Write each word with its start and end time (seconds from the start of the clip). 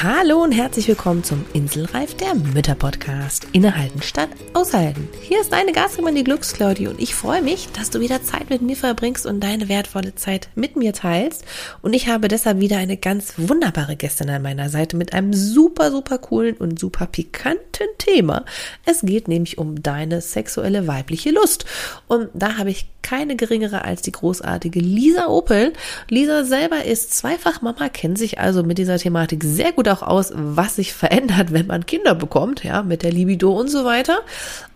Hallo 0.00 0.44
und 0.44 0.52
herzlich 0.52 0.86
willkommen 0.86 1.24
zum 1.24 1.44
Inselreif 1.54 2.14
der 2.14 2.36
Mütter 2.36 2.76
Podcast. 2.76 3.48
Innehalten 3.50 4.00
statt 4.00 4.28
aushalten. 4.54 5.08
Hier 5.22 5.40
ist 5.40 5.52
deine 5.52 5.72
Gastgeberin, 5.72 6.14
die 6.14 6.22
Glücksclaudie 6.22 6.86
und 6.86 7.00
ich 7.00 7.16
freue 7.16 7.42
mich, 7.42 7.68
dass 7.72 7.90
du 7.90 7.98
wieder 7.98 8.22
Zeit 8.22 8.48
mit 8.48 8.62
mir 8.62 8.76
verbringst 8.76 9.26
und 9.26 9.40
deine 9.40 9.68
wertvolle 9.68 10.14
Zeit 10.14 10.50
mit 10.54 10.76
mir 10.76 10.92
teilst. 10.92 11.44
Und 11.82 11.94
ich 11.94 12.06
habe 12.06 12.28
deshalb 12.28 12.60
wieder 12.60 12.76
eine 12.76 12.96
ganz 12.96 13.34
wunderbare 13.38 13.96
Gästin 13.96 14.30
an 14.30 14.42
meiner 14.42 14.68
Seite 14.68 14.96
mit 14.96 15.14
einem 15.14 15.32
super, 15.32 15.90
super 15.90 16.18
coolen 16.18 16.56
und 16.58 16.78
super 16.78 17.06
pikanten 17.06 17.88
Thema. 17.98 18.44
Es 18.86 19.00
geht 19.00 19.26
nämlich 19.26 19.58
um 19.58 19.82
deine 19.82 20.20
sexuelle 20.20 20.86
weibliche 20.86 21.30
Lust. 21.32 21.64
Und 22.06 22.28
da 22.34 22.56
habe 22.56 22.70
ich 22.70 22.86
keine 23.02 23.36
geringere 23.36 23.84
als 23.84 24.02
die 24.02 24.12
großartige 24.12 24.80
Lisa 24.80 25.28
Opel. 25.28 25.72
Lisa 26.10 26.44
selber 26.44 26.84
ist 26.84 27.16
zweifach 27.16 27.62
Mama, 27.62 27.88
kennt 27.88 28.18
sich 28.18 28.38
also 28.38 28.62
mit 28.62 28.76
dieser 28.76 28.98
Thematik 28.98 29.42
sehr 29.44 29.72
gut 29.72 29.87
auch 29.88 30.02
aus, 30.02 30.32
was 30.34 30.76
sich 30.76 30.92
verändert, 30.92 31.52
wenn 31.52 31.66
man 31.66 31.86
Kinder 31.86 32.14
bekommt, 32.14 32.64
ja, 32.64 32.82
mit 32.82 33.02
der 33.02 33.12
Libido 33.12 33.52
und 33.52 33.68
so 33.68 33.84
weiter. 33.84 34.20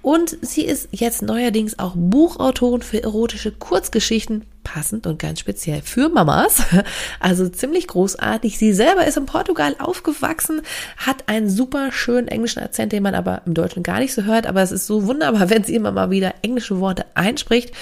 Und 0.03 0.37
sie 0.41 0.65
ist 0.65 0.89
jetzt 0.91 1.23
neuerdings 1.23 1.79
auch 1.79 1.93
Buchautorin 1.95 2.83
für 2.83 3.03
erotische 3.03 3.53
Kurzgeschichten, 3.53 4.45
passend 4.65 5.07
und 5.07 5.19
ganz 5.19 5.41
speziell 5.41 5.83
für 5.83 6.09
Mamas. 6.09 6.63
Also 7.21 7.49
ziemlich 7.49 7.87
großartig. 7.87 8.59
Sie 8.59 8.73
selber 8.73 9.07
ist 9.07 9.17
in 9.17 9.27
Portugal 9.27 9.77
aufgewachsen, 9.79 10.63
hat 10.97 11.29
einen 11.29 11.49
super 11.49 11.93
schönen 11.93 12.29
englischen 12.29 12.61
Akzent, 12.63 12.93
den 12.93 13.03
man 13.03 13.15
aber 13.15 13.43
im 13.47 13.55
Deutschen 13.55 13.83
gar 13.83 14.01
nicht 14.01 14.13
so 14.13 14.25
hört. 14.25 14.47
Aber 14.47 14.63
es 14.63 14.73
ist 14.73 14.87
so 14.87 15.07
wunderbar, 15.07 15.51
wenn 15.51 15.65
sie 15.65 15.75
immer 15.75 15.93
mal 15.93 16.11
wieder 16.11 16.35
englische 16.43 16.81
Worte 16.81 17.05
einspricht. 17.15 17.73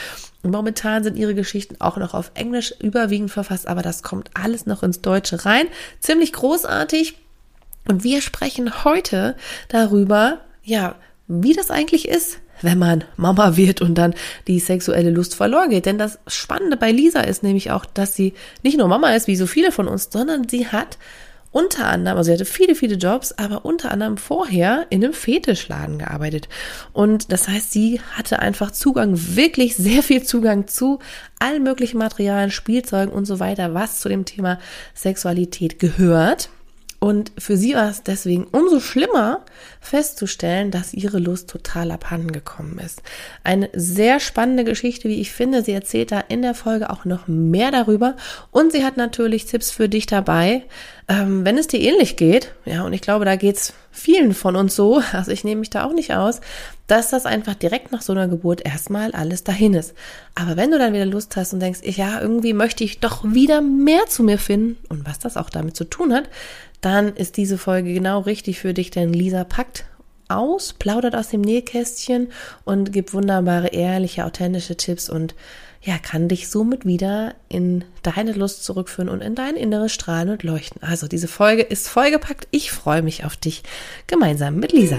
Momentan 0.43 1.05
sind 1.05 1.17
ihre 1.17 1.35
Geschichten 1.35 1.77
auch 1.81 1.97
noch 1.99 2.15
auf 2.15 2.33
Englisch 2.35 2.75
überwiegend 2.81 3.31
verfasst, 3.31 3.69
aber 3.69 3.83
das 3.83 4.03
kommt 4.03 4.31
alles 4.35 4.67
noch 4.67 4.83
ins 4.83 5.03
Deutsche 5.03 5.45
rein. 5.45 5.67
Ziemlich 6.01 6.33
großartig. 6.33 7.17
Und 7.89 8.05
wir 8.05 8.23
sprechen 8.23 8.85
heute 8.85 9.37
darüber, 9.69 10.39
ja, 10.63 10.95
wie 11.29 11.53
das 11.53 11.71
eigentlich 11.71 12.09
ist, 12.09 12.39
wenn 12.63 12.79
man 12.79 13.05
Mama 13.17 13.57
wird 13.57 13.81
und 13.81 13.95
dann 13.97 14.15
die 14.47 14.61
sexuelle 14.61 15.11
Lust 15.11 15.35
verloren 15.35 15.71
geht. 15.71 15.87
Denn 15.87 15.99
das 15.99 16.19
Spannende 16.27 16.77
bei 16.77 16.91
Lisa 16.91 17.21
ist 17.21 17.43
nämlich 17.43 17.71
auch, 17.71 17.85
dass 17.85 18.15
sie 18.15 18.35
nicht 18.63 18.79
nur 18.79 18.89
Mama 18.89 19.15
ist, 19.15 19.27
wie 19.27 19.37
so 19.37 19.47
viele 19.47 19.73
von 19.73 19.89
uns, 19.89 20.09
sondern 20.11 20.49
sie 20.49 20.69
hat 20.69 20.99
unter 21.53 21.87
anderem, 21.87 22.17
also 22.17 22.29
sie 22.29 22.35
hatte 22.35 22.45
viele, 22.45 22.75
viele 22.75 22.95
Jobs, 22.95 23.33
aber 23.33 23.65
unter 23.65 23.91
anderem 23.91 24.17
vorher 24.17 24.87
in 24.91 25.05
einem 25.05 25.13
Fetischladen 25.13 25.99
gearbeitet. 25.99 26.49
Und 26.93 27.33
das 27.33 27.49
heißt, 27.49 27.73
sie 27.73 28.01
hatte 28.13 28.39
einfach 28.39 28.71
Zugang, 28.71 29.15
wirklich 29.17 29.77
sehr 29.77 30.03
viel 30.03 30.23
Zugang 30.23 30.69
zu 30.69 31.01
allen 31.41 31.63
möglichen 31.63 31.99
Materialien, 31.99 32.53
Spielzeugen 32.53 33.13
und 33.13 33.25
so 33.25 33.41
weiter, 33.41 33.75
was 33.75 34.01
zu 34.01 34.09
dem 34.09 34.25
Thema 34.25 34.61
Sexualität 34.95 35.79
gehört. 35.81 36.51
Und 37.03 37.33
für 37.39 37.57
sie 37.57 37.75
war 37.75 37.89
es 37.89 38.03
deswegen 38.03 38.45
umso 38.45 38.79
schlimmer 38.79 39.41
festzustellen, 39.81 40.71
dass 40.71 40.93
ihre 40.93 41.19
Lust 41.19 41.49
total 41.49 41.93
abhanden 41.93 42.31
gekommen 42.31 42.79
ist. 42.79 43.03
Eine 43.43 43.71
sehr 43.73 44.21
spannende 44.21 44.65
Geschichte, 44.65 45.09
wie 45.09 45.19
ich 45.19 45.33
finde. 45.33 45.65
Sie 45.65 45.73
erzählt 45.73 46.13
da 46.13 46.21
in 46.21 46.43
der 46.43 46.55
Folge 46.55 46.91
auch 46.91 47.07
noch 47.07 47.27
mehr 47.27 47.71
darüber. 47.71 48.17
Und 48.51 48.73
sie 48.73 48.85
hat 48.85 48.99
natürlich 48.99 49.47
Tipps 49.47 49.71
für 49.71 49.89
dich 49.89 50.05
dabei, 50.05 50.65
ähm, 51.09 51.47
wenn 51.47 51.57
es 51.57 51.69
dir 51.69 51.81
ähnlich 51.81 52.17
geht. 52.17 52.53
Ja, 52.67 52.85
und 52.85 52.93
ich 52.93 53.01
glaube, 53.01 53.25
da 53.25 53.37
geht's 53.37 53.73
vielen 53.91 54.35
von 54.35 54.55
uns 54.55 54.77
so. 54.77 55.03
Also 55.13 55.33
ich 55.33 55.43
nehme 55.43 55.61
mich 55.61 55.71
da 55.71 55.85
auch 55.85 55.95
nicht 55.95 56.13
aus, 56.13 56.43
dass 56.87 57.09
das 57.09 57.25
einfach 57.25 57.55
direkt 57.55 57.93
nach 57.93 58.03
so 58.03 58.13
einer 58.13 58.29
Geburt 58.29 58.67
erstmal 58.67 59.13
alles 59.13 59.43
dahin 59.43 59.73
ist. 59.73 59.95
Aber 60.35 60.59
wenn 60.59 60.71
du 60.71 60.79
dann 60.79 60.93
wieder 60.93 61.07
Lust 61.07 61.35
hast 61.37 61.55
und 61.55 61.61
denkst, 61.61 61.81
ja, 61.83 62.21
irgendwie 62.21 62.53
möchte 62.53 62.85
ich 62.85 63.01
doch 63.01 63.25
wieder 63.25 63.63
mehr 63.63 64.05
zu 64.07 64.23
mir 64.23 64.39
finden 64.39 64.77
und 64.91 65.07
was 65.07 65.19
das 65.19 65.39
auch 65.39 65.49
damit 65.49 65.77
zu 65.77 65.85
tun 65.85 66.13
hat, 66.13 66.29
dann 66.81 67.15
ist 67.15 67.37
diese 67.37 67.59
Folge 67.59 67.93
genau 67.93 68.21
richtig 68.21 68.59
für 68.59 68.75
dich, 68.75 68.91
denn 68.91 69.13
Lisa 69.13 69.45
packt 69.45 69.85
aus, 70.29 70.73
plaudert 70.73 71.15
aus 71.15 71.29
dem 71.29 71.41
Nähkästchen 71.41 72.29
und 72.65 72.93
gibt 72.93 73.13
wunderbare, 73.13 73.69
ehrliche, 73.69 74.25
authentische 74.25 74.77
Tipps 74.77 75.11
und 75.11 75.35
ja, 75.83 75.99
kann 75.99 76.29
dich 76.29 76.49
somit 76.49 76.85
wieder 76.85 77.35
in 77.49 77.85
deine 78.03 78.33
Lust 78.33 78.65
zurückführen 78.65 79.09
und 79.09 79.23
in 79.23 79.35
dein 79.35 79.57
inneres 79.57 79.93
Strahlen 79.93 80.29
und 80.29 80.43
Leuchten. 80.43 80.83
Also 80.83 81.09
diese 81.09 81.29
Folge 81.29 81.63
ist 81.63 81.89
vollgepackt. 81.89 82.49
Ich 82.51 82.71
freue 82.71 83.03
mich 83.03 83.25
auf 83.25 83.37
dich 83.37 83.63
gemeinsam 84.07 84.57
mit 84.57 84.73
Lisa. 84.73 84.99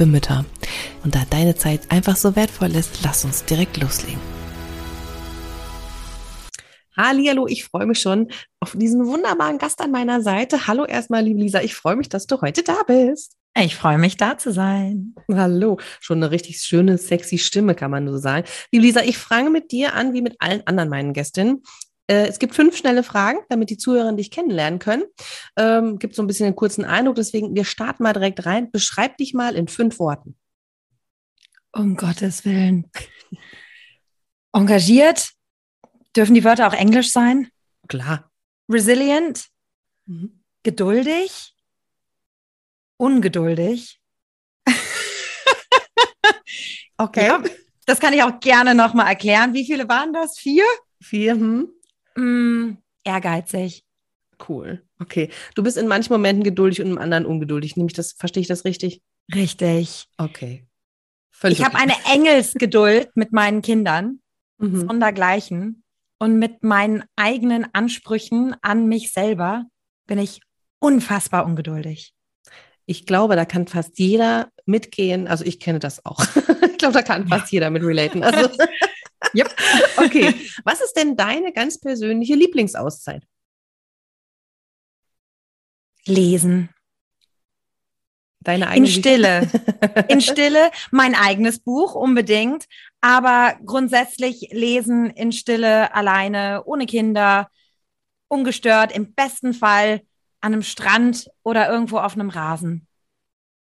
Mütter. 0.05 0.45
Und 1.03 1.15
da 1.15 1.23
deine 1.29 1.55
Zeit 1.55 1.89
einfach 1.89 2.15
so 2.15 2.35
wertvoll 2.35 2.75
ist, 2.75 2.99
lass 3.03 3.25
uns 3.25 3.45
direkt 3.45 3.77
loslegen. 3.77 4.19
Hallo, 6.97 7.47
ich 7.47 7.63
freue 7.63 7.85
mich 7.85 7.99
schon 7.99 8.27
auf 8.59 8.73
diesen 8.75 9.05
wunderbaren 9.07 9.57
Gast 9.57 9.81
an 9.81 9.91
meiner 9.91 10.21
Seite. 10.21 10.67
Hallo 10.67 10.85
erstmal, 10.85 11.23
liebe 11.23 11.39
Lisa, 11.39 11.61
ich 11.61 11.73
freue 11.73 11.95
mich, 11.95 12.09
dass 12.09 12.27
du 12.27 12.41
heute 12.41 12.63
da 12.63 12.83
bist. 12.85 13.37
Ich 13.57 13.75
freue 13.75 13.97
mich, 13.97 14.17
da 14.17 14.37
zu 14.37 14.51
sein. 14.51 15.15
Hallo, 15.29 15.77
schon 15.99 16.17
eine 16.17 16.31
richtig 16.31 16.59
schöne, 16.59 16.97
sexy 16.97 17.37
Stimme, 17.37 17.75
kann 17.75 17.91
man 17.91 18.07
so 18.07 18.17
sagen. 18.17 18.47
Liebe 18.71 18.85
Lisa, 18.85 19.01
ich 19.01 19.17
frage 19.17 19.49
mit 19.49 19.71
dir 19.71 19.93
an, 19.93 20.13
wie 20.13 20.21
mit 20.21 20.35
allen 20.39 20.65
anderen 20.67 20.89
meinen 20.89 21.13
Gästinnen. 21.13 21.63
Äh, 22.11 22.27
es 22.27 22.39
gibt 22.39 22.55
fünf 22.55 22.75
schnelle 22.75 23.03
Fragen, 23.03 23.39
damit 23.49 23.69
die 23.69 23.77
Zuhörer 23.77 24.11
dich 24.13 24.31
kennenlernen 24.31 24.79
können. 24.79 25.03
Ähm, 25.57 25.97
gibt 25.97 26.15
so 26.15 26.21
ein 26.21 26.27
bisschen 26.27 26.47
einen 26.47 26.55
kurzen 26.55 26.83
Eindruck, 26.83 27.15
deswegen 27.15 27.55
wir 27.55 27.65
starten 27.65 28.03
mal 28.03 28.13
direkt 28.13 28.45
rein. 28.45 28.69
Beschreib 28.71 29.17
dich 29.17 29.33
mal 29.33 29.55
in 29.55 29.67
fünf 29.67 29.97
Worten. 29.99 30.35
Um 31.71 31.95
Gottes 31.95 32.43
Willen. 32.43 32.91
Engagiert, 34.53 35.33
Dürfen 36.15 36.35
die 36.35 36.43
Wörter 36.43 36.67
auch 36.67 36.73
Englisch 36.73 37.11
sein? 37.11 37.49
Klar. 37.87 38.29
Resilient, 38.69 39.47
mhm. 40.05 40.43
geduldig, 40.63 41.55
ungeduldig. 42.97 44.01
okay. 46.97 47.27
Ja, 47.27 47.41
das 47.85 47.99
kann 47.99 48.13
ich 48.13 48.23
auch 48.23 48.39
gerne 48.39 48.75
nochmal 48.75 49.07
erklären. 49.07 49.53
Wie 49.53 49.65
viele 49.65 49.87
waren 49.87 50.13
das? 50.13 50.37
Vier? 50.37 50.65
Vier. 51.01 51.33
Hm. 51.33 51.69
Mm, 52.15 52.77
ehrgeizig. 53.03 53.83
Cool. 54.47 54.81
Okay. 54.99 55.29
Du 55.55 55.63
bist 55.63 55.77
in 55.77 55.87
manchen 55.87 56.13
Momenten 56.13 56.43
geduldig 56.43 56.81
und 56.81 56.87
im 56.87 56.97
anderen 56.97 57.25
ungeduldig. 57.25 57.75
Nämlich 57.75 57.93
das, 57.93 58.13
verstehe 58.13 58.41
ich 58.41 58.47
das 58.47 58.65
richtig? 58.65 59.01
Richtig. 59.33 60.07
Okay. 60.17 60.65
Völlig 61.31 61.59
ich 61.59 61.65
okay. 61.65 61.73
habe 61.73 61.83
eine 61.83 61.93
Engelsgeduld 62.13 63.09
mit 63.15 63.31
meinen 63.31 63.61
Kindern. 63.61 64.19
Mhm. 64.57 64.87
Sondergleichen. 64.87 65.83
Und 66.19 66.37
mit 66.37 66.63
meinen 66.63 67.03
eigenen 67.15 67.67
Ansprüchen 67.73 68.55
an 68.61 68.87
mich 68.87 69.11
selber 69.11 69.65
bin 70.05 70.19
ich 70.19 70.41
unfassbar 70.79 71.45
ungeduldig. 71.45 72.13
Ich 72.85 73.05
glaube, 73.05 73.35
da 73.35 73.45
kann 73.45 73.67
fast 73.67 73.97
jeder 73.97 74.49
mitgehen. 74.65 75.27
Also 75.27 75.45
ich 75.45 75.59
kenne 75.59 75.79
das 75.79 76.05
auch. 76.05 76.19
ich 76.71 76.77
glaube, 76.77 76.93
da 76.93 77.01
kann 77.01 77.27
fast 77.27 77.51
jeder 77.51 77.69
mit 77.69 77.83
relaten. 77.83 78.23
Also, 78.23 78.49
yep. 79.33 79.53
okay. 79.97 80.33
Was 80.63 80.81
ist 80.81 80.93
denn 80.93 81.15
deine 81.15 81.51
ganz 81.51 81.79
persönliche 81.79 82.35
Lieblingsauszeit? 82.35 83.23
Lesen. 86.05 86.69
Deine 88.43 88.69
eigene 88.69 88.87
In 88.87 88.91
Stille. 88.91 89.49
In 90.07 90.21
Stille. 90.21 90.71
Mein 90.89 91.13
eigenes 91.13 91.59
Buch 91.59 91.93
unbedingt. 91.93 92.65
Aber 92.99 93.55
grundsätzlich 93.65 94.49
lesen 94.51 95.09
in 95.11 95.31
Stille, 95.31 95.93
alleine, 95.93 96.63
ohne 96.65 96.85
Kinder, 96.85 97.49
ungestört, 98.27 98.91
im 98.91 99.13
besten 99.13 99.53
Fall 99.53 100.01
an 100.39 100.53
einem 100.53 100.63
Strand 100.63 101.29
oder 101.43 101.69
irgendwo 101.69 101.97
auf 101.99 102.13
einem 102.13 102.29
Rasen. 102.29 102.87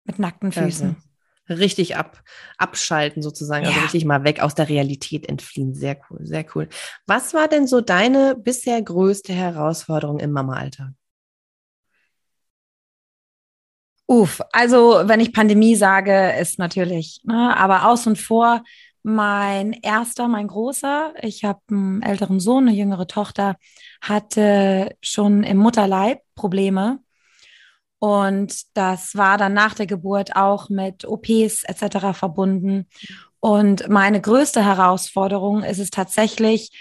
Mit 0.06 0.18
nackten 0.18 0.52
Füßen. 0.52 0.96
Also, 0.96 1.09
richtig 1.50 1.98
ab, 1.98 2.22
abschalten 2.58 3.22
sozusagen. 3.22 3.66
Also 3.66 3.72
ja. 3.72 3.82
Also 3.82 3.86
richtig 3.86 4.06
mal 4.06 4.24
weg 4.24 4.42
aus 4.42 4.56
der 4.56 4.70
Realität 4.70 5.28
entfliehen. 5.28 5.74
Sehr 5.74 5.98
cool, 6.10 6.20
sehr 6.24 6.46
cool. 6.56 6.70
Was 7.08 7.34
war 7.34 7.48
denn 7.48 7.68
so 7.68 7.82
deine 7.82 8.36
bisher 8.36 8.82
größte 8.82 9.34
Herausforderung 9.34 10.20
im 10.20 10.32
Mama-Alltag? 10.32 10.92
Uff, 14.08 14.42
also 14.52 15.02
wenn 15.06 15.20
ich 15.20 15.34
Pandemie 15.34 15.76
sage, 15.76 16.34
ist 16.40 16.58
natürlich, 16.58 17.22
ne, 17.24 17.56
aber 17.56 17.88
aus 17.88 18.08
und 18.08 18.18
vor 18.18 18.64
Mein 19.02 19.72
erster, 19.72 20.28
mein 20.28 20.48
großer, 20.48 21.14
ich 21.22 21.46
habe 21.46 21.62
einen 21.72 22.02
älteren 22.02 22.42
Sohn, 22.42 22.68
eine 22.68 22.76
jüngere 22.76 23.08
Tochter, 23.08 23.56
hatte 24.02 24.96
schon 25.02 25.44
im 25.44 25.58
Mutterleib 25.58 26.20
Probleme. 26.36 27.00
Und 28.00 28.78
das 28.78 29.16
war 29.16 29.38
dann 29.38 29.54
nach 29.54 29.74
der 29.74 29.86
Geburt 29.86 30.36
auch 30.36 30.70
mit 30.70 31.06
OPs 31.06 31.64
etc. 31.66 32.14
verbunden. 32.14 32.88
Und 33.42 33.90
meine 33.90 34.22
größte 34.22 34.64
Herausforderung 34.64 35.64
ist 35.64 35.80
es 35.80 35.90
tatsächlich, 35.90 36.72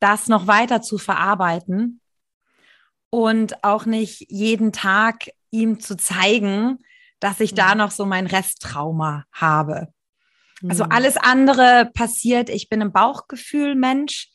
das 0.00 0.28
noch 0.28 0.46
weiter 0.46 0.82
zu 0.82 0.98
verarbeiten 0.98 2.00
und 3.08 3.64
auch 3.64 3.86
nicht 3.86 4.30
jeden 4.30 4.72
Tag 4.72 5.30
ihm 5.50 5.80
zu 5.80 5.96
zeigen, 5.96 6.78
dass 7.20 7.40
ich 7.40 7.54
da 7.54 7.72
mhm. 7.72 7.78
noch 7.78 7.90
so 7.90 8.04
mein 8.04 8.26
Resttrauma 8.26 9.24
habe. 9.32 9.88
Also 10.68 10.84
mhm. 10.84 10.92
alles 10.92 11.16
andere 11.16 11.90
passiert. 11.94 12.50
Ich 12.50 12.68
bin 12.68 12.82
ein 12.82 12.92
Bauchgefühl-Mensch. 12.92 14.28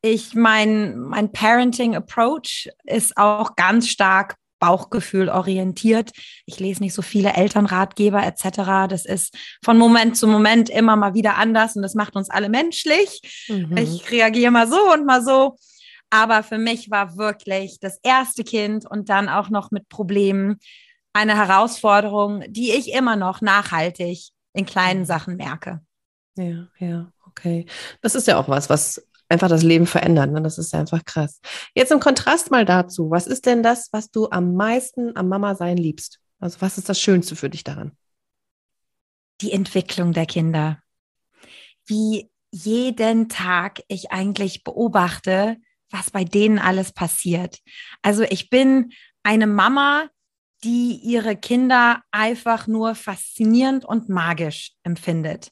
Ich 0.00 0.34
mein 0.34 0.98
mein 0.98 1.32
Parenting 1.32 1.94
Approach 1.94 2.68
ist 2.84 3.16
auch 3.16 3.54
ganz 3.56 3.88
stark 3.88 4.36
Bauchgefühl 4.62 5.28
orientiert. 5.28 6.12
Ich 6.46 6.60
lese 6.60 6.84
nicht 6.84 6.94
so 6.94 7.02
viele 7.02 7.32
Elternratgeber 7.32 8.24
etc. 8.24 8.86
Das 8.88 9.04
ist 9.04 9.36
von 9.64 9.76
Moment 9.76 10.16
zu 10.16 10.28
Moment 10.28 10.70
immer 10.70 10.94
mal 10.94 11.14
wieder 11.14 11.36
anders 11.36 11.74
und 11.74 11.82
das 11.82 11.96
macht 11.96 12.14
uns 12.14 12.30
alle 12.30 12.48
menschlich. 12.48 13.48
Mhm. 13.48 13.76
Ich 13.76 14.08
reagiere 14.12 14.52
mal 14.52 14.68
so 14.68 14.92
und 14.92 15.04
mal 15.04 15.20
so. 15.20 15.56
Aber 16.10 16.44
für 16.44 16.58
mich 16.58 16.92
war 16.92 17.16
wirklich 17.16 17.80
das 17.80 17.98
erste 18.04 18.44
Kind 18.44 18.88
und 18.88 19.08
dann 19.08 19.28
auch 19.28 19.50
noch 19.50 19.72
mit 19.72 19.88
Problemen 19.88 20.60
eine 21.12 21.34
Herausforderung, 21.34 22.44
die 22.46 22.70
ich 22.70 22.92
immer 22.92 23.16
noch 23.16 23.40
nachhaltig 23.40 24.28
in 24.52 24.64
kleinen 24.64 25.00
mhm. 25.00 25.06
Sachen 25.06 25.36
merke. 25.36 25.80
Ja, 26.36 26.68
ja, 26.78 27.12
okay. 27.26 27.66
Das 28.00 28.14
ist 28.14 28.28
ja 28.28 28.38
auch 28.38 28.48
was, 28.48 28.70
was 28.70 29.04
einfach 29.32 29.48
das 29.48 29.62
Leben 29.62 29.86
verändert. 29.86 30.30
Ne? 30.30 30.42
Das 30.42 30.58
ist 30.58 30.72
ja 30.72 30.80
einfach 30.80 31.04
krass. 31.04 31.40
Jetzt 31.74 31.90
im 31.90 32.00
Kontrast 32.00 32.50
mal 32.50 32.64
dazu, 32.64 33.10
was 33.10 33.26
ist 33.26 33.46
denn 33.46 33.62
das, 33.62 33.88
was 33.92 34.10
du 34.10 34.28
am 34.30 34.54
meisten 34.54 35.16
am 35.16 35.28
Mama 35.28 35.54
sein 35.54 35.76
liebst? 35.76 36.20
Also 36.38 36.60
was 36.60 36.78
ist 36.78 36.88
das 36.88 37.00
Schönste 37.00 37.36
für 37.36 37.50
dich 37.50 37.64
daran? 37.64 37.92
Die 39.40 39.52
Entwicklung 39.52 40.12
der 40.12 40.26
Kinder. 40.26 40.78
Wie 41.86 42.30
jeden 42.52 43.28
Tag 43.28 43.82
ich 43.88 44.12
eigentlich 44.12 44.62
beobachte, 44.62 45.56
was 45.90 46.10
bei 46.10 46.24
denen 46.24 46.58
alles 46.58 46.92
passiert. 46.92 47.58
Also 48.02 48.22
ich 48.24 48.50
bin 48.50 48.92
eine 49.22 49.46
Mama, 49.46 50.08
die 50.64 51.00
ihre 51.02 51.36
Kinder 51.36 52.02
einfach 52.10 52.66
nur 52.66 52.94
faszinierend 52.94 53.84
und 53.84 54.08
magisch 54.08 54.72
empfindet. 54.84 55.50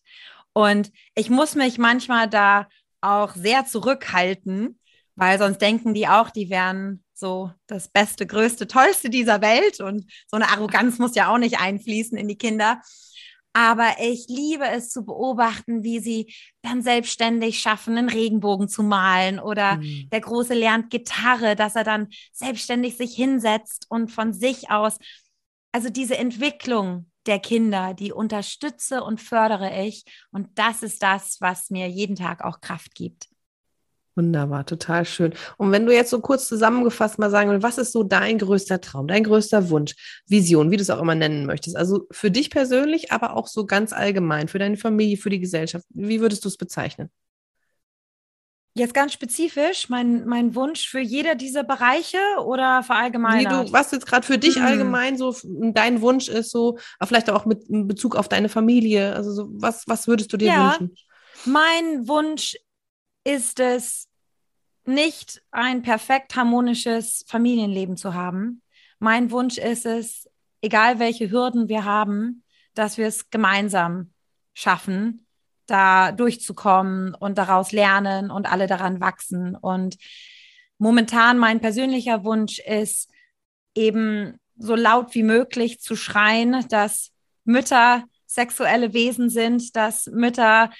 Und 0.52 0.92
ich 1.14 1.30
muss 1.30 1.54
mich 1.54 1.78
manchmal 1.78 2.28
da 2.28 2.68
auch 3.00 3.34
sehr 3.34 3.66
zurückhalten, 3.66 4.78
weil 5.14 5.38
sonst 5.38 5.58
denken 5.58 5.94
die 5.94 6.08
auch, 6.08 6.30
die 6.30 6.50
wären 6.50 7.04
so 7.14 7.52
das 7.66 7.88
Beste, 7.88 8.26
Größte, 8.26 8.66
Tollste 8.66 9.10
dieser 9.10 9.40
Welt. 9.42 9.80
Und 9.80 10.10
so 10.26 10.36
eine 10.36 10.48
Arroganz 10.48 10.98
muss 10.98 11.14
ja 11.14 11.32
auch 11.32 11.38
nicht 11.38 11.60
einfließen 11.60 12.16
in 12.16 12.28
die 12.28 12.38
Kinder. 12.38 12.80
Aber 13.52 13.96
ich 14.00 14.26
liebe 14.28 14.64
es 14.64 14.90
zu 14.90 15.04
beobachten, 15.04 15.82
wie 15.82 15.98
sie 15.98 16.32
dann 16.62 16.82
selbstständig 16.82 17.60
schaffen, 17.60 17.98
einen 17.98 18.08
Regenbogen 18.08 18.68
zu 18.68 18.82
malen 18.82 19.40
oder 19.40 19.76
mhm. 19.76 20.08
der 20.10 20.20
Große 20.20 20.54
lernt 20.54 20.90
Gitarre, 20.90 21.56
dass 21.56 21.74
er 21.74 21.82
dann 21.84 22.08
selbstständig 22.32 22.96
sich 22.96 23.14
hinsetzt 23.14 23.86
und 23.88 24.10
von 24.10 24.32
sich 24.32 24.70
aus, 24.70 24.98
also 25.72 25.90
diese 25.90 26.16
Entwicklung, 26.16 27.09
der 27.26 27.38
Kinder, 27.38 27.94
die 27.94 28.12
unterstütze 28.12 29.02
und 29.02 29.20
fördere 29.20 29.84
ich. 29.84 30.04
Und 30.30 30.48
das 30.56 30.82
ist 30.82 31.02
das, 31.02 31.36
was 31.40 31.70
mir 31.70 31.88
jeden 31.88 32.16
Tag 32.16 32.44
auch 32.44 32.60
Kraft 32.60 32.94
gibt. 32.94 33.28
Wunderbar, 34.16 34.66
total 34.66 35.04
schön. 35.04 35.32
Und 35.56 35.70
wenn 35.70 35.86
du 35.86 35.94
jetzt 35.94 36.10
so 36.10 36.20
kurz 36.20 36.48
zusammengefasst 36.48 37.18
mal 37.18 37.30
sagen 37.30 37.50
willst, 37.50 37.62
was 37.62 37.78
ist 37.78 37.92
so 37.92 38.02
dein 38.02 38.38
größter 38.38 38.80
Traum, 38.80 39.06
dein 39.06 39.24
größter 39.24 39.70
Wunsch, 39.70 39.94
Vision, 40.26 40.70
wie 40.70 40.76
du 40.76 40.82
es 40.82 40.90
auch 40.90 41.00
immer 41.00 41.14
nennen 41.14 41.46
möchtest? 41.46 41.76
Also 41.76 42.06
für 42.10 42.30
dich 42.30 42.50
persönlich, 42.50 43.12
aber 43.12 43.36
auch 43.36 43.46
so 43.46 43.66
ganz 43.66 43.92
allgemein, 43.92 44.48
für 44.48 44.58
deine 44.58 44.76
Familie, 44.76 45.16
für 45.16 45.30
die 45.30 45.40
Gesellschaft. 45.40 45.86
Wie 45.90 46.20
würdest 46.20 46.44
du 46.44 46.48
es 46.48 46.56
bezeichnen? 46.56 47.10
Jetzt 48.80 48.94
ganz 48.94 49.12
spezifisch, 49.12 49.90
mein, 49.90 50.24
mein 50.24 50.54
Wunsch 50.54 50.88
für 50.88 51.00
jeder 51.00 51.34
dieser 51.34 51.64
Bereiche 51.64 52.18
oder 52.42 52.82
verallgemeinert? 52.82 53.66
Nee, 53.66 53.72
was 53.72 53.90
jetzt 53.90 54.06
gerade 54.06 54.26
für 54.26 54.38
dich 54.38 54.56
hm. 54.56 54.64
allgemein 54.64 55.18
so 55.18 55.36
dein 55.44 56.00
Wunsch 56.00 56.28
ist, 56.28 56.50
so 56.50 56.78
vielleicht 57.04 57.28
auch 57.28 57.44
mit 57.44 57.64
Bezug 57.68 58.16
auf 58.16 58.26
deine 58.28 58.48
Familie. 58.48 59.14
Also 59.14 59.32
so, 59.32 59.48
was, 59.52 59.86
was 59.86 60.08
würdest 60.08 60.32
du 60.32 60.38
dir 60.38 60.48
ja, 60.48 60.70
wünschen? 60.70 60.96
Mein 61.44 62.08
Wunsch 62.08 62.56
ist 63.24 63.60
es, 63.60 64.08
nicht 64.86 65.42
ein 65.50 65.82
perfekt 65.82 66.34
harmonisches 66.34 67.24
Familienleben 67.28 67.98
zu 67.98 68.14
haben. 68.14 68.62
Mein 68.98 69.30
Wunsch 69.30 69.58
ist 69.58 69.84
es, 69.84 70.28
egal 70.62 70.98
welche 70.98 71.30
Hürden 71.30 71.68
wir 71.68 71.84
haben, 71.84 72.44
dass 72.74 72.96
wir 72.96 73.06
es 73.06 73.28
gemeinsam 73.30 74.12
schaffen, 74.54 75.26
da 75.70 76.12
durchzukommen 76.12 77.14
und 77.14 77.38
daraus 77.38 77.72
lernen 77.72 78.30
und 78.30 78.50
alle 78.50 78.66
daran 78.66 79.00
wachsen. 79.00 79.56
Und 79.56 79.96
momentan 80.78 81.38
mein 81.38 81.60
persönlicher 81.60 82.24
Wunsch 82.24 82.58
ist 82.58 83.10
eben 83.74 84.38
so 84.56 84.74
laut 84.74 85.14
wie 85.14 85.22
möglich 85.22 85.80
zu 85.80 85.96
schreien, 85.96 86.66
dass 86.68 87.12
Mütter 87.44 88.04
sexuelle 88.26 88.92
Wesen 88.92 89.30
sind, 89.30 89.74
dass 89.76 90.06
Mütter 90.06 90.70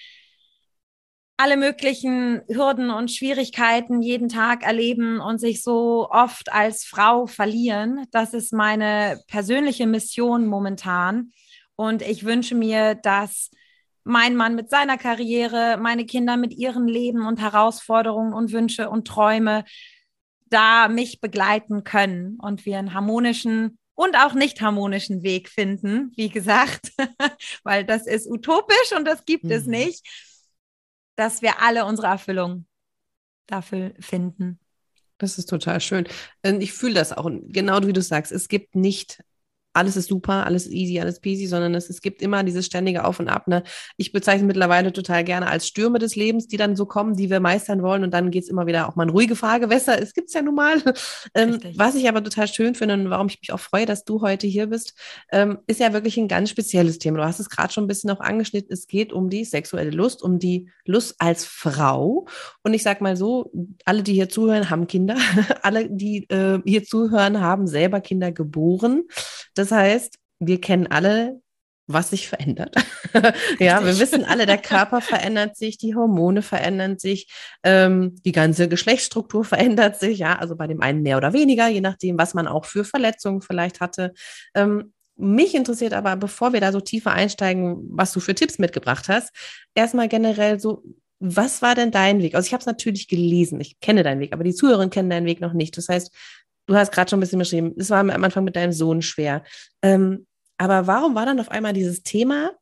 alle 1.40 1.56
möglichen 1.56 2.42
Hürden 2.48 2.90
und 2.90 3.10
Schwierigkeiten 3.10 4.02
jeden 4.02 4.28
Tag 4.28 4.62
erleben 4.62 5.20
und 5.20 5.38
sich 5.38 5.62
so 5.62 6.06
oft 6.10 6.52
als 6.52 6.84
Frau 6.84 7.26
verlieren. 7.26 8.04
Das 8.10 8.34
ist 8.34 8.52
meine 8.52 9.18
persönliche 9.26 9.86
Mission 9.86 10.46
momentan. 10.46 11.32
Und 11.76 12.02
ich 12.02 12.26
wünsche 12.26 12.54
mir, 12.54 12.94
dass 12.94 13.50
mein 14.04 14.36
Mann 14.36 14.54
mit 14.54 14.70
seiner 14.70 14.98
Karriere, 14.98 15.76
meine 15.78 16.06
Kinder 16.06 16.36
mit 16.36 16.54
ihren 16.54 16.88
Leben 16.88 17.26
und 17.26 17.40
Herausforderungen 17.40 18.32
und 18.32 18.52
Wünsche 18.52 18.90
und 18.90 19.06
Träume 19.06 19.64
da 20.46 20.88
mich 20.88 21.20
begleiten 21.20 21.84
können 21.84 22.36
und 22.40 22.66
wir 22.66 22.78
einen 22.78 22.92
harmonischen 22.92 23.78
und 23.94 24.16
auch 24.16 24.34
nicht 24.34 24.60
harmonischen 24.60 25.22
Weg 25.22 25.48
finden, 25.48 26.12
wie 26.16 26.28
gesagt, 26.28 26.92
weil 27.64 27.84
das 27.84 28.06
ist 28.06 28.26
utopisch 28.26 28.92
und 28.96 29.04
das 29.04 29.24
gibt 29.24 29.44
mhm. 29.44 29.52
es 29.52 29.66
nicht, 29.66 30.06
dass 31.16 31.42
wir 31.42 31.62
alle 31.62 31.84
unsere 31.84 32.08
Erfüllung 32.08 32.66
dafür 33.46 33.92
finden. 34.00 34.58
Das 35.18 35.36
ist 35.36 35.50
total 35.50 35.80
schön. 35.80 36.08
Ich 36.42 36.72
fühle 36.72 36.94
das 36.94 37.12
auch, 37.12 37.30
genau 37.48 37.86
wie 37.86 37.92
du 37.92 38.00
sagst, 38.00 38.32
es 38.32 38.48
gibt 38.48 38.74
nicht 38.74 39.22
alles 39.72 39.96
ist 39.96 40.08
super, 40.08 40.46
alles 40.46 40.68
easy, 40.68 40.98
alles 41.00 41.20
peasy, 41.20 41.46
sondern 41.46 41.74
es, 41.74 41.88
es 41.90 42.00
gibt 42.00 42.22
immer 42.22 42.42
dieses 42.42 42.66
ständige 42.66 43.04
Auf 43.04 43.20
und 43.20 43.28
Ab. 43.28 43.46
Ne? 43.46 43.62
Ich 43.96 44.12
bezeichne 44.12 44.46
mittlerweile 44.46 44.92
total 44.92 45.22
gerne 45.22 45.46
als 45.46 45.66
Stürme 45.66 45.98
des 45.98 46.16
Lebens, 46.16 46.48
die 46.48 46.56
dann 46.56 46.74
so 46.76 46.86
kommen, 46.86 47.14
die 47.14 47.30
wir 47.30 47.40
meistern 47.40 47.82
wollen 47.82 48.02
und 48.02 48.12
dann 48.12 48.30
geht 48.30 48.44
es 48.44 48.48
immer 48.48 48.66
wieder 48.66 48.88
auch 48.88 48.96
mal 48.96 49.04
in 49.04 49.10
ruhige 49.10 49.36
Fahrgewässer. 49.36 50.00
Es 50.00 50.12
gibt 50.12 50.28
es 50.28 50.34
ja 50.34 50.42
nun 50.42 50.56
mal. 50.56 50.82
ähm, 51.34 51.60
was 51.76 51.94
ich 51.94 52.08
aber 52.08 52.22
total 52.22 52.48
schön 52.48 52.74
finde 52.74 52.94
und 52.94 53.10
warum 53.10 53.28
ich 53.28 53.40
mich 53.40 53.52
auch 53.52 53.60
freue, 53.60 53.86
dass 53.86 54.04
du 54.04 54.22
heute 54.22 54.46
hier 54.46 54.66
bist, 54.66 54.94
ähm, 55.30 55.58
ist 55.66 55.80
ja 55.80 55.92
wirklich 55.92 56.16
ein 56.16 56.28
ganz 56.28 56.50
spezielles 56.50 56.98
Thema. 56.98 57.18
Du 57.18 57.24
hast 57.24 57.40
es 57.40 57.50
gerade 57.50 57.72
schon 57.72 57.84
ein 57.84 57.88
bisschen 57.88 58.10
auch 58.10 58.20
angeschnitten. 58.20 58.72
Es 58.72 58.86
geht 58.86 59.12
um 59.12 59.30
die 59.30 59.44
sexuelle 59.44 59.90
Lust, 59.90 60.22
um 60.22 60.38
die 60.38 60.68
Lust 60.84 61.14
als 61.18 61.44
Frau. 61.44 62.26
Und 62.62 62.74
ich 62.74 62.82
sag 62.82 63.00
mal 63.00 63.16
so, 63.16 63.52
alle, 63.84 64.02
die 64.02 64.14
hier 64.14 64.28
zuhören, 64.28 64.70
haben 64.70 64.86
Kinder. 64.86 65.16
alle, 65.62 65.88
die 65.88 66.28
äh, 66.28 66.60
hier 66.64 66.84
zuhören, 66.84 67.40
haben 67.40 67.66
selber 67.66 68.00
Kinder 68.00 68.32
geboren. 68.32 69.04
Das 69.60 69.72
heißt, 69.72 70.16
wir 70.38 70.58
kennen 70.58 70.86
alle, 70.86 71.42
was 71.86 72.08
sich 72.08 72.30
verändert. 72.30 72.76
ja, 73.58 73.84
wir 73.84 73.98
wissen 73.98 74.24
alle, 74.24 74.46
der 74.46 74.56
Körper 74.56 75.02
verändert 75.02 75.58
sich, 75.58 75.76
die 75.76 75.94
Hormone 75.94 76.40
verändern 76.40 76.98
sich, 76.98 77.30
ähm, 77.62 78.16
die 78.24 78.32
ganze 78.32 78.68
Geschlechtsstruktur 78.68 79.44
verändert 79.44 80.00
sich, 80.00 80.20
ja, 80.20 80.38
also 80.38 80.56
bei 80.56 80.66
dem 80.66 80.80
einen 80.80 81.02
mehr 81.02 81.18
oder 81.18 81.34
weniger, 81.34 81.68
je 81.68 81.82
nachdem, 81.82 82.16
was 82.16 82.32
man 82.32 82.48
auch 82.48 82.64
für 82.64 82.84
Verletzungen 82.84 83.42
vielleicht 83.42 83.80
hatte. 83.80 84.14
Ähm, 84.54 84.94
mich 85.16 85.54
interessiert 85.54 85.92
aber, 85.92 86.16
bevor 86.16 86.54
wir 86.54 86.62
da 86.62 86.72
so 86.72 86.80
tiefer 86.80 87.12
einsteigen, 87.12 87.86
was 87.90 88.12
du 88.12 88.20
für 88.20 88.34
Tipps 88.34 88.58
mitgebracht 88.58 89.10
hast, 89.10 89.30
erstmal 89.74 90.08
generell 90.08 90.58
so, 90.58 90.82
was 91.18 91.60
war 91.60 91.74
denn 91.74 91.90
dein 91.90 92.22
Weg? 92.22 92.34
Also 92.34 92.46
ich 92.46 92.54
habe 92.54 92.60
es 92.60 92.66
natürlich 92.66 93.08
gelesen, 93.08 93.60
ich 93.60 93.78
kenne 93.80 94.04
deinen 94.04 94.20
Weg, 94.20 94.32
aber 94.32 94.42
die 94.42 94.54
Zuhörer 94.54 94.88
kennen 94.88 95.10
deinen 95.10 95.26
Weg 95.26 95.42
noch 95.42 95.52
nicht. 95.52 95.76
Das 95.76 95.90
heißt, 95.90 96.10
Du 96.70 96.76
hast 96.76 96.92
gerade 96.92 97.10
schon 97.10 97.18
ein 97.18 97.20
bisschen 97.20 97.40
beschrieben, 97.40 97.74
es 97.78 97.90
war 97.90 97.98
am 97.98 98.10
Anfang 98.10 98.44
mit 98.44 98.54
deinem 98.54 98.70
Sohn 98.70 99.02
schwer. 99.02 99.42
Ähm, 99.82 100.28
aber 100.56 100.86
warum 100.86 101.16
war 101.16 101.26
dann 101.26 101.40
auf 101.40 101.50
einmal 101.50 101.72
dieses 101.72 102.04
Thema 102.04 102.52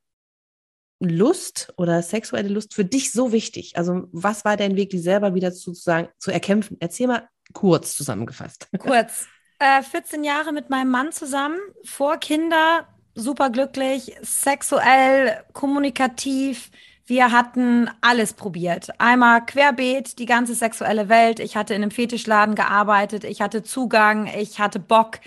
Lust 0.99 1.75
oder 1.77 2.01
sexuelle 2.01 2.49
Lust 2.49 2.73
für 2.73 2.87
dich 2.87 3.13
so 3.13 3.33
wichtig? 3.33 3.77
Also 3.77 4.09
was 4.13 4.47
war 4.47 4.57
dein 4.57 4.77
Weg, 4.77 4.89
die 4.89 4.99
selber 4.99 5.35
wieder 5.35 5.53
sozusagen 5.53 6.09
zu 6.19 6.31
erkämpfen? 6.31 6.79
Erzähl 6.81 7.07
mal 7.07 7.29
kurz 7.53 7.97
zusammengefasst. 7.97 8.69
Kurz. 8.79 9.27
Äh, 9.59 9.83
14 9.83 10.25
Jahre 10.25 10.53
mit 10.53 10.71
meinem 10.71 10.91
Mann 10.91 11.13
zusammen, 11.13 11.59
vor 11.85 12.17
Kinder, 12.17 12.89
super 13.15 13.51
glücklich, 13.51 14.17
sexuell, 14.23 15.45
kommunikativ, 15.53 16.71
Wir 17.09 17.33
hatten 17.33 17.91
alles 18.03 18.35
probiert. 18.35 19.01
Einmal 19.01 19.47
querbeet, 19.47 20.19
die 20.19 20.27
ganze 20.27 20.55
sexuelle 20.55 21.09
Welt. 21.09 21.41
Ich 21.41 21.57
hatte 21.57 21.73
in 21.73 21.81
einem 21.81 21.91
Fetischladen 21.91 22.55
gearbeitet. 22.55 23.25
Ich 23.25 23.41
hatte 23.41 23.63
Zugang. 23.63 24.27
Ich 24.27 24.61
hatte 24.61 24.79
Bock. 24.79 25.19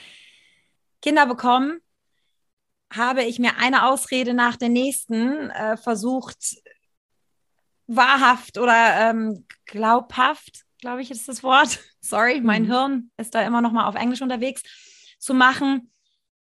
Kinder 1.01 1.25
bekommen. 1.25 1.81
Habe 2.93 3.23
ich 3.23 3.39
mir 3.39 3.57
eine 3.57 3.87
Ausrede 3.87 4.35
nach 4.35 4.57
der 4.57 4.69
nächsten 4.69 5.49
äh, 5.49 5.75
versucht, 5.75 6.57
wahrhaft 7.87 8.59
oder 8.59 9.09
ähm, 9.09 9.47
glaubhaft, 9.65 10.65
glaube 10.81 11.01
ich, 11.01 11.09
ist 11.09 11.27
das 11.27 11.41
Wort. 11.41 11.79
Sorry, 11.99 12.41
mein 12.41 12.63
mhm. 12.63 12.67
Hirn 12.67 13.11
ist 13.17 13.33
da 13.33 13.41
immer 13.41 13.61
noch 13.61 13.71
mal 13.71 13.87
auf 13.87 13.95
Englisch 13.95 14.21
unterwegs 14.21 14.61
zu 15.17 15.33
machen 15.33 15.91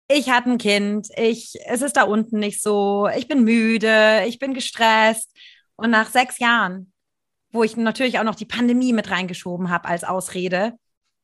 ich 0.08 0.30
hatte 0.30 0.52
ein 0.52 0.58
Kind, 0.58 1.10
ich, 1.18 1.56
es 1.66 1.82
ist 1.82 1.98
da 1.98 2.04
unten 2.04 2.40
nicht 2.40 2.62
so, 2.62 3.10
ich 3.16 3.28
bin 3.28 3.44
müde, 3.44 4.24
ich 4.28 4.40
bin 4.40 4.54
gestresst. 4.54 5.36
Und 5.76 5.92
nach 5.92 6.10
sechs 6.10 6.40
Jahren, 6.40 6.94
wo 7.52 7.64
ich 7.64 7.76
natürlich 7.76 8.20
auch 8.20 8.24
noch 8.24 8.36
die 8.36 8.46
Pandemie 8.46 8.94
mit 8.94 9.10
reingeschoben 9.10 9.70
habe 9.70 9.88
als 9.88 10.04
Ausrede, 10.04 10.74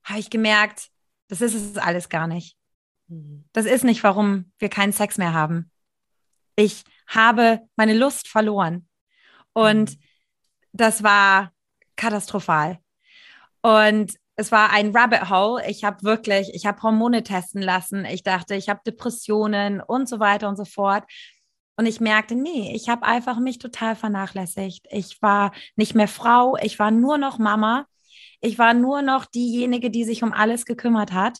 habe 0.03 0.19
ich 0.19 0.29
gemerkt, 0.29 0.89
das 1.29 1.41
ist 1.41 1.53
es 1.53 1.77
alles 1.77 2.09
gar 2.09 2.27
nicht. 2.27 2.57
Mhm. 3.07 3.45
Das 3.53 3.65
ist 3.65 3.83
nicht, 3.83 4.03
warum 4.03 4.51
wir 4.59 4.69
keinen 4.69 4.93
Sex 4.93 5.17
mehr 5.17 5.33
haben. 5.33 5.71
Ich 6.55 6.83
habe 7.07 7.61
meine 7.75 7.93
Lust 7.93 8.27
verloren. 8.27 8.87
Und 9.53 9.91
mhm. 9.91 9.99
das 10.73 11.03
war 11.03 11.53
katastrophal. 11.95 12.79
Und 13.61 14.13
es 14.35 14.51
war 14.51 14.71
ein 14.71 14.95
Rabbit 14.95 15.29
Hole. 15.29 15.63
Ich 15.67 15.83
habe 15.83 16.03
wirklich, 16.03 16.51
ich 16.53 16.65
habe 16.65 16.81
Hormone 16.81 17.23
testen 17.23 17.61
lassen. 17.61 18.05
Ich 18.05 18.23
dachte, 18.23 18.55
ich 18.55 18.69
habe 18.69 18.81
Depressionen 18.85 19.81
und 19.81 20.09
so 20.09 20.19
weiter 20.19 20.49
und 20.49 20.55
so 20.55 20.65
fort. 20.65 21.03
Und 21.75 21.85
ich 21.85 21.99
merkte, 21.99 22.35
nee, 22.35 22.73
ich 22.75 22.89
habe 22.89 23.03
einfach 23.03 23.39
mich 23.39 23.57
total 23.57 23.95
vernachlässigt. 23.95 24.87
Ich 24.91 25.21
war 25.21 25.51
nicht 25.75 25.95
mehr 25.95 26.07
Frau, 26.07 26.55
ich 26.61 26.77
war 26.79 26.91
nur 26.91 27.17
noch 27.17 27.39
Mama. 27.39 27.85
Ich 28.41 28.59
war 28.59 28.73
nur 28.73 29.01
noch 29.01 29.25
diejenige, 29.25 29.89
die 29.89 30.03
sich 30.03 30.23
um 30.23 30.33
alles 30.33 30.65
gekümmert 30.65 31.13
hat. 31.13 31.39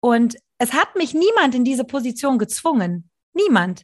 Und 0.00 0.36
es 0.58 0.72
hat 0.72 0.94
mich 0.96 1.12
niemand 1.12 1.54
in 1.54 1.64
diese 1.64 1.84
Position 1.84 2.38
gezwungen. 2.38 3.10
Niemand. 3.34 3.82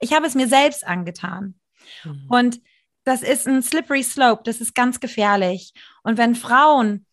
Ich 0.00 0.12
habe 0.12 0.26
es 0.26 0.34
mir 0.34 0.48
selbst 0.48 0.86
angetan. 0.86 1.60
Mhm. 2.04 2.26
Und 2.28 2.60
das 3.04 3.22
ist 3.22 3.46
ein 3.46 3.62
slippery 3.62 4.02
slope, 4.02 4.42
das 4.44 4.60
ist 4.60 4.74
ganz 4.74 5.00
gefährlich. 5.00 5.72
Und 6.02 6.18
wenn 6.18 6.34
Frauen 6.34 7.06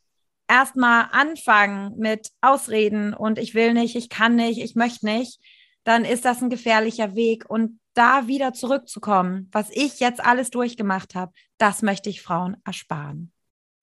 erstmal 0.49 1.07
anfangen 1.11 1.97
mit 1.97 2.31
Ausreden 2.41 3.13
und 3.13 3.39
ich 3.39 3.53
will 3.53 3.73
nicht, 3.73 3.95
ich 3.95 4.09
kann 4.09 4.35
nicht, 4.35 4.59
ich 4.59 4.75
möchte 4.75 5.05
nicht, 5.05 5.39
dann 5.83 6.03
ist 6.03 6.25
das 6.25 6.41
ein 6.41 6.49
gefährlicher 6.49 7.15
Weg. 7.15 7.49
Und 7.49 7.79
da 7.93 8.27
wieder 8.27 8.53
zurückzukommen, 8.53 9.49
was 9.51 9.69
ich 9.71 9.99
jetzt 9.99 10.23
alles 10.23 10.49
durchgemacht 10.49 11.15
habe, 11.15 11.31
das 11.57 11.81
möchte 11.81 12.09
ich 12.09 12.21
Frauen 12.21 12.57
ersparen. 12.65 13.31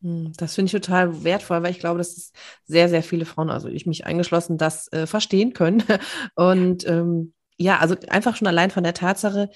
Hm, 0.02 0.32
das 0.36 0.54
finde 0.54 0.66
ich 0.66 0.72
total 0.72 1.24
wertvoll, 1.24 1.62
weil 1.62 1.70
ich 1.70 1.80
glaube, 1.80 1.98
dass 1.98 2.32
sehr, 2.64 2.88
sehr 2.88 3.02
viele 3.02 3.24
Frauen, 3.24 3.50
also 3.50 3.68
ich 3.68 3.86
mich 3.86 4.06
eingeschlossen, 4.06 4.58
das 4.58 4.90
äh, 4.92 5.06
verstehen 5.06 5.52
können. 5.52 5.82
Und 6.34 6.86
ähm, 6.86 7.32
ja, 7.58 7.78
also 7.78 7.96
einfach 8.08 8.36
schon 8.36 8.48
allein 8.48 8.70
von 8.70 8.84
der 8.84 8.94
Tatsache, 8.94 9.50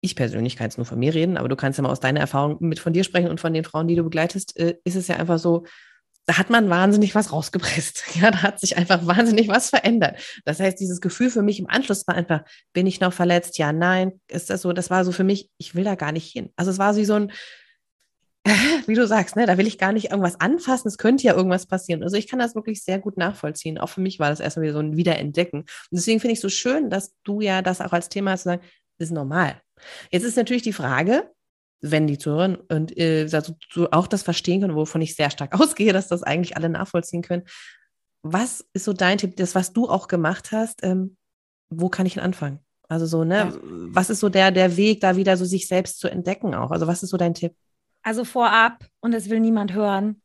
ich 0.00 0.16
persönlich 0.16 0.56
kann 0.56 0.66
jetzt 0.66 0.76
nur 0.76 0.84
von 0.84 0.98
mir 0.98 1.14
reden, 1.14 1.38
aber 1.38 1.48
du 1.48 1.56
kannst 1.56 1.78
ja 1.78 1.82
mal 1.82 1.90
aus 1.90 2.00
deiner 2.00 2.20
Erfahrung 2.20 2.58
mit 2.60 2.78
von 2.78 2.92
dir 2.92 3.04
sprechen 3.04 3.30
und 3.30 3.40
von 3.40 3.54
den 3.54 3.64
Frauen, 3.64 3.88
die 3.88 3.94
du 3.94 4.04
begleitest, 4.04 4.58
äh, 4.58 4.76
ist 4.84 4.96
es 4.96 5.08
ja 5.08 5.16
einfach 5.16 5.38
so, 5.38 5.64
da 6.26 6.38
hat 6.38 6.50
man 6.50 6.70
wahnsinnig 6.70 7.14
was 7.14 7.32
rausgepresst. 7.32 8.04
Ja, 8.14 8.30
da 8.30 8.42
hat 8.42 8.60
sich 8.60 8.76
einfach 8.76 9.06
wahnsinnig 9.06 9.48
was 9.48 9.70
verändert. 9.70 10.18
Das 10.44 10.60
heißt, 10.60 10.78
dieses 10.78 11.00
Gefühl 11.00 11.30
für 11.30 11.42
mich 11.42 11.58
im 11.58 11.68
Anschluss 11.68 12.06
war 12.06 12.14
einfach, 12.14 12.44
bin 12.72 12.86
ich 12.86 13.00
noch 13.00 13.12
verletzt? 13.12 13.58
Ja, 13.58 13.72
nein. 13.72 14.20
Ist 14.28 14.50
das 14.50 14.62
so? 14.62 14.72
Das 14.72 14.88
war 14.88 15.04
so 15.04 15.12
für 15.12 15.24
mich, 15.24 15.50
ich 15.58 15.74
will 15.74 15.84
da 15.84 15.96
gar 15.96 16.12
nicht 16.12 16.30
hin. 16.30 16.50
Also 16.56 16.70
es 16.70 16.78
war 16.78 16.96
wie 16.96 17.04
so 17.04 17.14
ein, 17.14 17.32
wie 18.86 18.94
du 18.94 19.06
sagst, 19.06 19.36
ne, 19.36 19.46
da 19.46 19.58
will 19.58 19.66
ich 19.66 19.78
gar 19.78 19.92
nicht 19.92 20.10
irgendwas 20.10 20.40
anfassen. 20.40 20.88
Es 20.88 20.98
könnte 20.98 21.24
ja 21.24 21.34
irgendwas 21.34 21.66
passieren. 21.66 22.02
Also 22.02 22.16
ich 22.16 22.28
kann 22.28 22.38
das 22.38 22.54
wirklich 22.54 22.84
sehr 22.84 22.98
gut 22.98 23.16
nachvollziehen. 23.16 23.78
Auch 23.78 23.88
für 23.88 24.00
mich 24.00 24.18
war 24.18 24.30
das 24.30 24.40
erstmal 24.40 24.64
wieder 24.64 24.74
so 24.74 24.80
ein 24.80 24.96
Wiederentdecken. 24.96 25.60
Und 25.60 25.68
deswegen 25.90 26.20
finde 26.20 26.32
ich 26.32 26.38
es 26.38 26.42
so 26.42 26.48
schön, 26.48 26.88
dass 26.88 27.14
du 27.24 27.40
ja 27.40 27.62
das 27.62 27.80
auch 27.80 27.92
als 27.92 28.08
Thema 28.08 28.32
hast, 28.32 28.42
zu 28.42 28.50
sagen, 28.50 28.62
ist 28.98 29.12
normal. 29.12 29.60
Jetzt 30.10 30.22
ist 30.22 30.36
natürlich 30.36 30.62
die 30.62 30.72
Frage, 30.72 31.33
wenn 31.90 32.06
die 32.06 32.18
zuhören 32.18 32.56
und 32.56 32.96
äh, 32.96 33.28
also, 33.30 33.54
auch 33.90 34.06
das 34.06 34.22
verstehen 34.22 34.62
können, 34.62 34.74
wovon 34.74 35.02
ich 35.02 35.14
sehr 35.14 35.30
stark 35.30 35.54
ausgehe, 35.60 35.92
dass 35.92 36.08
das 36.08 36.22
eigentlich 36.22 36.56
alle 36.56 36.68
nachvollziehen 36.68 37.22
können. 37.22 37.44
Was 38.22 38.64
ist 38.72 38.84
so 38.84 38.94
dein 38.94 39.18
Tipp, 39.18 39.36
das, 39.36 39.54
was 39.54 39.72
du 39.72 39.88
auch 39.88 40.08
gemacht 40.08 40.50
hast, 40.50 40.82
ähm, 40.82 41.16
wo 41.68 41.90
kann 41.90 42.06
ich 42.06 42.14
denn 42.14 42.22
anfangen? 42.22 42.60
Also 42.88 43.06
so, 43.06 43.24
ne, 43.24 43.36
ja. 43.36 43.52
was 43.62 44.08
ist 44.08 44.20
so 44.20 44.28
der, 44.28 44.50
der 44.50 44.76
Weg, 44.76 45.00
da 45.00 45.16
wieder 45.16 45.36
so 45.36 45.44
sich 45.44 45.68
selbst 45.68 45.98
zu 45.98 46.08
entdecken 46.08 46.54
auch? 46.54 46.70
Also 46.70 46.86
was 46.86 47.02
ist 47.02 47.10
so 47.10 47.16
dein 47.16 47.34
Tipp? 47.34 47.54
Also 48.02 48.24
vorab, 48.24 48.86
und 49.00 49.12
es 49.12 49.28
will 49.28 49.40
niemand 49.40 49.72
hören, 49.74 50.22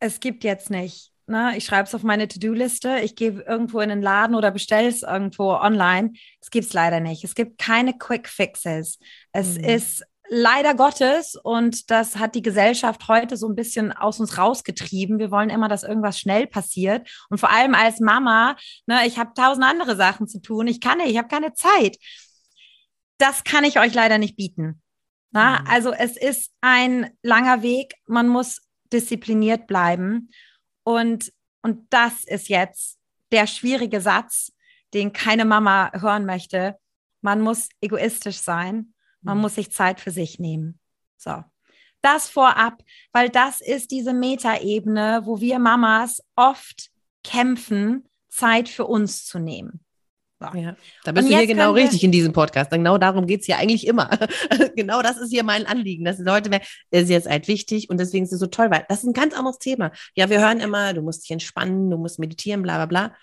es 0.00 0.20
gibt 0.20 0.44
jetzt 0.44 0.70
nicht, 0.70 1.12
ne, 1.26 1.54
ich 1.56 1.66
schreibe 1.66 1.86
es 1.86 1.94
auf 1.94 2.02
meine 2.02 2.28
To-Do-Liste, 2.28 3.00
ich 3.02 3.14
gehe 3.14 3.42
irgendwo 3.42 3.80
in 3.80 3.88
den 3.90 4.02
Laden 4.02 4.34
oder 4.34 4.50
bestelle 4.50 4.88
es 4.88 5.02
irgendwo 5.02 5.52
online. 5.52 6.12
Es 6.40 6.50
gibt 6.50 6.66
es 6.66 6.72
leider 6.72 7.00
nicht. 7.00 7.24
Es 7.24 7.34
gibt 7.34 7.58
keine 7.58 7.96
Quick 7.96 8.28
Fixes. 8.28 8.98
Es 9.32 9.58
mhm. 9.58 9.64
ist 9.64 10.04
leider 10.28 10.74
Gottes, 10.74 11.34
und 11.34 11.90
das 11.90 12.16
hat 12.16 12.34
die 12.34 12.42
Gesellschaft 12.42 13.08
heute 13.08 13.36
so 13.36 13.48
ein 13.48 13.54
bisschen 13.54 13.92
aus 13.92 14.20
uns 14.20 14.38
rausgetrieben. 14.38 15.18
Wir 15.18 15.30
wollen 15.30 15.50
immer, 15.50 15.68
dass 15.68 15.82
irgendwas 15.82 16.18
schnell 16.18 16.46
passiert. 16.46 17.08
Und 17.30 17.38
vor 17.38 17.50
allem 17.50 17.74
als 17.74 18.00
Mama, 18.00 18.56
ne, 18.86 19.06
ich 19.06 19.18
habe 19.18 19.34
tausend 19.34 19.64
andere 19.64 19.96
Sachen 19.96 20.28
zu 20.28 20.40
tun. 20.40 20.66
Ich 20.66 20.80
kann 20.80 20.98
nicht, 20.98 21.10
ich 21.10 21.18
habe 21.18 21.28
keine 21.28 21.54
Zeit. 21.54 21.98
Das 23.18 23.44
kann 23.44 23.64
ich 23.64 23.78
euch 23.78 23.94
leider 23.94 24.18
nicht 24.18 24.36
bieten. 24.36 24.82
Na, 25.30 25.60
mhm. 25.60 25.66
Also 25.68 25.92
es 25.92 26.16
ist 26.16 26.52
ein 26.60 27.10
langer 27.22 27.62
Weg. 27.62 27.94
Man 28.06 28.28
muss 28.28 28.60
diszipliniert 28.92 29.66
bleiben. 29.66 30.30
Und, 30.84 31.32
und 31.62 31.86
das 31.90 32.24
ist 32.24 32.48
jetzt 32.48 32.98
der 33.32 33.46
schwierige 33.46 34.00
Satz, 34.00 34.52
den 34.94 35.12
keine 35.12 35.44
Mama 35.44 35.90
hören 35.94 36.24
möchte. 36.24 36.78
Man 37.20 37.40
muss 37.40 37.68
egoistisch 37.80 38.38
sein 38.38 38.94
man 39.22 39.36
mhm. 39.36 39.42
muss 39.42 39.54
sich 39.54 39.72
Zeit 39.72 40.00
für 40.00 40.10
sich 40.10 40.38
nehmen. 40.38 40.78
So. 41.16 41.42
Das 42.00 42.28
vorab, 42.28 42.82
weil 43.12 43.28
das 43.28 43.60
ist 43.60 43.90
diese 43.90 44.12
Metaebene, 44.12 45.22
wo 45.24 45.40
wir 45.40 45.58
Mamas 45.58 46.22
oft 46.36 46.90
kämpfen, 47.24 48.08
Zeit 48.28 48.68
für 48.68 48.86
uns 48.86 49.24
zu 49.26 49.38
nehmen. 49.38 49.80
So. 50.40 50.46
Ja, 50.56 50.76
da 51.02 51.10
bist 51.10 51.24
Und 51.24 51.32
du 51.32 51.36
hier 51.36 51.48
genau 51.48 51.72
richtig 51.72 52.04
in 52.04 52.12
diesem 52.12 52.32
Podcast. 52.32 52.70
Genau 52.70 52.96
darum 52.96 53.26
geht 53.26 53.40
es 53.40 53.46
hier 53.46 53.58
eigentlich 53.58 53.86
immer. 53.88 54.08
genau 54.76 55.02
das 55.02 55.16
ist 55.16 55.30
hier 55.30 55.42
mein 55.42 55.66
Anliegen, 55.66 56.04
dass 56.04 56.18
die 56.18 56.22
Leute 56.22 56.48
das 56.50 57.02
ist 57.02 57.10
jetzt 57.10 57.28
halt 57.28 57.48
wichtig 57.48 57.90
und 57.90 57.98
deswegen 57.98 58.24
ist 58.24 58.32
es 58.32 58.38
so 58.38 58.46
toll, 58.46 58.70
weil 58.70 58.86
das 58.88 58.98
ist 58.98 59.04
ein 59.04 59.14
ganz 59.14 59.34
anderes 59.34 59.58
Thema. 59.58 59.90
Ja, 60.14 60.30
wir 60.30 60.38
hören 60.38 60.60
immer, 60.60 60.94
du 60.94 61.02
musst 61.02 61.24
dich 61.24 61.32
entspannen, 61.32 61.90
du 61.90 61.96
musst 61.96 62.20
meditieren, 62.20 62.62
bla 62.62 62.76
bla 62.76 62.86
bla. 62.86 63.16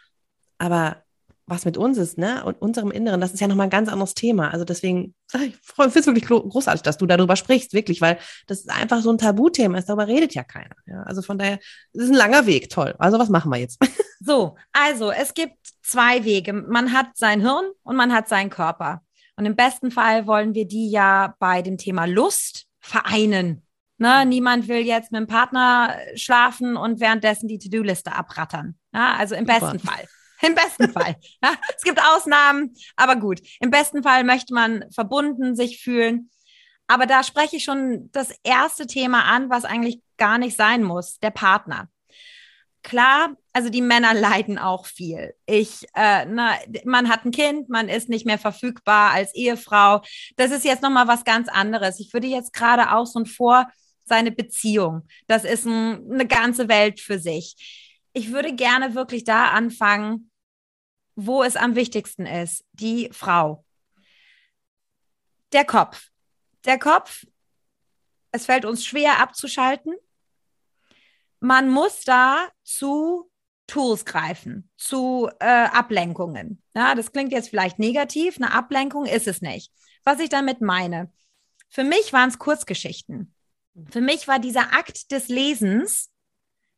Aber 0.58 1.05
was 1.48 1.66
mit 1.66 1.78
uns 1.78 1.98
ist, 1.98 2.18
ne, 2.18 2.44
und 2.44 2.60
unserem 2.62 2.92
Inneren, 2.92 3.22
das 3.22 3.34
ist 3.34 3.40
ja 3.40 3.48
nochmal 3.48 3.68
ein 3.68 3.72
ganz 3.72 3.90
anderes 3.90 4.16
Thema. 4.16 4.50
Also 4.50 4.66
deswegen, 4.66 5.14
ich 5.34 5.56
finde 5.64 6.00
es 6.00 6.06
wirklich 6.08 6.26
großartig, 6.26 6.82
dass 6.82 6.98
du 6.98 7.06
darüber 7.06 7.36
sprichst, 7.36 7.74
wirklich, 7.74 8.02
weil 8.02 8.18
das 8.48 8.62
ist 8.62 8.70
einfach 8.70 9.02
so 9.02 9.12
ein 9.12 9.18
Tabuthema 9.18 9.78
ist, 9.78 9.88
darüber 9.88 10.08
redet 10.08 10.34
ja 10.34 10.44
keiner. 10.44 10.76
Ja, 10.88 11.04
also 11.04 11.22
von 11.22 11.38
daher, 11.38 11.60
es 11.94 12.04
ist 12.04 12.10
ein 12.10 12.16
langer 12.16 12.46
Weg, 12.46 12.70
toll. 12.70 12.96
Also 12.98 13.20
was 13.20 13.30
machen 13.30 13.52
wir 13.52 13.58
jetzt? 13.58 13.80
So, 14.22 14.56
also 14.72 15.12
es 15.12 15.36
gibt 15.36 15.58
zwei 15.84 16.24
Wege. 16.24 16.52
Man 16.52 16.94
hat 16.94 17.10
sein 17.14 17.42
Hirn 17.42 17.66
und 17.84 17.96
man 17.96 18.12
hat 18.12 18.28
seinen 18.28 18.50
Körper. 18.50 19.04
Und 19.36 19.46
im 19.46 19.56
besten 19.56 19.92
Fall 19.92 20.26
wollen 20.26 20.56
wir 20.56 20.68
die 20.68 20.90
ja 20.90 21.36
bei 21.38 21.62
dem 21.62 21.78
Thema 21.78 22.06
Lust 22.06 22.66
vereinen. 22.80 23.68
Ne, 23.98 24.26
niemand 24.26 24.68
will 24.68 24.80
jetzt 24.80 25.12
mit 25.12 25.20
dem 25.20 25.28
Partner 25.28 25.96
schlafen 26.16 26.76
und 26.76 27.00
währenddessen 27.00 27.48
die 27.48 27.60
To-Do-Liste 27.60 28.14
abrattern. 28.14 28.76
Ja, 28.94 29.16
also 29.16 29.36
im 29.36 29.46
besten 29.46 29.80
Super. 29.80 29.92
Fall. 29.92 30.06
Im 30.46 30.56
besten 30.56 30.92
Fall. 30.92 31.16
Ja, 31.44 31.56
es 31.76 31.84
gibt 31.84 32.00
Ausnahmen, 32.02 32.76
aber 32.96 33.16
gut. 33.16 33.42
Im 33.60 33.72
besten 33.72 34.04
Fall 34.04 34.24
möchte 34.24 34.54
man 34.54 34.86
verbunden 34.92 35.56
sich 35.56 35.82
fühlen. 35.82 36.30
Aber 36.88 37.08
da 37.08 37.24
spreche 37.24 37.56
ich 37.56 37.64
schon 37.64 38.10
das 38.12 38.30
erste 38.44 38.86
Thema 38.86 39.24
an, 39.24 39.50
was 39.50 39.66
eigentlich 39.66 40.02
gar 40.18 40.38
nicht 40.38 40.56
sein 40.56 40.84
muss, 40.84 41.18
der 41.20 41.32
Partner. 41.32 41.90
Klar, 42.84 43.36
also 43.54 43.70
die 43.70 43.82
Männer 43.82 44.14
leiden 44.14 44.60
auch 44.60 44.86
viel. 44.86 45.34
Ich, 45.48 45.86
äh, 45.96 46.26
na, 46.26 46.56
man 46.84 47.10
hat 47.10 47.26
ein 47.26 47.32
Kind, 47.32 47.70
man 47.70 47.90
ist 47.90 48.10
nicht 48.10 48.28
mehr 48.28 48.38
verfügbar 48.38 49.12
als 49.12 49.34
Ehefrau. 49.34 50.02
Das 50.36 50.52
ist 50.52 50.66
jetzt 50.66 50.84
nochmal 50.84 51.08
was 51.08 51.24
ganz 51.24 51.50
anderes. 51.50 52.00
Ich 52.00 52.14
würde 52.14 52.28
jetzt 52.28 52.54
gerade 52.54 52.94
auch 52.94 53.08
so 53.08 53.20
ein 53.20 53.26
Vor 53.26 53.68
seine 54.04 54.32
Beziehung. 54.32 55.08
Das 55.26 55.44
ist 55.44 55.66
ein, 55.66 56.12
eine 56.12 56.28
ganze 56.28 56.68
Welt 56.68 57.00
für 57.00 57.18
sich 57.18 57.56
ich 58.16 58.32
würde 58.32 58.56
gerne 58.56 58.96
wirklich 58.96 59.26
da 59.26 59.50
anfangen, 59.50 60.32
wo 61.16 61.44
es 61.44 61.56
am 61.56 61.76
wichtigsten 61.76 62.26
ist, 62.26 62.66
die 62.74 63.10
Frau. 63.12 63.66
Der 65.54 65.66
Kopf. 65.66 66.10
Der 66.66 66.80
Kopf, 66.80 67.26
es 68.32 68.46
fällt 68.46 68.66
uns 68.66 68.86
schwer 68.86 69.20
abzuschalten. 69.20 69.94
Man 71.40 71.70
muss 71.70 72.02
da 72.02 72.50
zu 72.64 73.30
Tools 73.68 74.06
greifen, 74.06 74.70
zu 74.78 75.30
äh, 75.40 75.46
Ablenkungen. 75.46 76.62
Ja, 76.76 76.96
das 76.96 77.12
klingt 77.12 77.32
jetzt 77.32 77.50
vielleicht 77.50 77.80
negativ, 77.80 78.38
eine 78.38 78.54
Ablenkung 78.54 79.06
ist 79.06 79.28
es 79.28 79.42
nicht. 79.42 79.72
Was 80.04 80.20
ich 80.20 80.30
damit 80.30 80.62
meine, 80.62 81.12
Für 81.70 81.84
mich 81.84 82.14
waren 82.14 82.30
es 82.30 82.40
Kurzgeschichten. 82.40 83.34
Für 83.90 84.00
mich 84.02 84.28
war 84.28 84.40
dieser 84.40 84.74
Akt 84.74 85.12
des 85.12 85.28
Lesens 85.28 86.10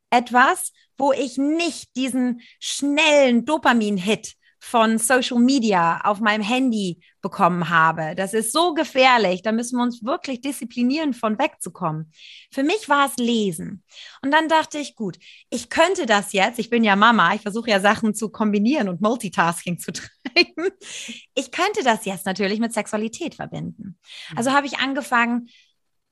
etwas, 0.10 0.72
wo 0.98 1.12
ich 1.12 1.38
nicht 1.38 1.96
diesen 1.96 2.42
schnellen 2.60 3.46
Dopamin-Hit 3.46 4.36
von 4.60 4.98
Social 4.98 5.40
Media 5.40 6.02
auf 6.04 6.20
meinem 6.20 6.42
Handy 6.42 7.00
bekommen 7.22 7.70
habe. 7.70 8.16
Das 8.16 8.34
ist 8.34 8.52
so 8.52 8.74
gefährlich. 8.74 9.42
Da 9.42 9.52
müssen 9.52 9.78
wir 9.78 9.84
uns 9.84 10.04
wirklich 10.04 10.42
disziplinieren, 10.42 11.14
von 11.14 11.38
wegzukommen. 11.40 12.12
Für 12.52 12.64
mich 12.64 12.90
war 12.90 13.08
es 13.08 13.18
Lesen. 13.18 13.84
Und 14.22 14.32
dann 14.32 14.50
dachte 14.50 14.78
ich, 14.80 14.96
gut, 14.96 15.18
ich 15.50 15.70
könnte 15.70 16.06
das 16.06 16.34
jetzt. 16.34 16.60
Ich 16.60 16.70
bin 16.70 16.84
ja 16.84 16.96
Mama. 16.96 17.34
Ich 17.36 17.42
versuche 17.42 17.70
ja 17.70 17.80
Sachen 17.80 18.14
zu 18.14 18.30
kombinieren 18.30 18.90
und 18.90 19.00
Multitasking 19.00 19.80
zu 19.80 19.92
treiben. 19.94 20.70
Ich 21.36 21.52
könnte 21.52 21.84
das 21.84 22.06
jetzt 22.06 22.26
natürlich 22.26 22.60
mit 22.60 22.74
Sexualität 22.74 23.36
verbinden. 23.36 23.98
Also 24.36 24.52
habe 24.52 24.68
ich 24.68 24.80
angefangen, 24.80 25.50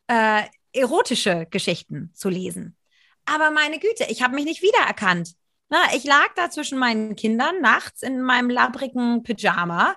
äh, 0.08 0.44
erotische 0.72 1.48
Geschichten 1.50 2.12
zu 2.14 2.30
lesen. 2.30 2.78
Aber 3.26 3.52
meine 3.52 3.80
Güte, 3.80 4.06
ich 4.10 4.22
habe 4.22 4.36
mich 4.36 4.46
nicht 4.46 4.62
wiedererkannt. 4.62 5.32
Na, 5.70 5.80
ich 5.96 6.04
lag 6.04 6.30
da 6.36 6.50
zwischen 6.50 6.78
meinen 6.78 7.16
Kindern 7.16 7.60
nachts 7.62 8.04
in 8.04 8.22
meinem 8.22 8.50
labbrigen 8.50 9.24
Pyjama 9.24 9.96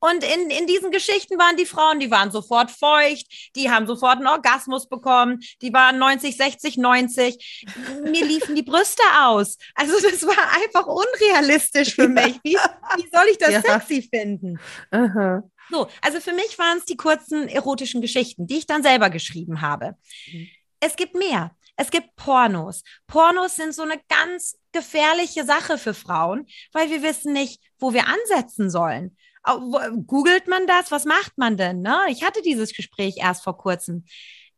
und 0.00 0.24
in, 0.24 0.48
in 0.48 0.66
diesen 0.66 0.90
Geschichten 0.90 1.38
waren 1.38 1.58
die 1.58 1.66
Frauen, 1.66 2.00
die 2.00 2.10
waren 2.10 2.30
sofort 2.30 2.70
feucht, 2.70 3.26
die 3.54 3.70
haben 3.70 3.86
sofort 3.86 4.16
einen 4.16 4.28
Orgasmus 4.28 4.88
bekommen, 4.88 5.40
die 5.60 5.72
waren 5.74 5.98
90, 5.98 6.36
60, 6.36 6.78
90. 6.78 7.66
Mir 8.04 8.24
liefen 8.24 8.54
die 8.54 8.62
Brüste 8.62 9.02
aus. 9.18 9.58
Also 9.74 9.92
das 10.00 10.26
war 10.26 10.62
einfach 10.62 10.86
unrealistisch 10.86 11.94
für 11.94 12.08
mich. 12.08 12.40
Wie, 12.42 12.56
wie 12.56 13.08
soll 13.12 13.26
ich 13.30 13.36
das 13.36 13.50
ja. 13.50 13.60
sexy 13.60 14.08
finden? 14.10 14.58
Aha. 14.90 15.42
So, 15.70 15.86
also 16.00 16.20
für 16.20 16.32
mich 16.32 16.58
waren 16.58 16.78
es 16.78 16.86
die 16.86 16.96
kurzen 16.96 17.46
erotischen 17.46 18.00
Geschichten, 18.00 18.46
die 18.46 18.58
ich 18.58 18.66
dann 18.66 18.82
selber 18.82 19.10
geschrieben 19.10 19.60
habe. 19.60 19.96
Mhm. 20.32 20.48
Es 20.80 20.96
gibt 20.96 21.14
mehr. 21.14 21.54
Es 21.80 21.90
gibt 21.90 22.14
Pornos. 22.14 22.84
Pornos 23.06 23.56
sind 23.56 23.74
so 23.74 23.80
eine 23.80 23.98
ganz 24.06 24.58
gefährliche 24.70 25.46
Sache 25.46 25.78
für 25.78 25.94
Frauen, 25.94 26.44
weil 26.72 26.90
wir 26.90 27.02
wissen 27.02 27.32
nicht, 27.32 27.62
wo 27.78 27.94
wir 27.94 28.06
ansetzen 28.06 28.68
sollen. 28.68 29.16
Googelt 30.06 30.46
man 30.46 30.66
das? 30.66 30.90
Was 30.90 31.06
macht 31.06 31.38
man 31.38 31.56
denn? 31.56 31.80
Ne? 31.80 31.96
Ich 32.10 32.22
hatte 32.22 32.42
dieses 32.42 32.74
Gespräch 32.74 33.14
erst 33.16 33.44
vor 33.44 33.56
kurzem. 33.56 34.04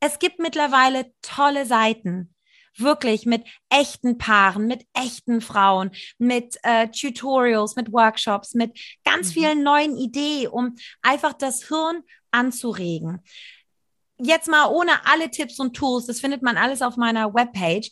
Es 0.00 0.18
gibt 0.18 0.40
mittlerweile 0.40 1.12
tolle 1.22 1.64
Seiten, 1.64 2.34
wirklich 2.76 3.24
mit 3.24 3.46
echten 3.68 4.18
Paaren, 4.18 4.66
mit 4.66 4.84
echten 4.92 5.40
Frauen, 5.40 5.92
mit 6.18 6.58
äh, 6.64 6.88
Tutorials, 6.88 7.76
mit 7.76 7.92
Workshops, 7.92 8.54
mit 8.54 8.76
ganz 9.04 9.28
mhm. 9.28 9.32
vielen 9.32 9.62
neuen 9.62 9.96
Ideen, 9.96 10.48
um 10.48 10.74
einfach 11.02 11.34
das 11.34 11.68
Hirn 11.68 12.02
anzuregen 12.32 13.22
jetzt 14.22 14.48
mal 14.48 14.68
ohne 14.68 15.06
alle 15.06 15.30
Tipps 15.30 15.58
und 15.58 15.74
Tools, 15.74 16.06
das 16.06 16.20
findet 16.20 16.42
man 16.42 16.56
alles 16.56 16.82
auf 16.82 16.96
meiner 16.96 17.34
Webpage. 17.34 17.90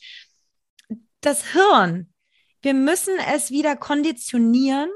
Das 1.20 1.52
Hirn, 1.52 2.12
wir 2.62 2.74
müssen 2.74 3.14
es 3.34 3.50
wieder 3.50 3.76
konditionieren, 3.76 4.90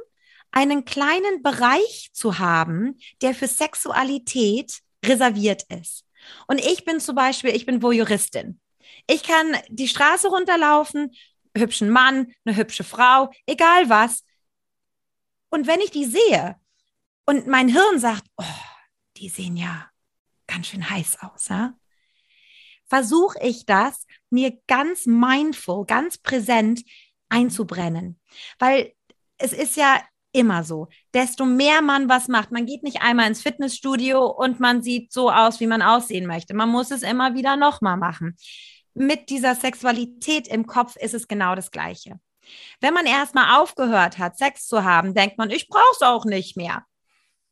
einen 0.50 0.84
kleinen 0.84 1.42
Bereich 1.42 2.10
zu 2.12 2.38
haben, 2.38 2.98
der 3.22 3.34
für 3.34 3.48
Sexualität 3.48 4.80
reserviert 5.04 5.64
ist. 5.64 6.04
Und 6.46 6.58
ich 6.58 6.84
bin 6.84 7.00
zum 7.00 7.16
Beispiel, 7.16 7.50
ich 7.50 7.66
bin 7.66 7.82
Voyeuristin. 7.82 8.60
Ich 9.06 9.22
kann 9.24 9.56
die 9.68 9.88
Straße 9.88 10.28
runterlaufen, 10.28 11.14
hübschen 11.56 11.90
Mann, 11.90 12.32
eine 12.44 12.56
hübsche 12.56 12.84
Frau, 12.84 13.30
egal 13.46 13.88
was. 13.88 14.24
Und 15.50 15.66
wenn 15.66 15.80
ich 15.80 15.90
die 15.90 16.06
sehe 16.06 16.56
und 17.26 17.46
mein 17.46 17.68
Hirn 17.68 17.98
sagt, 17.98 18.24
oh, 18.36 18.44
die 19.16 19.28
sehen 19.28 19.56
ja 19.56 19.90
ganz 20.46 20.68
schön 20.68 20.88
heiß 20.88 21.18
aus, 21.20 21.48
ja? 21.48 21.74
versuche 22.86 23.38
ich 23.42 23.66
das 23.66 24.06
mir 24.30 24.58
ganz 24.66 25.06
mindful, 25.06 25.84
ganz 25.86 26.18
präsent 26.18 26.82
einzubrennen. 27.28 28.20
Weil 28.58 28.92
es 29.38 29.52
ist 29.52 29.76
ja 29.76 30.00
immer 30.32 30.64
so. 30.64 30.88
Desto 31.12 31.45
mehr 31.45 31.80
man 31.80 32.08
was 32.08 32.28
macht, 32.28 32.50
man 32.50 32.66
geht 32.66 32.82
nicht 32.82 33.02
einmal 33.02 33.28
ins 33.28 33.42
Fitnessstudio 33.42 34.26
und 34.26 34.60
man 34.60 34.82
sieht 34.82 35.12
so 35.12 35.30
aus, 35.30 35.60
wie 35.60 35.66
man 35.66 35.82
aussehen 35.82 36.26
möchte. 36.26 36.54
Man 36.54 36.69
muss 36.69 36.90
es 36.90 37.02
immer 37.02 37.34
wieder 37.34 37.56
nochmal 37.56 37.97
machen. 37.97 38.36
Mit 38.95 39.28
dieser 39.28 39.54
Sexualität 39.54 40.47
im 40.49 40.66
Kopf 40.66 40.97
ist 40.97 41.14
es 41.14 41.28
genau 41.28 41.54
das 41.54 41.71
Gleiche. 41.71 42.21
Wenn 42.80 42.95
man 42.95 43.06
erstmal 43.06 43.60
aufgehört 43.60 44.19
hat, 44.19 44.36
Sex 44.36 44.66
zu 44.66 44.84
haben, 44.84 45.14
denkt 45.14 45.38
man, 45.38 45.50
ich 45.50 45.69
brauche 45.69 45.92
es 45.92 46.02
auch 46.02 46.25
nicht 46.25 46.56
mehr. 46.56 46.84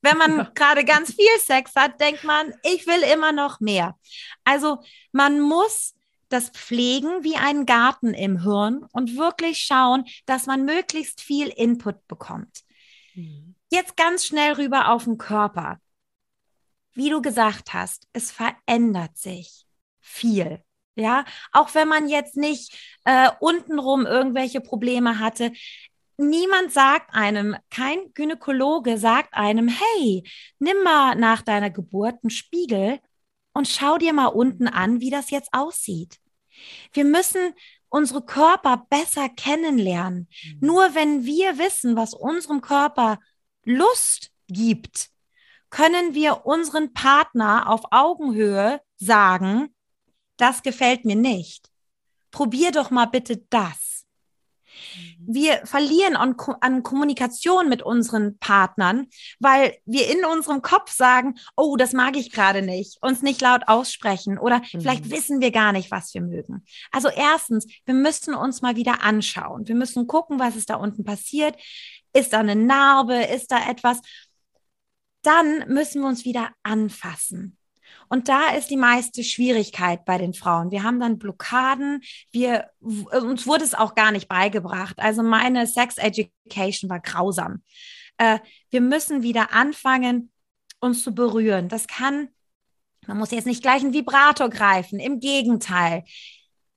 Wenn 0.02 0.18
man 0.18 0.48
gerade 0.54 0.84
ganz 0.84 1.14
viel 1.14 1.38
Sex 1.38 1.72
hat, 1.76 2.00
denkt 2.00 2.24
man, 2.24 2.52
ich 2.62 2.86
will 2.86 3.02
immer 3.12 3.32
noch 3.32 3.60
mehr. 3.60 3.96
Also 4.44 4.82
man 5.12 5.40
muss 5.40 5.94
das 6.28 6.50
pflegen 6.50 7.22
wie 7.22 7.36
einen 7.36 7.66
Garten 7.66 8.14
im 8.14 8.42
Hirn 8.42 8.86
und 8.92 9.16
wirklich 9.16 9.58
schauen, 9.58 10.04
dass 10.26 10.46
man 10.46 10.64
möglichst 10.64 11.20
viel 11.20 11.48
Input 11.48 12.06
bekommt. 12.08 12.62
Mhm. 13.14 13.54
Jetzt 13.70 13.96
ganz 13.96 14.24
schnell 14.26 14.54
rüber 14.54 14.90
auf 14.90 15.04
den 15.04 15.18
Körper. 15.18 15.78
Wie 16.94 17.10
du 17.10 17.22
gesagt 17.22 17.72
hast, 17.72 18.06
es 18.12 18.30
verändert 18.32 19.16
sich 19.16 19.66
viel. 20.00 20.62
Ja, 20.94 21.24
auch 21.52 21.74
wenn 21.74 21.88
man 21.88 22.08
jetzt 22.08 22.36
nicht 22.36 22.76
äh, 23.04 23.30
untenrum 23.40 24.04
irgendwelche 24.04 24.60
Probleme 24.60 25.18
hatte, 25.18 25.52
niemand 26.28 26.72
sagt 26.72 27.14
einem, 27.14 27.56
kein 27.70 28.12
Gynäkologe 28.14 28.98
sagt 28.98 29.34
einem, 29.34 29.68
hey, 29.68 30.22
nimm 30.58 30.82
mal 30.82 31.14
nach 31.16 31.42
deiner 31.42 31.70
Geburt 31.70 32.16
einen 32.22 32.30
Spiegel 32.30 32.98
und 33.52 33.68
schau 33.68 33.98
dir 33.98 34.12
mal 34.12 34.26
unten 34.26 34.68
an, 34.68 35.00
wie 35.00 35.10
das 35.10 35.30
jetzt 35.30 35.50
aussieht. 35.52 36.18
Wir 36.92 37.04
müssen 37.04 37.54
unsere 37.88 38.24
Körper 38.24 38.86
besser 38.88 39.28
kennenlernen. 39.28 40.28
Mhm. 40.44 40.58
Nur 40.60 40.94
wenn 40.94 41.24
wir 41.24 41.58
wissen, 41.58 41.96
was 41.96 42.14
unserem 42.14 42.60
Körper 42.60 43.18
Lust 43.64 44.30
gibt, 44.48 45.10
können 45.70 46.14
wir 46.14 46.46
unseren 46.46 46.92
Partner 46.92 47.68
auf 47.68 47.82
Augenhöhe 47.90 48.80
sagen, 48.96 49.74
das 50.36 50.62
gefällt 50.62 51.04
mir 51.04 51.16
nicht. 51.16 51.70
Probier 52.30 52.72
doch 52.72 52.90
mal 52.90 53.06
bitte 53.06 53.38
das 53.50 54.01
wir 55.18 55.64
verlieren 55.64 56.16
an, 56.16 56.36
an, 56.60 56.82
Kommunikation 56.82 57.68
mit 57.68 57.82
unseren 57.82 58.38
Partnern, 58.38 59.06
weil 59.40 59.76
wir 59.84 60.10
in 60.10 60.24
unserem 60.24 60.62
Kopf 60.62 60.92
sagen, 60.92 61.34
oh, 61.56 61.76
das 61.76 61.92
mag 61.92 62.16
ich 62.16 62.32
gerade 62.32 62.62
nicht, 62.62 62.98
uns 63.02 63.22
nicht 63.22 63.40
laut 63.40 63.68
aussprechen 63.68 64.38
oder 64.38 64.58
mhm. 64.58 64.80
vielleicht 64.80 65.10
wissen 65.10 65.40
wir 65.40 65.50
gar 65.50 65.72
nicht, 65.72 65.90
was 65.90 66.12
wir 66.14 66.20
mögen. 66.20 66.64
Also 66.90 67.08
erstens, 67.08 67.66
wir 67.84 67.94
müssen 67.94 68.34
uns 68.34 68.62
mal 68.62 68.76
wieder 68.76 69.02
anschauen. 69.02 69.66
Wir 69.68 69.74
müssen 69.74 70.06
gucken, 70.06 70.38
was 70.38 70.56
ist 70.56 70.70
da 70.70 70.76
unten 70.76 71.04
passiert. 71.04 71.56
Ist 72.12 72.32
da 72.32 72.40
eine 72.40 72.56
Narbe? 72.56 73.14
Ist 73.14 73.50
da 73.50 73.68
etwas? 73.68 74.00
Dann 75.22 75.68
müssen 75.68 76.02
wir 76.02 76.08
uns 76.08 76.24
wieder 76.24 76.50
anfassen. 76.62 77.56
Und 78.12 78.28
da 78.28 78.50
ist 78.50 78.68
die 78.68 78.76
meiste 78.76 79.24
Schwierigkeit 79.24 80.04
bei 80.04 80.18
den 80.18 80.34
Frauen. 80.34 80.70
Wir 80.70 80.82
haben 80.82 81.00
dann 81.00 81.18
Blockaden. 81.18 82.02
Wir, 82.30 82.68
uns 82.82 83.46
wurde 83.46 83.64
es 83.64 83.72
auch 83.72 83.94
gar 83.94 84.12
nicht 84.12 84.28
beigebracht. 84.28 84.96
Also 84.98 85.22
meine 85.22 85.66
Sex 85.66 85.96
Education 85.96 86.90
war 86.90 87.00
grausam. 87.00 87.62
Äh, 88.18 88.40
wir 88.68 88.82
müssen 88.82 89.22
wieder 89.22 89.54
anfangen, 89.54 90.30
uns 90.78 91.02
zu 91.02 91.14
berühren. 91.14 91.70
Das 91.70 91.86
kann, 91.86 92.28
man 93.06 93.16
muss 93.16 93.30
jetzt 93.30 93.46
nicht 93.46 93.62
gleich 93.62 93.80
einen 93.80 93.94
Vibrator 93.94 94.50
greifen. 94.50 95.00
Im 95.00 95.18
Gegenteil. 95.18 96.04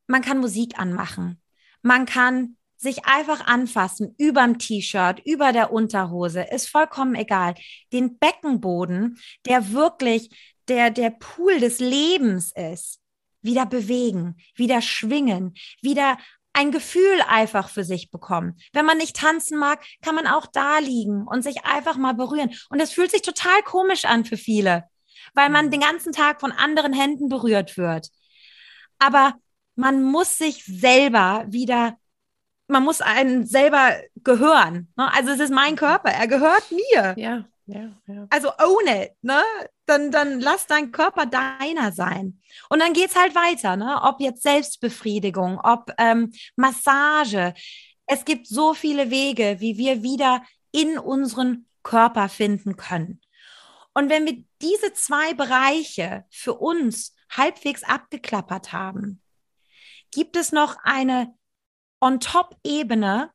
Man 0.08 0.22
kann 0.22 0.38
Musik 0.38 0.80
anmachen. 0.80 1.42
Man 1.82 2.06
kann 2.06 2.56
sich 2.78 3.06
einfach 3.08 3.46
anfassen, 3.46 4.16
überm 4.18 4.58
T-Shirt, 4.58 5.20
über 5.26 5.52
der 5.52 5.74
Unterhose, 5.74 6.44
ist 6.44 6.70
vollkommen 6.70 7.16
egal. 7.16 7.56
Den 7.92 8.18
Beckenboden, 8.20 9.18
der 9.46 9.74
wirklich 9.74 10.30
der, 10.68 10.90
der 10.90 11.12
Pool 11.12 11.60
des 11.60 11.80
Lebens 11.80 12.52
ist, 12.56 13.00
wieder 13.42 13.66
bewegen, 13.66 14.38
wieder 14.56 14.82
schwingen, 14.82 15.56
wieder 15.82 16.18
ein 16.56 16.72
Gefühl 16.72 17.22
einfach 17.28 17.70
für 17.70 17.84
sich 17.84 18.10
bekommen. 18.12 18.58
Wenn 18.72 18.86
man 18.86 18.98
nicht 18.98 19.18
tanzen 19.18 19.58
mag, 19.58 19.84
kann 20.02 20.16
man 20.16 20.26
auch 20.26 20.48
da 20.48 20.80
liegen 20.80 21.28
und 21.28 21.44
sich 21.44 21.66
einfach 21.66 21.98
mal 21.98 22.14
berühren. 22.14 22.56
Und 22.70 22.80
es 22.80 22.94
fühlt 22.94 23.12
sich 23.12 23.22
total 23.22 23.62
komisch 23.64 24.06
an 24.06 24.24
für 24.24 24.38
viele, 24.38 24.86
weil 25.34 25.50
man 25.50 25.68
mhm. 25.68 25.72
den 25.72 25.82
ganzen 25.82 26.14
Tag 26.14 26.40
von 26.40 26.52
anderen 26.54 26.94
Händen 26.94 27.28
berührt 27.28 27.78
wird. 27.78 28.10
Aber 29.00 29.36
man 29.76 30.02
muss 30.02 30.38
sich 30.38 30.64
selber 30.64 31.46
wieder, 31.50 31.98
man 32.68 32.84
muss 32.84 33.02
einen 33.02 33.46
selber 33.46 33.94
gehören. 34.16 34.94
Ne? 34.96 35.14
Also 35.14 35.32
es 35.32 35.42
ist 35.42 35.54
mein 35.54 35.74
mhm. 35.74 35.78
Körper, 35.78 36.10
er 36.10 36.28
gehört 36.28 36.72
mir. 36.72 37.16
Ja. 37.18 37.46
Ja, 37.68 37.90
ja. 38.08 38.28
Also 38.30 38.50
own 38.60 38.88
it, 38.88 39.14
ne? 39.22 39.42
Dann, 39.88 40.12
dann 40.12 40.40
lass 40.40 40.68
dein 40.68 40.92
Körper 40.92 41.26
deiner 41.26 41.92
sein. 41.92 42.40
Und 42.70 42.80
dann 42.80 42.94
geht's 42.94 43.16
halt 43.16 43.34
weiter, 43.36 43.76
ne? 43.76 44.02
Ob 44.04 44.20
jetzt 44.20 44.44
Selbstbefriedigung, 44.44 45.60
ob 45.60 45.92
ähm, 45.98 46.32
Massage. 46.56 47.54
Es 48.06 48.24
gibt 48.24 48.48
so 48.48 48.74
viele 48.74 49.10
Wege, 49.10 49.58
wie 49.60 49.78
wir 49.78 50.04
wieder 50.04 50.44
in 50.72 51.00
unseren 51.00 51.68
Körper 51.82 52.30
finden 52.30 52.78
können. 52.78 53.22
Und 53.94 54.10
wenn 54.10 54.26
wir 54.26 54.44
diese 54.62 54.94
zwei 54.94 55.34
Bereiche 55.34 56.26
für 56.30 56.54
uns 56.54 57.16
halbwegs 57.30 57.84
abgeklappert 57.84 58.74
haben, 58.74 59.22
gibt 60.12 60.36
es 60.36 60.52
noch 60.52 60.78
eine 60.84 61.34
On-Top-Ebene, 62.00 63.32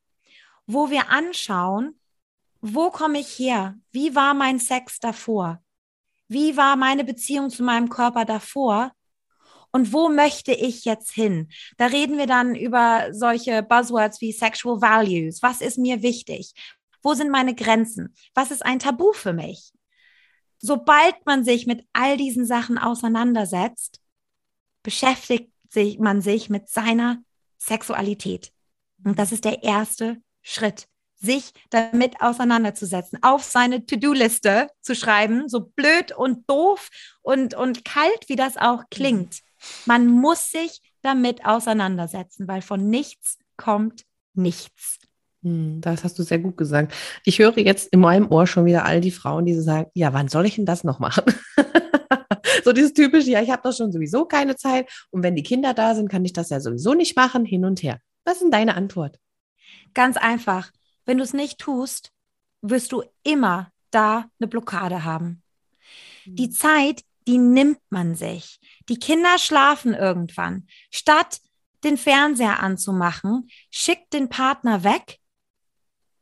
wo 0.66 0.90
wir 0.90 1.10
anschauen, 1.10 1.99
wo 2.60 2.90
komme 2.90 3.18
ich 3.20 3.38
her? 3.38 3.76
Wie 3.90 4.14
war 4.14 4.34
mein 4.34 4.58
Sex 4.58 5.00
davor? 5.00 5.62
Wie 6.28 6.56
war 6.56 6.76
meine 6.76 7.04
Beziehung 7.04 7.50
zu 7.50 7.62
meinem 7.62 7.88
Körper 7.88 8.24
davor? 8.24 8.92
Und 9.72 9.92
wo 9.92 10.08
möchte 10.08 10.52
ich 10.52 10.84
jetzt 10.84 11.12
hin? 11.12 11.48
Da 11.76 11.86
reden 11.86 12.18
wir 12.18 12.26
dann 12.26 12.54
über 12.54 13.08
solche 13.12 13.62
Buzzwords 13.62 14.20
wie 14.20 14.32
Sexual 14.32 14.80
Values. 14.80 15.42
Was 15.42 15.60
ist 15.60 15.78
mir 15.78 16.02
wichtig? 16.02 16.52
Wo 17.02 17.14
sind 17.14 17.30
meine 17.30 17.54
Grenzen? 17.54 18.14
Was 18.34 18.50
ist 18.50 18.64
ein 18.64 18.78
Tabu 18.78 19.12
für 19.12 19.32
mich? 19.32 19.72
Sobald 20.58 21.14
man 21.24 21.44
sich 21.44 21.66
mit 21.66 21.86
all 21.92 22.16
diesen 22.16 22.44
Sachen 22.44 22.78
auseinandersetzt, 22.78 24.00
beschäftigt 24.82 25.50
sich 25.68 25.98
man 25.98 26.20
sich 26.20 26.50
mit 26.50 26.68
seiner 26.68 27.22
Sexualität. 27.56 28.52
Und 29.04 29.18
das 29.18 29.32
ist 29.32 29.44
der 29.44 29.62
erste 29.62 30.20
Schritt, 30.42 30.86
sich 31.20 31.52
damit 31.68 32.20
auseinanderzusetzen, 32.20 33.18
auf 33.22 33.44
seine 33.44 33.84
To-Do-Liste 33.84 34.68
zu 34.80 34.94
schreiben, 34.94 35.48
so 35.48 35.60
blöd 35.60 36.12
und 36.16 36.48
doof 36.48 36.88
und, 37.22 37.54
und 37.54 37.84
kalt, 37.84 38.28
wie 38.28 38.36
das 38.36 38.56
auch 38.56 38.84
klingt. 38.90 39.40
Man 39.86 40.06
muss 40.06 40.50
sich 40.50 40.80
damit 41.02 41.44
auseinandersetzen, 41.44 42.48
weil 42.48 42.62
von 42.62 42.88
nichts 42.88 43.38
kommt 43.56 44.04
nichts. 44.34 44.98
Hm, 45.42 45.80
das 45.80 46.04
hast 46.04 46.18
du 46.18 46.22
sehr 46.22 46.38
gut 46.38 46.56
gesagt. 46.56 46.94
Ich 47.24 47.38
höre 47.38 47.58
jetzt 47.58 47.92
in 47.92 48.00
meinem 48.00 48.30
Ohr 48.30 48.46
schon 48.46 48.64
wieder 48.64 48.84
all 48.84 49.00
die 49.00 49.10
Frauen, 49.10 49.46
die 49.46 49.54
sagen, 49.54 49.90
ja, 49.94 50.12
wann 50.12 50.28
soll 50.28 50.46
ich 50.46 50.56
denn 50.56 50.66
das 50.66 50.84
noch 50.84 50.98
machen? 50.98 51.24
so 52.64 52.72
dieses 52.72 52.92
typische, 52.92 53.30
ja, 53.30 53.42
ich 53.42 53.50
habe 53.50 53.62
doch 53.62 53.76
schon 53.76 53.92
sowieso 53.92 54.24
keine 54.26 54.56
Zeit 54.56 54.90
und 55.10 55.22
wenn 55.22 55.36
die 55.36 55.42
Kinder 55.42 55.74
da 55.74 55.94
sind, 55.94 56.08
kann 56.08 56.24
ich 56.24 56.32
das 56.32 56.50
ja 56.50 56.60
sowieso 56.60 56.94
nicht 56.94 57.16
machen, 57.16 57.44
hin 57.44 57.64
und 57.64 57.82
her. 57.82 58.00
Was 58.24 58.34
ist 58.34 58.42
denn 58.42 58.50
deine 58.50 58.74
Antwort? 58.74 59.18
Ganz 59.94 60.16
einfach. 60.16 60.70
Wenn 61.10 61.18
du 61.18 61.24
es 61.24 61.32
nicht 61.32 61.58
tust, 61.58 62.12
wirst 62.62 62.92
du 62.92 63.02
immer 63.24 63.72
da 63.90 64.30
eine 64.38 64.46
Blockade 64.46 65.02
haben. 65.02 65.42
Die 66.24 66.44
hm. 66.44 66.52
Zeit, 66.52 67.02
die 67.26 67.36
nimmt 67.36 67.80
man 67.88 68.14
sich. 68.14 68.60
Die 68.88 68.96
Kinder 68.96 69.36
schlafen 69.38 69.92
irgendwann. 69.92 70.68
Statt 70.92 71.40
den 71.82 71.96
Fernseher 71.96 72.62
anzumachen, 72.62 73.50
schickt 73.72 74.12
den 74.12 74.28
Partner 74.28 74.84
weg. 74.84 75.18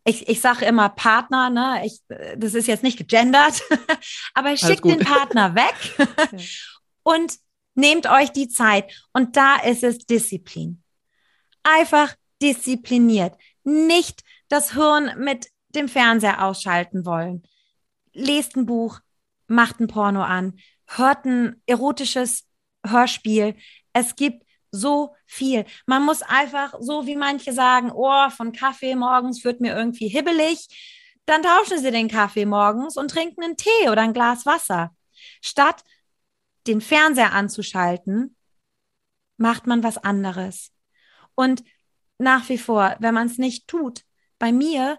Ich, 0.05 0.27
ich 0.27 0.41
sage 0.41 0.65
immer 0.65 0.89
Partner, 0.89 1.51
ne? 1.51 1.83
Ich, 1.85 2.01
das 2.39 2.55
ist 2.55 2.67
jetzt 2.67 2.83
nicht 2.83 2.97
gegendert, 2.97 3.63
aber 4.33 4.57
schickt 4.57 4.87
den 4.87 5.01
Partner 5.01 5.55
weg 5.55 6.41
und 7.03 7.35
nehmt 7.75 8.11
euch 8.11 8.33
die 8.33 8.49
Zeit. 8.49 8.91
Und 9.13 9.37
da 9.37 9.57
ist 9.57 9.85
es 9.85 9.99
Disziplin. 9.99 10.83
Einfach 11.63 12.15
diszipliniert. 12.41 13.37
Nicht 13.65 14.23
das 14.49 14.73
Hirn 14.73 15.13
mit 15.19 15.49
dem 15.71 15.89
Fernseher 15.89 16.43
ausschalten 16.45 17.05
wollen. 17.05 17.47
Lest 18.13 18.57
ein 18.57 18.67
Buch, 18.67 19.01
macht 19.47 19.81
ein 19.81 19.89
Porno 19.89 20.23
an, 20.23 20.59
hört 20.87 21.25
ein 21.25 21.63
erotisches 21.67 22.47
Hörspiel. 22.87 23.55
Es 23.93 24.17
gibt 24.17 24.45
so 24.71 25.15
viel. 25.27 25.65
Man 25.87 26.05
muss 26.05 26.23
einfach, 26.23 26.75
so 26.81 27.07
wie 27.07 27.17
manche 27.17 27.53
sagen, 27.53 27.91
oh, 27.93 28.31
von 28.31 28.53
Kaffee 28.53 28.95
morgens 28.95 29.45
wird 29.45 29.61
mir 29.61 29.77
irgendwie 29.77 30.09
hibbelig, 30.09 30.69
dann 31.27 31.43
tauschen 31.43 31.79
sie 31.79 31.91
den 31.91 32.09
Kaffee 32.09 32.47
morgens 32.47 32.97
und 32.97 33.11
trinken 33.11 33.43
einen 33.43 33.57
Tee 33.57 33.91
oder 33.91 34.03
ein 34.03 34.15
Glas 34.15 34.47
Wasser. 34.47 34.95
Statt 35.43 35.85
den 36.67 36.81
Fernseher 36.81 37.33
anzuschalten, 37.33 38.37
macht 39.37 39.67
man 39.67 39.83
was 39.83 39.99
anderes. 39.99 40.73
Und 41.35 41.63
nach 42.19 42.49
wie 42.49 42.59
vor, 42.59 42.97
wenn 42.99 43.15
man 43.15 43.27
es 43.27 43.39
nicht 43.39 43.69
tut, 43.69 44.05
bei 44.39 44.53
mir, 44.53 44.99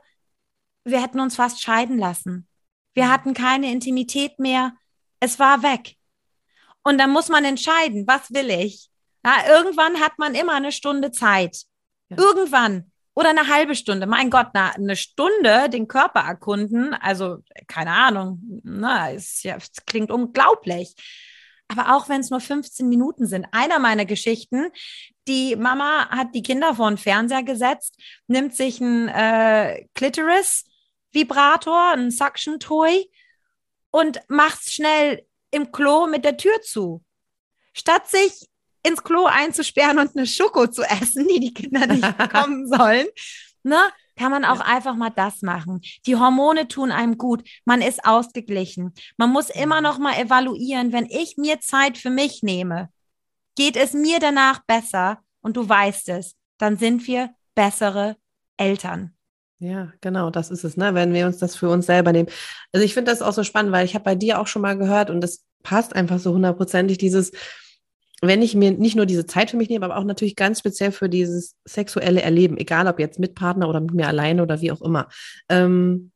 wir 0.83 1.01
hätten 1.01 1.19
uns 1.19 1.35
fast 1.35 1.61
scheiden 1.61 1.97
lassen. 1.97 2.47
Wir 2.93 3.05
mhm. 3.05 3.11
hatten 3.11 3.33
keine 3.33 3.71
Intimität 3.71 4.39
mehr. 4.39 4.73
Es 5.19 5.39
war 5.39 5.63
weg. 5.63 5.95
Und 6.83 6.97
dann 6.97 7.11
muss 7.11 7.29
man 7.29 7.45
entscheiden, 7.45 8.07
was 8.07 8.31
will 8.31 8.49
ich? 8.49 8.89
Ja, 9.25 9.35
irgendwann 9.49 9.99
hat 9.99 10.17
man 10.17 10.33
immer 10.33 10.53
eine 10.53 10.71
Stunde 10.71 11.11
Zeit. 11.11 11.63
Ja. 12.09 12.17
Irgendwann. 12.17 12.91
Oder 13.15 13.31
eine 13.31 13.47
halbe 13.47 13.75
Stunde. 13.75 14.07
Mein 14.07 14.29
Gott, 14.29 14.47
na, 14.53 14.69
eine 14.69 14.95
Stunde 14.95 15.69
den 15.69 15.87
Körper 15.87 16.21
erkunden. 16.21 16.93
Also, 16.93 17.39
keine 17.67 17.91
Ahnung. 17.91 18.61
Na, 18.63 19.11
es, 19.11 19.43
ja, 19.43 19.57
es 19.57 19.71
klingt 19.85 20.09
unglaublich. 20.09 20.95
Aber 21.67 21.95
auch 21.95 22.07
wenn 22.07 22.21
es 22.21 22.29
nur 22.29 22.39
15 22.39 22.87
Minuten 22.87 23.27
sind. 23.27 23.45
Einer 23.51 23.77
meiner 23.79 24.05
Geschichten, 24.05 24.71
die 25.29 25.55
Mama 25.55 26.09
hat 26.09 26.33
die 26.33 26.43
Kinder 26.43 26.75
vor 26.75 26.89
den 26.89 26.97
Fernseher 26.97 27.43
gesetzt, 27.43 27.95
nimmt 28.27 28.55
sich 28.55 28.81
ein 28.81 29.07
äh, 29.07 29.85
Clitoris-Vibrator, 29.93 31.91
ein 31.91 32.11
Suction-Toy 32.11 33.09
und 33.91 34.19
macht 34.27 34.69
schnell 34.69 35.25
im 35.51 35.71
Klo 35.71 36.07
mit 36.07 36.25
der 36.25 36.37
Tür 36.37 36.61
zu. 36.61 37.03
Statt 37.73 38.09
sich 38.09 38.49
ins 38.83 39.03
Klo 39.03 39.25
einzusperren 39.25 39.99
und 39.99 40.17
eine 40.17 40.25
Schoko 40.25 40.67
zu 40.67 40.81
essen, 40.83 41.27
die 41.27 41.39
die 41.39 41.53
Kinder 41.53 41.85
nicht 41.85 42.17
bekommen 42.17 42.67
sollen, 42.67 43.07
ne, 43.63 43.79
kann 44.15 44.31
man 44.31 44.45
auch 44.45 44.59
ja. 44.59 44.65
einfach 44.65 44.95
mal 44.95 45.11
das 45.11 45.43
machen. 45.43 45.81
Die 46.05 46.15
Hormone 46.15 46.67
tun 46.67 46.91
einem 46.91 47.17
gut. 47.17 47.47
Man 47.65 47.81
ist 47.81 48.03
ausgeglichen. 48.03 48.93
Man 49.17 49.31
muss 49.31 49.49
immer 49.49 49.77
mhm. 49.77 49.83
noch 49.83 49.99
mal 49.99 50.17
evaluieren, 50.17 50.91
wenn 50.91 51.05
ich 51.05 51.37
mir 51.37 51.59
Zeit 51.59 51.97
für 51.97 52.09
mich 52.09 52.41
nehme, 52.41 52.89
geht 53.59 53.75
es 53.75 53.91
mir 53.91 54.19
danach 54.21 54.59
besser 54.65 55.19
und 55.41 55.57
du 55.57 55.67
weißt 55.67 56.07
es, 56.09 56.37
dann 56.59 56.77
sind 56.77 57.05
wir 57.07 57.31
bessere 57.55 58.15
Eltern. 58.55 59.13
Ja, 59.59 59.91
genau, 59.99 60.29
das 60.29 60.49
ist 60.49 60.63
es, 60.63 60.77
ne? 60.77 60.93
wenn 60.93 61.13
wir 61.13 61.25
uns 61.25 61.39
das 61.39 61.57
für 61.57 61.67
uns 61.67 61.85
selber 61.85 62.13
nehmen. 62.13 62.29
Also 62.71 62.85
ich 62.85 62.93
finde 62.93 63.11
das 63.11 63.21
auch 63.21 63.33
so 63.33 63.43
spannend, 63.43 63.73
weil 63.73 63.83
ich 63.83 63.95
habe 63.95 64.05
bei 64.05 64.15
dir 64.15 64.39
auch 64.39 64.47
schon 64.47 64.61
mal 64.61 64.77
gehört 64.77 65.09
und 65.09 65.19
das 65.19 65.43
passt 65.61 65.93
einfach 65.93 66.19
so 66.19 66.31
hundertprozentig, 66.31 66.99
dieses, 66.99 67.33
wenn 68.21 68.41
ich 68.41 68.55
mir 68.55 68.71
nicht 68.71 68.95
nur 68.95 69.05
diese 69.05 69.25
Zeit 69.25 69.51
für 69.51 69.57
mich 69.57 69.67
nehme, 69.67 69.83
aber 69.83 69.97
auch 69.97 70.05
natürlich 70.05 70.37
ganz 70.37 70.59
speziell 70.59 70.93
für 70.93 71.09
dieses 71.09 71.57
sexuelle 71.65 72.21
Erleben, 72.21 72.57
egal 72.57 72.87
ob 72.87 72.97
jetzt 72.97 73.19
mit 73.19 73.35
Partner 73.35 73.67
oder 73.67 73.81
mit 73.81 73.93
mir 73.93 74.07
alleine 74.07 74.41
oder 74.41 74.61
wie 74.61 74.71
auch 74.71 74.81
immer. 74.81 75.09
Ähm, 75.49 76.13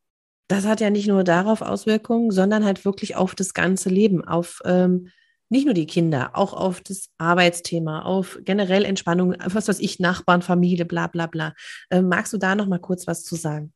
das 0.48 0.66
hat 0.66 0.80
ja 0.80 0.90
nicht 0.90 1.08
nur 1.08 1.26
darauf 1.26 1.62
Auswirkungen, 1.62 2.32
sondern 2.32 2.64
halt 2.64 2.86
wirklich 2.86 3.18
auf 3.18 3.36
das 3.36 3.54
ganze 3.54 3.90
Leben, 3.90 4.26
auf 4.26 4.62
ähm, 4.64 5.10
nicht 5.54 5.66
nur 5.66 5.76
die 5.76 5.86
Kinder, 5.86 6.32
auch 6.34 6.54
auf 6.54 6.82
das 6.82 7.10
Arbeitsthema, 7.20 8.02
auf 8.02 8.40
generell 8.42 8.86
Entspannung, 8.86 9.36
was 9.46 9.68
weiß 9.68 9.80
ich, 9.80 10.00
Nachbarn, 10.00 10.42
Familie, 10.42 10.84
bla 10.84 11.06
bla 11.06 11.28
bla. 11.28 11.54
Äh, 11.92 12.02
magst 12.02 12.34
du 12.34 12.40
da 12.40 12.56
noch 12.56 12.66
mal 12.66 12.80
kurz 12.80 13.06
was 13.06 13.24
zu 13.24 13.36
sagen? 13.36 13.72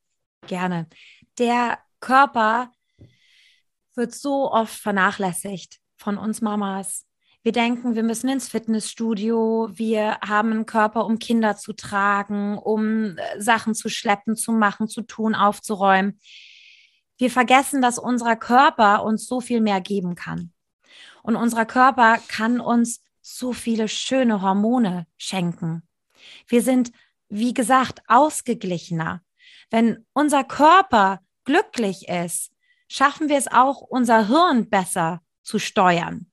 Gerne. 0.48 0.88
Der 1.38 1.78
Körper 2.00 2.72
wird 3.96 4.16
so 4.16 4.52
oft 4.52 4.74
vernachlässigt 4.74 5.78
von 5.98 6.18
uns 6.18 6.42
Mamas. 6.42 7.06
Wir 7.44 7.52
denken, 7.52 7.94
wir 7.94 8.04
müssen 8.04 8.28
ins 8.28 8.50
Fitnessstudio, 8.50 9.70
wir 9.72 10.18
haben 10.28 10.52
einen 10.52 10.66
Körper, 10.66 11.06
um 11.06 11.20
Kinder 11.20 11.58
zu 11.58 11.74
tragen, 11.74 12.58
um 12.58 13.18
äh, 13.18 13.40
Sachen 13.40 13.76
zu 13.76 13.88
schleppen, 13.90 14.36
zu 14.36 14.52
machen, 14.52 14.88
zu 14.88 15.04
tun, 15.04 15.36
aufzuräumen. 15.36 16.20
Wir 17.20 17.30
vergessen, 17.30 17.84
dass 17.84 18.00
unser 18.00 18.36
Körper 18.36 19.04
uns 19.04 19.28
so 19.28 19.42
viel 19.42 19.62
mehr 19.62 19.80
geben 19.80 20.16
kann. 20.16 20.54
Und 21.28 21.36
unser 21.36 21.66
Körper 21.66 22.20
kann 22.30 22.62
uns 22.62 23.04
so 23.22 23.52
viele 23.52 23.90
schöne 23.90 24.42
Hormone 24.42 25.08
schenken. 25.18 25.86
Wir 26.48 26.62
sind, 26.62 26.94
wie 27.28 27.54
gesagt, 27.54 28.00
ausgeglichener. 28.08 29.22
Wenn 29.70 30.06
unser 30.13 30.46
Körper 30.46 31.20
glücklich 31.44 32.08
ist, 32.08 32.54
schaffen 32.88 33.28
wir 33.28 33.38
es 33.38 33.52
auch, 33.52 33.82
unser 33.82 34.30
Hirn 34.30 34.70
besser 34.70 35.22
zu 35.44 35.60
steuern. 35.60 36.32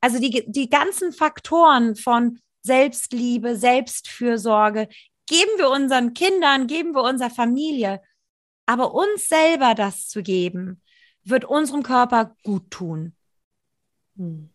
Also 0.00 0.20
die, 0.20 0.44
die 0.46 0.70
ganzen 0.70 1.12
Faktoren 1.12 1.96
von 1.96 2.38
Selbstliebe, 2.62 3.56
Selbstfürsorge 3.56 4.88
geben 5.26 5.50
wir 5.56 5.70
unseren 5.70 6.14
Kindern, 6.14 6.68
geben 6.68 6.94
wir 6.94 7.02
unserer 7.02 7.30
Familie. 7.30 8.00
Aber 8.64 8.94
uns 8.94 9.26
selber 9.26 9.74
das 9.74 10.06
zu 10.06 10.22
geben, 10.22 10.80
wird 11.24 11.44
unserem 11.44 11.82
Körper 11.82 12.36
gut 12.44 12.70
tun. 12.70 13.16
Hm. 14.16 14.50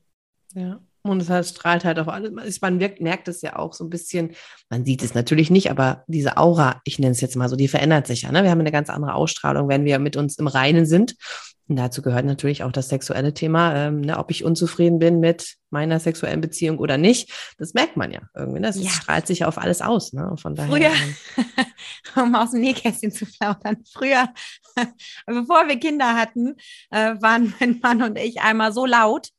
Ja. 0.54 0.80
Und 1.04 1.22
es 1.22 1.30
halt 1.30 1.46
strahlt 1.46 1.86
halt 1.86 2.00
auf 2.00 2.10
alles. 2.10 2.62
Man 2.62 2.80
wirkt, 2.80 3.02
merkt 3.02 3.28
es 3.28 3.42
ja 3.42 3.56
auch 3.56 3.74
so 3.74 3.86
ein 3.86 3.90
bisschen. 3.90 4.36
Man 4.70 4.84
sieht 4.84 5.04
es 5.04 5.14
natürlich 5.14 5.50
nicht, 5.50 5.72
aber 5.72 6.04
diese 6.08 6.38
Aura, 6.38 6.82
ich 6.84 7.00
nenne 7.00 7.12
es 7.12 7.22
jetzt 7.22 7.36
mal 7.36 7.48
so, 7.48 7.56
die 7.56 7.70
verändert 7.70 8.08
sich 8.08 8.24
ja. 8.24 8.32
Ne? 8.32 8.44
Wir 8.44 8.52
haben 8.52 8.60
eine 8.60 8.72
ganz 8.72 8.90
andere 8.90 9.14
Ausstrahlung, 9.14 9.70
wenn 9.70 9.86
wir 9.86 10.00
mit 10.00 10.18
uns 10.18 10.38
im 10.38 10.48
Reinen 10.48 10.86
sind. 10.86 11.16
Und 11.70 11.76
dazu 11.76 12.02
gehört 12.02 12.26
natürlich 12.26 12.64
auch 12.64 12.72
das 12.72 12.88
sexuelle 12.88 13.34
Thema, 13.34 13.76
ähm, 13.76 14.00
ne, 14.00 14.18
ob 14.18 14.32
ich 14.32 14.46
unzufrieden 14.46 15.00
bin 15.00 15.20
mit 15.20 15.58
meiner 15.70 16.00
sexuellen 16.00 16.40
Beziehung 16.40 16.78
oder 16.80 16.98
nicht. 16.98 17.30
Das 17.58 17.74
merkt 17.74 17.98
man 17.98 18.12
ja 18.12 18.22
irgendwie. 18.34 18.62
Ne? 18.62 18.68
Das 18.68 18.82
ja. 18.82 18.90
strahlt 18.90 19.28
sich 19.28 19.40
ja 19.40 19.50
auf 19.50 19.58
alles 19.58 19.82
aus. 19.82 20.14
Ne? 20.14 20.34
Von 20.42 20.56
daher, 20.56 20.72
Früher, 20.72 20.92
ähm, 21.36 22.24
um 22.24 22.36
aus 22.36 22.52
dem 22.52 22.62
Nähkästchen 22.62 23.12
zu 23.12 23.26
plaudern, 23.26 23.84
früher, 23.92 24.30
bevor 25.26 25.68
wir 25.68 25.78
Kinder 25.78 26.16
hatten, 26.16 26.56
äh, 26.90 27.16
waren 27.22 27.54
mein 27.60 27.80
Mann 27.82 28.02
und 28.02 28.18
ich 28.18 28.40
einmal 28.40 28.72
so 28.72 28.86
laut, 28.86 29.30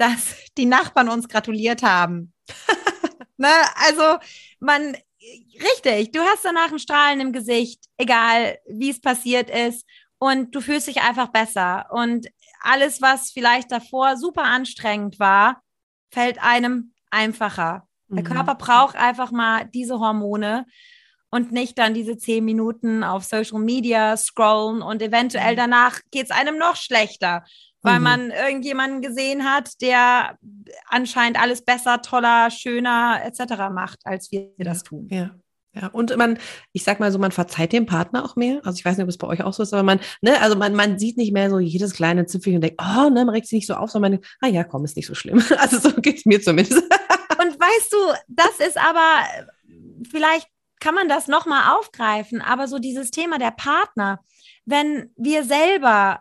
dass 0.00 0.34
die 0.56 0.64
Nachbarn 0.64 1.10
uns 1.10 1.28
gratuliert 1.28 1.82
haben. 1.82 2.32
ne? 3.36 3.52
Also 3.74 4.18
man, 4.58 4.96
richtig, 5.54 6.12
du 6.12 6.20
hast 6.20 6.44
danach 6.44 6.72
ein 6.72 6.78
Strahlen 6.78 7.20
im 7.20 7.32
Gesicht, 7.32 7.84
egal 7.98 8.58
wie 8.66 8.88
es 8.88 9.00
passiert 9.00 9.50
ist 9.50 9.86
und 10.18 10.54
du 10.54 10.62
fühlst 10.62 10.86
dich 10.86 11.02
einfach 11.02 11.28
besser. 11.28 11.86
Und 11.90 12.28
alles, 12.60 13.02
was 13.02 13.30
vielleicht 13.30 13.70
davor 13.70 14.16
super 14.16 14.44
anstrengend 14.44 15.18
war, 15.18 15.62
fällt 16.10 16.42
einem 16.42 16.94
einfacher. 17.10 17.86
Mhm. 18.08 18.16
Der 18.16 18.24
Körper 18.24 18.54
braucht 18.54 18.96
einfach 18.96 19.30
mal 19.30 19.66
diese 19.66 19.98
Hormone 19.98 20.64
und 21.30 21.52
nicht 21.52 21.78
dann 21.78 21.92
diese 21.92 22.16
zehn 22.16 22.44
Minuten 22.44 23.04
auf 23.04 23.24
Social 23.24 23.60
Media 23.60 24.16
scrollen 24.16 24.80
und 24.80 25.02
eventuell 25.02 25.52
mhm. 25.52 25.58
danach 25.58 26.00
geht 26.10 26.24
es 26.24 26.30
einem 26.30 26.56
noch 26.56 26.76
schlechter, 26.76 27.44
weil 27.82 27.98
mhm. 27.98 28.04
man 28.04 28.30
irgendjemanden 28.30 29.02
gesehen 29.02 29.44
hat, 29.44 29.80
der 29.80 30.38
anscheinend 30.86 31.40
alles 31.40 31.62
besser, 31.64 32.02
toller, 32.02 32.50
schöner 32.50 33.20
etc. 33.24 33.70
macht, 33.72 34.00
als 34.04 34.30
wir 34.30 34.50
das 34.58 34.82
tun. 34.82 35.08
Ja. 35.10 35.30
Ja, 35.72 35.86
und 35.86 36.16
man, 36.16 36.36
ich 36.72 36.82
sag 36.82 36.98
mal 36.98 37.12
so, 37.12 37.18
man 37.20 37.30
verzeiht 37.30 37.72
dem 37.72 37.86
Partner 37.86 38.24
auch 38.24 38.34
mehr. 38.34 38.60
Also 38.64 38.76
ich 38.76 38.84
weiß 38.84 38.96
nicht, 38.96 39.04
ob 39.04 39.08
es 39.08 39.18
bei 39.18 39.28
euch 39.28 39.44
auch 39.44 39.52
so 39.52 39.62
ist, 39.62 39.72
aber 39.72 39.84
man, 39.84 40.00
ne, 40.20 40.40
also 40.40 40.56
man, 40.56 40.74
man 40.74 40.98
sieht 40.98 41.16
nicht 41.16 41.32
mehr 41.32 41.48
so 41.48 41.60
jedes 41.60 41.92
kleine 41.92 42.26
Zipfel 42.26 42.56
und 42.56 42.62
denkt, 42.62 42.82
oh, 42.82 43.08
ne, 43.08 43.24
man 43.24 43.28
regt 43.28 43.46
sich 43.46 43.58
nicht 43.58 43.66
so 43.68 43.74
auf, 43.74 43.88
sondern 43.88 44.12
man, 44.14 44.20
ah 44.40 44.48
ja, 44.48 44.64
komm, 44.64 44.84
ist 44.84 44.96
nicht 44.96 45.06
so 45.06 45.14
schlimm. 45.14 45.40
Also 45.58 45.78
so 45.78 45.92
geht's 45.92 46.26
mir 46.26 46.42
zumindest. 46.42 46.82
Und 47.40 47.58
weißt 47.58 47.92
du, 47.92 47.96
das 48.28 48.66
ist 48.66 48.76
aber, 48.76 49.22
vielleicht 50.10 50.48
kann 50.80 50.94
man 50.94 51.08
das 51.08 51.28
nochmal 51.28 51.76
aufgreifen, 51.78 52.42
aber 52.42 52.66
so 52.66 52.78
dieses 52.78 53.10
Thema 53.10 53.38
der 53.38 53.52
Partner, 53.52 54.20
wenn 54.64 55.12
wir 55.16 55.44
selber 55.44 56.20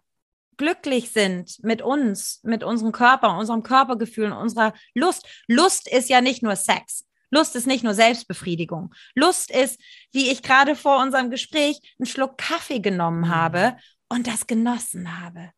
glücklich 0.60 1.12
sind 1.12 1.58
mit 1.63 1.82
uns, 1.82 2.41
mit 2.43 2.63
unserem 2.63 2.91
Körper, 2.91 3.38
unserem 3.38 3.63
Körpergefühl, 3.63 4.32
unserer 4.32 4.74
Lust. 4.93 5.26
Lust 5.48 5.88
ist 5.88 6.10
ja 6.10 6.22
nicht 6.22 6.43
nur 6.43 6.56
Sex. 6.56 7.06
Lust 7.32 7.56
ist 7.56 7.65
nicht 7.65 7.84
nur 7.84 7.93
Selbstbefriedigung. 7.93 8.93
Lust 9.15 9.52
ist, 9.52 9.80
wie 10.12 10.30
ich 10.30 10.43
gerade 10.43 10.76
vor 10.76 11.02
unserem 11.02 11.32
Gespräch 11.32 11.80
einen 11.98 12.08
Schluck 12.08 12.38
Kaffee 12.38 12.80
genommen 12.80 13.22
mhm. 13.22 13.30
habe 13.30 13.78
und 14.10 14.28
das 14.28 14.48
genossen 14.48 15.22
habe. 15.22 15.52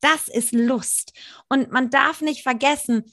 Das 0.00 0.28
ist 0.28 0.52
Lust. 0.52 1.12
Und 1.48 1.72
man 1.72 1.88
darf 1.88 2.20
nicht 2.20 2.42
vergessen, 2.42 3.04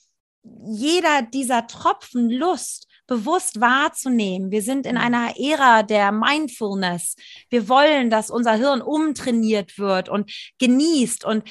jeder 0.43 1.21
dieser 1.21 1.67
Tropfen 1.67 2.29
Lust 2.29 2.88
bewusst 3.09 3.59
wahrzunehmen. 3.59 4.51
Wir 4.51 4.61
sind 4.61 4.85
in 4.85 4.95
mhm. 4.95 5.01
einer 5.01 5.33
Ära 5.37 5.83
der 5.83 6.11
Mindfulness. 6.11 7.15
Wir 7.49 7.67
wollen, 7.67 8.09
dass 8.09 8.29
unser 8.29 8.53
Hirn 8.53 8.81
umtrainiert 8.81 9.77
wird 9.77 10.07
und 10.07 10.31
genießt 10.59 11.25
und 11.25 11.43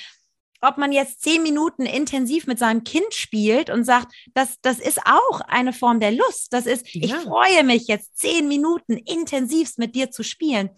ob 0.60 0.76
man 0.76 0.90
jetzt 0.90 1.22
zehn 1.22 1.42
Minuten 1.42 1.86
intensiv 1.86 2.46
mit 2.48 2.58
seinem 2.58 2.82
Kind 2.82 3.14
spielt 3.14 3.70
und 3.70 3.84
sagt, 3.84 4.12
das, 4.34 4.56
das 4.60 4.80
ist 4.80 5.00
auch 5.04 5.40
eine 5.42 5.72
Form 5.72 6.00
der 6.00 6.10
Lust. 6.10 6.52
Das 6.52 6.66
ist, 6.66 6.92
ja. 6.94 7.04
ich 7.04 7.14
freue 7.14 7.62
mich 7.62 7.86
jetzt 7.86 8.18
zehn 8.18 8.48
Minuten 8.48 8.94
intensivst 8.96 9.78
mit 9.78 9.94
dir 9.94 10.10
zu 10.10 10.24
spielen. 10.24 10.70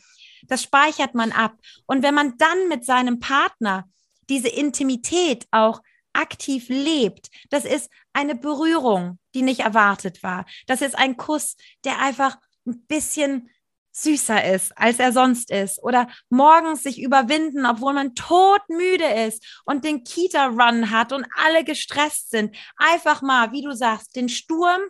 Das 0.46 0.62
speichert 0.62 1.14
man 1.14 1.32
ab. 1.32 1.54
Und 1.86 2.02
wenn 2.02 2.14
man 2.14 2.36
dann 2.36 2.68
mit 2.68 2.84
seinem 2.84 3.20
Partner 3.20 3.88
diese 4.28 4.48
Intimität 4.48 5.46
auch 5.50 5.80
aktiv 6.12 6.68
lebt, 6.68 7.28
das 7.50 7.64
ist 7.64 7.90
eine 8.12 8.34
Berührung, 8.34 9.18
die 9.34 9.42
nicht 9.42 9.60
erwartet 9.60 10.22
war. 10.22 10.46
Das 10.66 10.82
ist 10.82 10.96
ein 10.96 11.16
Kuss, 11.16 11.56
der 11.84 12.00
einfach 12.00 12.36
ein 12.66 12.84
bisschen 12.86 13.50
süßer 13.92 14.44
ist, 14.54 14.76
als 14.78 14.98
er 14.98 15.12
sonst 15.12 15.50
ist. 15.50 15.82
Oder 15.82 16.08
morgens 16.28 16.82
sich 16.82 17.02
überwinden, 17.02 17.66
obwohl 17.66 17.92
man 17.92 18.14
todmüde 18.14 19.06
ist 19.26 19.62
und 19.64 19.84
den 19.84 20.04
Kita-Run 20.04 20.90
hat 20.90 21.12
und 21.12 21.26
alle 21.36 21.64
gestresst 21.64 22.30
sind. 22.30 22.56
Einfach 22.76 23.22
mal, 23.22 23.52
wie 23.52 23.62
du 23.62 23.74
sagst, 23.74 24.16
den 24.16 24.28
Sturm 24.28 24.80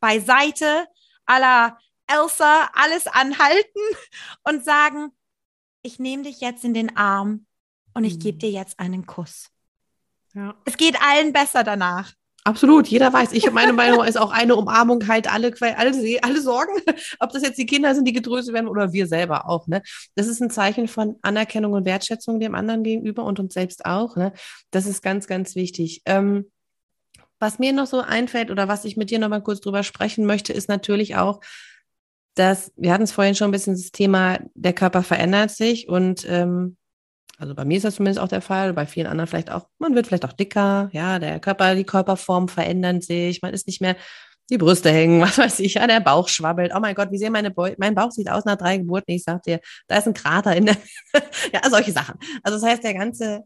beiseite, 0.00 0.86
aller 1.24 1.78
Elsa, 2.06 2.70
alles 2.72 3.06
anhalten 3.06 3.82
und 4.44 4.64
sagen, 4.64 5.10
ich 5.82 5.98
nehme 5.98 6.24
dich 6.24 6.40
jetzt 6.40 6.64
in 6.64 6.74
den 6.74 6.96
Arm 6.96 7.46
und 7.94 8.04
ich 8.04 8.18
gebe 8.18 8.36
mhm. 8.36 8.40
dir 8.40 8.50
jetzt 8.50 8.78
einen 8.78 9.06
Kuss. 9.06 9.50
Ja. 10.38 10.54
Es 10.64 10.76
geht 10.76 10.96
allen 11.02 11.32
besser 11.32 11.64
danach. 11.64 12.12
Absolut, 12.44 12.86
jeder 12.86 13.12
weiß. 13.12 13.32
Ich 13.32 13.50
meine 13.50 13.72
Meinung 13.72 14.04
ist 14.04 14.16
auch 14.16 14.30
eine 14.30 14.54
Umarmung 14.54 15.06
halt 15.08 15.30
alle, 15.30 15.52
alle, 15.60 16.22
alle 16.22 16.40
Sorgen, 16.40 16.72
ob 17.18 17.32
das 17.32 17.42
jetzt 17.42 17.58
die 17.58 17.66
Kinder 17.66 17.92
sind, 17.94 18.06
die 18.06 18.12
gedröselt 18.12 18.54
werden 18.54 18.68
oder 18.68 18.92
wir 18.92 19.08
selber 19.08 19.48
auch. 19.48 19.66
Ne? 19.66 19.82
Das 20.14 20.28
ist 20.28 20.40
ein 20.40 20.48
Zeichen 20.48 20.86
von 20.86 21.16
Anerkennung 21.22 21.72
und 21.72 21.84
Wertschätzung 21.84 22.38
dem 22.38 22.54
anderen 22.54 22.84
gegenüber 22.84 23.24
und 23.24 23.40
uns 23.40 23.52
selbst 23.52 23.84
auch. 23.84 24.16
Ne? 24.16 24.32
Das 24.70 24.86
ist 24.86 25.02
ganz, 25.02 25.26
ganz 25.26 25.56
wichtig. 25.56 26.02
Ähm, 26.06 26.50
was 27.40 27.58
mir 27.58 27.72
noch 27.72 27.86
so 27.86 28.00
einfällt 28.00 28.50
oder 28.52 28.68
was 28.68 28.84
ich 28.84 28.96
mit 28.96 29.10
dir 29.10 29.18
noch 29.18 29.28
mal 29.28 29.42
kurz 29.42 29.60
drüber 29.60 29.82
sprechen 29.82 30.24
möchte, 30.24 30.52
ist 30.52 30.68
natürlich 30.68 31.16
auch, 31.16 31.40
dass 32.34 32.72
wir 32.76 32.92
hatten 32.92 33.04
es 33.04 33.12
vorhin 33.12 33.34
schon 33.34 33.48
ein 33.48 33.52
bisschen 33.52 33.74
das 33.74 33.90
Thema, 33.90 34.38
der 34.54 34.72
Körper 34.72 35.02
verändert 35.02 35.50
sich 35.50 35.88
und 35.88 36.24
ähm, 36.26 36.77
also 37.38 37.54
bei 37.54 37.64
mir 37.64 37.76
ist 37.76 37.84
das 37.84 37.94
zumindest 37.94 38.20
auch 38.20 38.28
der 38.28 38.42
Fall, 38.42 38.72
bei 38.72 38.86
vielen 38.86 39.06
anderen 39.06 39.28
vielleicht 39.28 39.50
auch, 39.50 39.68
man 39.78 39.94
wird 39.94 40.08
vielleicht 40.08 40.24
auch 40.24 40.32
dicker, 40.32 40.90
ja, 40.92 41.18
der 41.18 41.38
Körper, 41.38 41.74
die 41.74 41.84
Körperform 41.84 42.48
verändern 42.48 43.00
sich, 43.00 43.42
man 43.42 43.54
ist 43.54 43.66
nicht 43.68 43.80
mehr, 43.80 43.96
die 44.50 44.58
Brüste 44.58 44.90
hängen, 44.90 45.20
was 45.22 45.38
weiß 45.38 45.60
ich, 45.60 45.74
ja, 45.74 45.86
der 45.86 46.00
Bauch 46.00 46.28
schwabbelt. 46.28 46.72
Oh 46.74 46.80
mein 46.80 46.94
Gott, 46.94 47.10
wie 47.12 47.18
sehen 47.18 47.32
meine 47.32 47.50
Beu 47.50 47.74
mein 47.78 47.94
Bauch 47.94 48.10
sieht 48.10 48.30
aus 48.30 48.44
nach 48.44 48.56
drei 48.56 48.78
Geburten. 48.78 49.12
Ich 49.12 49.24
sag 49.24 49.42
dir, 49.42 49.60
da 49.86 49.98
ist 49.98 50.06
ein 50.06 50.14
Krater 50.14 50.56
in 50.56 50.66
der, 50.66 50.76
ja, 51.52 51.60
solche 51.70 51.92
Sachen. 51.92 52.18
Also 52.42 52.58
das 52.58 52.68
heißt, 52.68 52.82
der 52.82 52.94
ganze, 52.94 53.44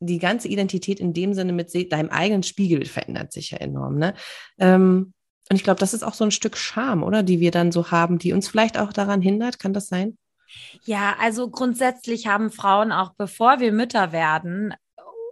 die 0.00 0.18
ganze 0.18 0.48
Identität 0.48 1.00
in 1.00 1.12
dem 1.12 1.34
Sinne 1.34 1.52
mit 1.52 1.72
deinem 1.92 2.10
eigenen 2.10 2.42
Spiegel 2.42 2.84
verändert 2.86 3.32
sich 3.32 3.50
ja 3.50 3.58
enorm, 3.58 3.98
ne? 3.98 4.14
Ähm, 4.58 5.12
und 5.50 5.56
ich 5.56 5.64
glaube, 5.64 5.80
das 5.80 5.92
ist 5.92 6.02
auch 6.02 6.14
so 6.14 6.24
ein 6.24 6.30
Stück 6.30 6.56
Scham, 6.56 7.02
oder, 7.02 7.22
die 7.22 7.38
wir 7.38 7.50
dann 7.50 7.70
so 7.70 7.90
haben, 7.90 8.18
die 8.18 8.32
uns 8.32 8.48
vielleicht 8.48 8.78
auch 8.78 8.94
daran 8.94 9.20
hindert. 9.20 9.58
Kann 9.58 9.74
das 9.74 9.88
sein? 9.88 10.16
Ja, 10.84 11.16
also 11.20 11.50
grundsätzlich 11.50 12.26
haben 12.26 12.50
Frauen 12.50 12.92
auch 12.92 13.14
bevor 13.16 13.60
wir 13.60 13.72
Mütter 13.72 14.12
werden, 14.12 14.74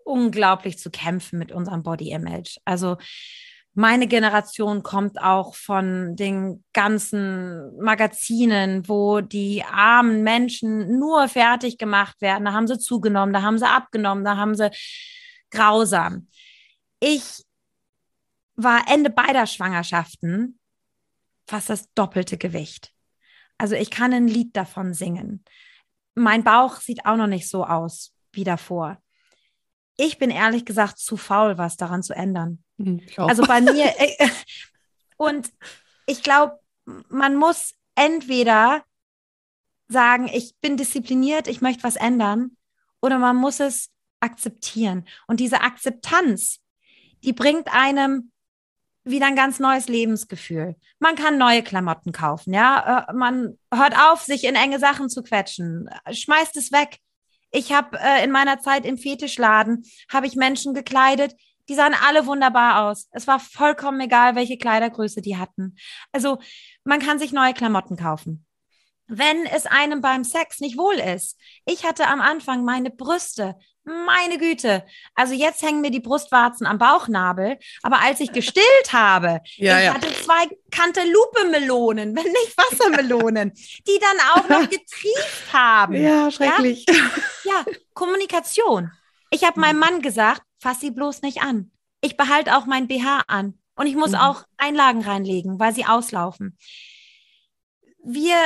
unglaublich 0.04 0.78
zu 0.78 0.90
kämpfen 0.90 1.38
mit 1.38 1.52
unserem 1.52 1.82
Body 1.82 2.11
Image. 2.11 2.58
Also 2.64 2.96
meine 3.74 4.06
Generation 4.06 4.82
kommt 4.82 5.20
auch 5.20 5.54
von 5.54 6.14
den 6.14 6.62
ganzen 6.74 7.74
Magazinen, 7.78 8.87
wo 8.88 9.20
die 9.20 9.64
armen 9.64 10.22
Menschen 10.22 10.98
nur 10.98 11.28
fertig 11.28 11.78
gemacht 11.78 12.20
werden. 12.20 12.44
Da 12.44 12.52
haben 12.52 12.66
sie 12.66 12.78
zugenommen, 12.78 13.32
da 13.32 13.42
haben 13.42 13.58
sie 13.58 13.68
abgenommen, 13.68 14.24
da 14.24 14.37
haben 14.37 14.54
sie 14.54 14.70
grausam. 15.50 16.28
Ich 17.00 17.44
war 18.56 18.85
Ende 18.88 19.08
beider 19.08 19.46
Schwangerschaften 19.46 20.58
fast 21.46 21.70
das 21.70 21.92
doppelte 21.94 22.38
Gewicht. 22.38 22.91
Also 23.62 23.77
ich 23.77 23.92
kann 23.92 24.12
ein 24.12 24.27
Lied 24.27 24.57
davon 24.57 24.92
singen. 24.92 25.44
Mein 26.16 26.42
Bauch 26.42 26.81
sieht 26.81 27.07
auch 27.07 27.14
noch 27.14 27.29
nicht 27.29 27.48
so 27.48 27.64
aus 27.64 28.12
wie 28.33 28.42
davor. 28.42 29.01
Ich 29.96 30.18
bin 30.18 30.31
ehrlich 30.31 30.64
gesagt 30.64 30.98
zu 30.98 31.16
faul, 31.16 31.59
was 31.59 31.77
daran 31.77 32.03
zu 32.03 32.12
ändern. 32.12 32.64
Hm, 32.79 33.01
also 33.18 33.44
bei 33.44 33.61
mir. 33.61 33.85
Äh, 34.01 34.29
und 35.16 35.48
ich 36.07 36.25
glaube, 36.25 36.59
man 37.09 37.37
muss 37.37 37.77
entweder 37.94 38.83
sagen, 39.87 40.27
ich 40.27 40.57
bin 40.61 40.77
diszipliniert, 40.77 41.46
ich 41.46 41.61
möchte 41.61 41.85
was 41.85 41.94
ändern, 41.94 42.57
oder 43.01 43.20
man 43.20 43.37
muss 43.37 43.61
es 43.61 43.92
akzeptieren. 44.18 45.07
Und 45.29 45.38
diese 45.38 45.61
Akzeptanz, 45.61 46.59
die 47.22 47.33
bringt 47.33 47.72
einem 47.72 48.32
wieder 49.05 49.27
ein 49.27 49.37
ganz 49.37 49.59
neues 49.59 49.88
Lebensgefühl. 49.88 50.77
Man 50.99 51.17
kann 51.17 51.38
neue 51.38 51.62
Klamotten 51.62 52.12
kaufen, 52.12 52.55
ja. 52.55 53.07
Äh, 53.09 53.12
man 53.12 53.59
hört 53.73 53.97
auf, 53.99 54.23
sich 54.23 54.45
in 54.45 54.55
enge 54.55 54.79
Sachen 54.79 55.09
zu 55.09 55.23
quetschen, 55.23 55.88
schmeißt 56.11 56.57
es 56.57 56.73
weg. 56.73 56.99
Ich 57.51 57.73
habe 57.73 57.99
äh, 58.01 58.25
in 58.25 58.31
meiner 58.31 58.61
Zeit 58.61 58.87
im 58.87 58.97
Fetischladen 58.97 59.85
habe 60.11 60.27
ich 60.27 60.37
Menschen 60.37 60.73
gekleidet, 60.73 61.35
die 61.69 61.75
sahen 61.75 61.95
alle 61.95 62.27
wunderbar 62.27 62.85
aus. 62.85 63.09
Es 63.12 63.27
war 63.27 63.38
vollkommen 63.38 64.01
egal, 64.01 64.35
welche 64.35 64.59
Kleidergröße 64.59 65.21
die 65.21 65.37
hatten. 65.37 65.77
Also 66.12 66.38
man 66.85 67.01
kann 67.01 67.19
sich 67.19 67.33
neue 67.33 67.55
Klamotten 67.55 67.97
kaufen. 67.97 68.47
Wenn 69.07 69.45
es 69.47 69.67
einem 69.67 70.01
beim 70.01 70.25
Sex 70.25 70.61
nicht 70.61 70.79
wohl 70.79 70.95
ist. 70.95 71.38
Ich 71.67 71.85
hatte 71.85 72.09
am 72.09 72.21
Anfang 72.21 72.65
meine 72.65 72.91
Brüste 72.91 73.57
meine 73.85 74.38
Güte. 74.38 74.85
Also 75.14 75.35
jetzt 75.35 75.62
hängen 75.62 75.81
mir 75.81 75.90
die 75.90 76.01
Brustwarzen 76.01 76.66
am 76.66 76.79
Bauchnabel. 76.79 77.59
Aber 77.83 78.01
als 78.01 78.21
ich 78.21 78.33
gestillt 78.33 78.92
habe, 78.92 79.40
Ja, 79.57 79.79
ich 79.79 79.85
ja. 79.87 79.95
hatte 79.95 80.12
zwei 80.12 80.49
Cantaloupe-Melonen, 80.71 82.14
wenn 82.16 82.25
nicht 82.25 82.57
Wassermelonen, 82.57 83.53
die 83.55 83.99
dann 84.01 84.21
auch 84.35 84.49
noch 84.49 84.68
getrieft 84.71 85.53
haben. 85.53 85.95
Ja, 85.95 86.31
schrecklich. 86.31 86.87
Ja, 87.45 87.64
Kommunikation. 87.95 88.90
Ich 89.31 89.45
habe 89.45 89.59
meinem 89.61 89.79
Mann 89.79 90.03
gesagt, 90.03 90.42
fass 90.61 90.81
sie 90.81 90.90
bloß 90.90 91.23
nicht 91.23 91.42
an. 91.42 91.73
Ich 92.01 92.16
behalte 92.16 92.57
auch 92.57 92.66
mein 92.66 92.87
BH 92.88 93.23
an. 93.29 93.59
Und 93.75 93.87
ich 93.87 93.97
muss 93.97 94.11
Mhm. 94.11 94.16
auch 94.16 94.45
Einlagen 94.59 95.01
reinlegen, 95.03 95.59
weil 95.59 95.75
sie 95.75 95.87
auslaufen. 95.87 96.57
Wir 98.05 98.37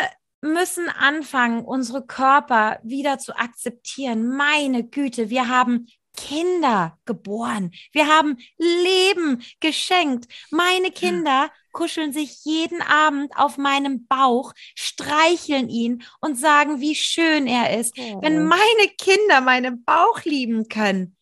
müssen 0.40 0.88
anfangen, 0.88 1.64
unsere 1.64 2.06
Körper 2.06 2.78
wieder 2.82 3.18
zu 3.18 3.36
akzeptieren. 3.36 4.28
Meine 4.36 4.84
Güte, 4.84 5.30
wir 5.30 5.48
haben 5.48 5.86
Kinder 6.16 6.98
geboren. 7.04 7.72
Wir 7.92 8.06
haben 8.08 8.38
Leben 8.58 9.42
geschenkt. 9.60 10.26
Meine 10.50 10.90
Kinder 10.90 11.50
kuscheln 11.72 12.12
sich 12.12 12.42
jeden 12.44 12.80
Abend 12.80 13.36
auf 13.36 13.58
meinem 13.58 14.06
Bauch, 14.06 14.54
streicheln 14.74 15.68
ihn 15.68 16.02
und 16.22 16.38
sagen, 16.38 16.80
wie 16.80 16.94
schön 16.94 17.46
er 17.46 17.78
ist. 17.78 17.96
Wenn 17.98 18.38
Oh. 18.40 18.48
meine 18.48 18.88
Kinder 18.98 19.42
meinen 19.42 19.84
Bauch 19.84 20.22
lieben 20.24 20.68
können, 20.68 21.16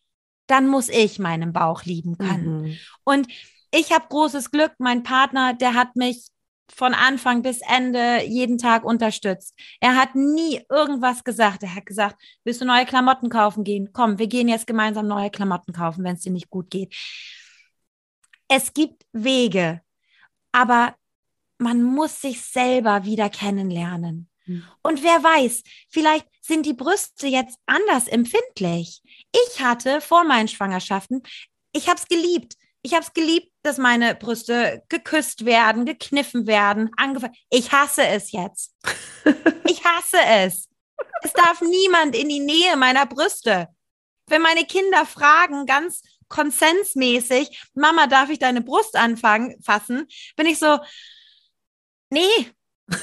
dann 0.46 0.68
muss 0.68 0.88
ich 0.88 1.18
meinen 1.18 1.52
Bauch 1.52 1.84
lieben 1.84 2.16
können. 2.16 2.62
Mhm. 2.62 2.78
Und 3.02 3.26
ich 3.72 3.90
habe 3.92 4.06
großes 4.08 4.52
Glück. 4.52 4.74
Mein 4.78 5.02
Partner, 5.02 5.54
der 5.54 5.74
hat 5.74 5.96
mich 5.96 6.28
von 6.72 6.94
Anfang 6.94 7.42
bis 7.42 7.60
Ende 7.60 8.24
jeden 8.24 8.58
Tag 8.58 8.84
unterstützt. 8.84 9.54
Er 9.80 9.96
hat 9.96 10.14
nie 10.14 10.60
irgendwas 10.70 11.24
gesagt. 11.24 11.62
Er 11.62 11.74
hat 11.74 11.86
gesagt, 11.86 12.16
willst 12.44 12.60
du 12.60 12.64
neue 12.64 12.86
Klamotten 12.86 13.28
kaufen 13.28 13.64
gehen? 13.64 13.90
Komm, 13.92 14.18
wir 14.18 14.26
gehen 14.26 14.48
jetzt 14.48 14.66
gemeinsam 14.66 15.06
neue 15.06 15.30
Klamotten 15.30 15.72
kaufen, 15.72 16.04
wenn 16.04 16.14
es 16.14 16.22
dir 16.22 16.32
nicht 16.32 16.50
gut 16.50 16.70
geht. 16.70 16.94
Es 18.48 18.72
gibt 18.72 19.04
Wege, 19.12 19.82
aber 20.52 20.94
man 21.58 21.82
muss 21.82 22.20
sich 22.20 22.40
selber 22.42 23.04
wieder 23.04 23.30
kennenlernen. 23.30 24.28
Mhm. 24.46 24.64
Und 24.82 25.02
wer 25.02 25.22
weiß, 25.22 25.62
vielleicht 25.88 26.26
sind 26.40 26.66
die 26.66 26.74
Brüste 26.74 27.26
jetzt 27.26 27.58
anders 27.66 28.08
empfindlich. 28.08 29.02
Ich 29.32 29.60
hatte 29.60 30.00
vor 30.00 30.24
meinen 30.24 30.48
Schwangerschaften, 30.48 31.22
ich 31.72 31.88
habe 31.88 31.98
es 31.98 32.06
geliebt. 32.06 32.56
Ich 32.86 32.92
habe 32.92 33.02
es 33.02 33.14
geliebt, 33.14 33.50
dass 33.62 33.78
meine 33.78 34.14
Brüste 34.14 34.82
geküsst 34.90 35.46
werden, 35.46 35.86
gekniffen 35.86 36.46
werden, 36.46 36.90
angefangen. 36.98 37.34
Ich 37.48 37.72
hasse 37.72 38.06
es 38.06 38.30
jetzt. 38.30 38.74
Ich 39.66 39.82
hasse 39.82 40.18
es. 40.22 40.68
Es 41.22 41.32
darf 41.32 41.62
niemand 41.62 42.14
in 42.14 42.28
die 42.28 42.40
Nähe 42.40 42.76
meiner 42.76 43.06
Brüste. 43.06 43.68
Wenn 44.26 44.42
meine 44.42 44.66
Kinder 44.66 45.06
fragen, 45.06 45.64
ganz 45.64 46.02
konsensmäßig, 46.28 47.62
Mama, 47.72 48.06
darf 48.06 48.28
ich 48.28 48.38
deine 48.38 48.60
Brust 48.60 48.94
anfangen, 48.94 49.58
fassen, 49.62 50.06
bin 50.36 50.46
ich 50.46 50.58
so, 50.58 50.78
nee. 52.10 52.52
ich 52.88 53.00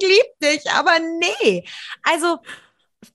liebe 0.00 0.34
dich, 0.42 0.70
aber 0.70 0.98
nee. 0.98 1.66
Also 2.02 2.40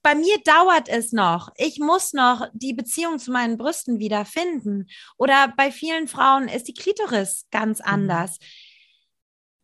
bei 0.01 0.15
mir 0.15 0.37
dauert 0.45 0.87
es 0.87 1.11
noch. 1.11 1.49
Ich 1.57 1.79
muss 1.79 2.13
noch 2.13 2.47
die 2.53 2.73
Beziehung 2.73 3.19
zu 3.19 3.31
meinen 3.31 3.57
Brüsten 3.57 3.99
wiederfinden. 3.99 4.87
Oder 5.17 5.53
bei 5.57 5.71
vielen 5.71 6.07
Frauen 6.07 6.47
ist 6.47 6.67
die 6.67 6.73
Klitoris 6.73 7.47
ganz 7.51 7.81
anders. 7.81 8.39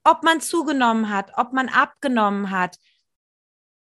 Ob 0.03 0.23
man 0.23 0.41
zugenommen 0.41 1.09
hat, 1.09 1.31
ob 1.37 1.53
man 1.53 1.69
abgenommen 1.69 2.51
hat. 2.51 2.77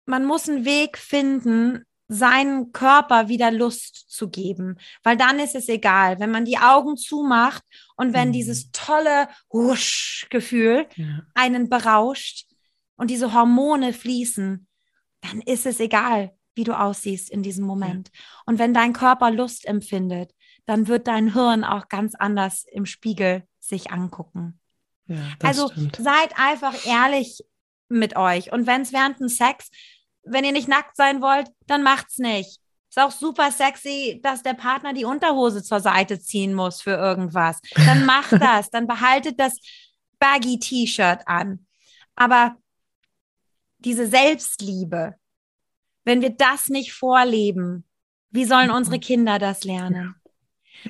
Man 0.06 0.24
muss 0.24 0.48
einen 0.48 0.64
Weg 0.64 0.98
finden, 0.98 1.84
seinen 2.10 2.72
Körper 2.72 3.28
wieder 3.28 3.50
Lust 3.50 4.06
zu 4.08 4.30
geben, 4.30 4.78
weil 5.02 5.18
dann 5.18 5.38
ist 5.38 5.54
es 5.54 5.68
egal, 5.68 6.18
wenn 6.20 6.30
man 6.30 6.46
die 6.46 6.56
Augen 6.56 6.96
zumacht 6.96 7.62
und 7.96 8.14
wenn 8.14 8.28
Mhm. 8.28 8.32
dieses 8.32 8.70
tolle 8.72 9.28
Husch-Gefühl 9.52 10.86
Ja. 10.96 11.26
einen 11.34 11.68
berauscht 11.68 12.46
und 12.96 13.10
diese 13.10 13.34
Hormone 13.34 13.92
fließen, 13.92 14.66
dann 15.20 15.40
ist 15.40 15.66
es 15.66 15.80
egal, 15.80 16.36
wie 16.54 16.64
du 16.64 16.78
aussiehst 16.78 17.30
in 17.30 17.42
diesem 17.42 17.64
Moment. 17.64 18.10
Und 18.46 18.58
wenn 18.58 18.74
dein 18.74 18.92
Körper 18.92 19.30
Lust 19.30 19.66
empfindet, 19.66 20.34
dann 20.66 20.88
wird 20.88 21.06
dein 21.06 21.32
Hirn 21.32 21.64
auch 21.64 21.88
ganz 21.88 22.14
anders 22.14 22.64
im 22.70 22.84
Spiegel 22.84 23.44
sich 23.60 23.90
angucken. 23.90 24.60
Ja, 25.06 25.16
also 25.42 25.68
stimmt. 25.70 25.96
seid 25.96 26.38
einfach 26.38 26.84
ehrlich 26.84 27.42
mit 27.88 28.16
euch. 28.16 28.52
Und 28.52 28.66
wenn 28.66 28.82
es 28.82 28.92
während 28.92 29.20
dem 29.20 29.28
Sex, 29.28 29.70
wenn 30.22 30.44
ihr 30.44 30.52
nicht 30.52 30.68
nackt 30.68 30.96
sein 30.96 31.22
wollt, 31.22 31.48
dann 31.66 31.82
macht's 31.82 32.18
nicht. 32.18 32.60
Ist 32.90 32.98
auch 32.98 33.10
super 33.10 33.50
sexy, 33.52 34.20
dass 34.22 34.42
der 34.42 34.54
Partner 34.54 34.94
die 34.94 35.04
Unterhose 35.04 35.62
zur 35.62 35.80
Seite 35.80 36.20
ziehen 36.20 36.54
muss 36.54 36.80
für 36.82 36.96
irgendwas. 36.96 37.60
Dann 37.74 38.04
macht 38.04 38.32
das, 38.40 38.70
dann 38.70 38.86
behaltet 38.86 39.38
das 39.38 39.58
baggy 40.18 40.58
T-Shirt 40.58 41.20
an. 41.26 41.66
Aber 42.14 42.56
diese 43.78 44.06
Selbstliebe, 44.06 45.14
wenn 46.04 46.20
wir 46.22 46.30
das 46.30 46.68
nicht 46.68 46.92
vorleben, 46.92 47.84
wie 48.30 48.44
sollen 48.44 48.68
Mhm. 48.68 48.74
unsere 48.74 48.98
Kinder 48.98 49.38
das 49.38 49.64
lernen? 49.64 50.14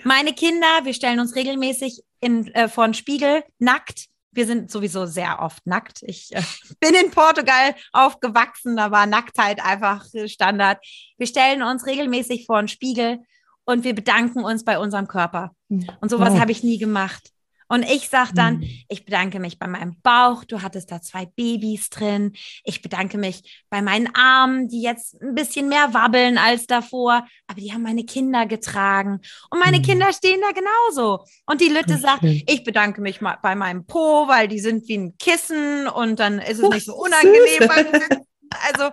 Meine 0.05 0.33
Kinder, 0.35 0.67
wir 0.85 0.93
stellen 0.95 1.21
uns 1.21 1.35
regelmäßig 1.35 2.03
in, 2.21 2.49
äh, 2.55 2.69
vor 2.69 2.87
den 2.87 2.95
Spiegel 2.95 3.43
nackt. 3.59 4.07
Wir 4.33 4.45
sind 4.47 4.71
sowieso 4.71 5.07
sehr 5.07 5.41
oft 5.41 5.67
nackt. 5.67 6.03
Ich 6.03 6.35
äh, 6.35 6.43
bin 6.81 6.95
in 6.95 7.11
Portugal 7.11 7.75
aufgewachsen, 7.93 8.77
da 8.77 8.91
war 8.91 9.07
Nacktheit 9.07 9.65
einfach 9.65 10.05
äh, 10.15 10.29
Standard. 10.29 10.79
Wir 11.17 11.27
stellen 11.27 11.63
uns 11.63 11.87
regelmäßig 11.87 12.45
vor 12.47 12.61
den 12.61 12.69
Spiegel 12.69 13.21
und 13.65 13.85
wir 13.85 13.95
bedanken 13.95 14.45
uns 14.45 14.65
bei 14.65 14.79
unserem 14.79 15.09
Körper. 15.09 15.53
Und 15.69 16.11
sowas 16.11 16.33
Wow. 16.35 16.41
habe 16.41 16.53
ich 16.53 16.63
nie 16.63 16.79
gemacht. 16.79 17.31
Und 17.69 17.83
ich 17.85 18.09
sage 18.09 18.33
dann, 18.35 18.59
Mhm. 18.59 18.71
ich 18.89 19.05
bedanke 19.05 19.39
mich 19.41 19.59
bei 19.59 19.67
meinem 19.67 20.01
Bauch, 20.03 20.45
du 20.45 20.63
hattest 20.63 20.91
da 20.91 21.03
zwei 21.03 21.27
Babys 21.27 21.91
drin. 21.91 22.33
Ich 22.65 22.81
bedanke 22.83 23.19
mich 23.19 23.63
bei 23.69 23.83
meinen 23.83 24.09
Armen, 24.15 24.69
die 24.69 24.81
jetzt 24.83 25.21
ein 25.21 25.35
bisschen 25.35 25.69
mehr 25.69 25.93
wabbeln 25.93 26.39
als 26.39 26.67
davor, 26.67 27.27
aber 27.47 27.61
die 27.61 27.73
haben 27.73 27.83
meine 27.83 28.05
Kinder 28.05 28.47
getragen. 28.47 29.21
Und 29.51 29.59
meine 29.59 29.79
Mhm. 29.79 29.83
Kinder 29.83 30.13
stehen 30.13 30.41
da 30.41 30.53
genauso. 30.53 31.25
Und 31.47 31.61
die 31.61 31.69
Lütte 31.69 31.99
sagt, 31.99 32.25
ich 32.25 32.65
bedanke 32.65 33.01
mich 33.01 33.21
mal 33.21 33.39
bei 33.43 33.55
meinem 33.55 33.87
Po, 33.87 34.27
weil 34.29 34.49
die 34.49 34.61
sind 34.61 34.89
wie 34.89 34.97
ein 34.99 35.19
Kissen 35.19 35.87
und 35.89 36.19
dann 36.19 36.39
ist 36.39 36.59
es 36.59 36.65
Ach, 36.65 36.71
nicht 36.75 36.87
so 36.87 36.95
unangenehm. 36.97 37.69
Also, 38.73 38.91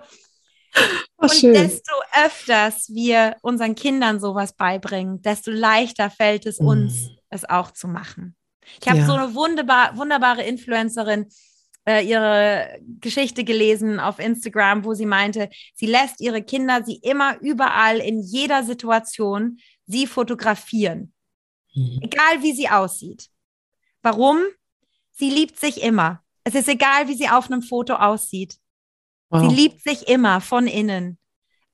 Ach, 1.18 1.30
und 1.30 1.32
schön. 1.32 1.54
desto 1.54 1.92
öfters 2.24 2.90
wir 2.92 3.36
unseren 3.40 3.74
Kindern 3.74 4.20
sowas 4.20 4.52
beibringen, 4.52 5.22
desto 5.22 5.50
leichter 5.50 6.10
fällt 6.10 6.44
es 6.44 6.58
uns, 6.58 7.08
es 7.30 7.48
auch 7.48 7.70
zu 7.70 7.88
machen. 7.88 8.36
Ich 8.80 8.88
habe 8.88 8.98
Ja. 9.00 9.06
so 9.06 9.12
eine 9.14 9.34
wunderbar, 9.34 9.96
wunderbare 9.96 10.42
Influencerin 10.42 11.26
äh, 11.88 12.04
ihre 12.04 12.78
Geschichte 13.00 13.44
gelesen 13.44 14.00
auf 14.00 14.18
Instagram, 14.18 14.84
wo 14.84 14.94
sie 14.94 15.06
meinte, 15.06 15.48
sie 15.74 15.86
lässt 15.86 16.20
ihre 16.20 16.42
Kinder 16.42 16.82
sie 16.84 16.96
immer 16.96 17.38
überall 17.40 17.98
in 17.98 18.20
jeder 18.20 18.64
Situation 18.64 19.58
sie 19.86 20.06
fotografieren, 20.08 21.12
Mhm. 21.74 22.00
egal 22.02 22.42
wie 22.42 22.52
sie 22.52 22.68
aussieht. 22.68 23.28
Warum? 24.02 24.38
Sie 25.12 25.30
liebt 25.30 25.58
sich 25.60 25.82
immer. 25.82 26.22
Es 26.44 26.54
ist 26.54 26.68
egal, 26.68 27.06
wie 27.08 27.14
sie 27.14 27.28
auf 27.28 27.50
einem 27.50 27.62
Foto 27.62 27.94
aussieht. 27.94 28.56
Wow. 29.30 29.48
Sie 29.48 29.54
liebt 29.54 29.82
sich 29.82 30.08
immer 30.08 30.40
von 30.40 30.66
innen. 30.66 31.18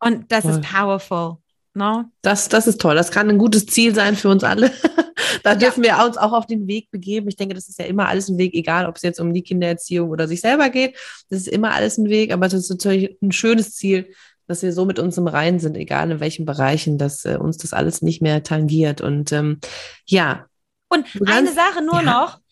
Und 0.00 0.30
das 0.32 0.42
Toll. 0.42 0.52
ist 0.52 0.62
powerful. 0.62 1.36
No? 1.74 2.04
Das, 2.22 2.48
das 2.48 2.66
ist 2.66 2.80
toll. 2.80 2.94
Das 2.94 3.10
kann 3.10 3.28
ein 3.30 3.38
gutes 3.38 3.64
Ziel 3.66 3.94
sein 3.94 4.16
für 4.16 4.28
uns 4.28 4.44
alle. 4.44 4.70
da 5.42 5.54
dürfen 5.54 5.82
wir 5.82 5.98
uns 6.04 6.16
auch 6.16 6.32
auf 6.32 6.46
den 6.46 6.66
Weg 6.66 6.90
begeben. 6.90 7.28
Ich 7.28 7.36
denke, 7.36 7.54
das 7.54 7.68
ist 7.68 7.78
ja 7.78 7.84
immer 7.84 8.08
alles 8.08 8.28
ein 8.28 8.38
Weg, 8.38 8.54
egal 8.54 8.86
ob 8.86 8.96
es 8.96 9.02
jetzt 9.02 9.20
um 9.20 9.32
die 9.32 9.42
Kindererziehung 9.42 10.10
oder 10.10 10.28
sich 10.28 10.40
selber 10.40 10.70
geht. 10.70 10.96
Das 11.30 11.40
ist 11.40 11.48
immer 11.48 11.72
alles 11.72 11.98
ein 11.98 12.08
Weg, 12.08 12.32
aber 12.32 12.46
es 12.46 12.54
ist 12.54 12.70
natürlich 12.70 13.16
ein 13.22 13.32
schönes 13.32 13.74
Ziel, 13.74 14.12
dass 14.46 14.62
wir 14.62 14.72
so 14.72 14.84
mit 14.84 14.98
uns 14.98 15.16
im 15.18 15.26
Reinen 15.26 15.60
sind, 15.60 15.76
egal 15.76 16.10
in 16.10 16.20
welchen 16.20 16.44
Bereichen, 16.44 16.98
dass 16.98 17.24
äh, 17.24 17.36
uns 17.36 17.58
das 17.58 17.72
alles 17.72 18.02
nicht 18.02 18.22
mehr 18.22 18.42
tangiert. 18.42 19.00
Und 19.00 19.32
ähm, 19.32 19.60
ja, 20.06 20.46
Und 20.88 21.06
eine 21.26 21.52
Sache 21.52 21.82
nur 21.82 22.02
ja. 22.02 22.02
noch. 22.02 22.42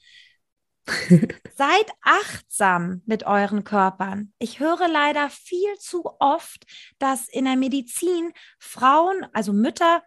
Seid 1.57 1.87
achtsam 2.03 3.03
mit 3.07 3.25
euren 3.25 3.65
Körpern. 3.65 4.33
Ich 4.39 4.61
höre 4.61 4.89
leider 4.89 5.31
viel 5.31 5.75
zu 5.79 6.05
oft, 6.19 6.65
dass 6.99 7.29
in 7.29 7.45
der 7.45 7.57
Medizin 7.57 8.33
Frauen, 8.59 9.27
also 9.33 9.53
Mütter, 9.53 10.03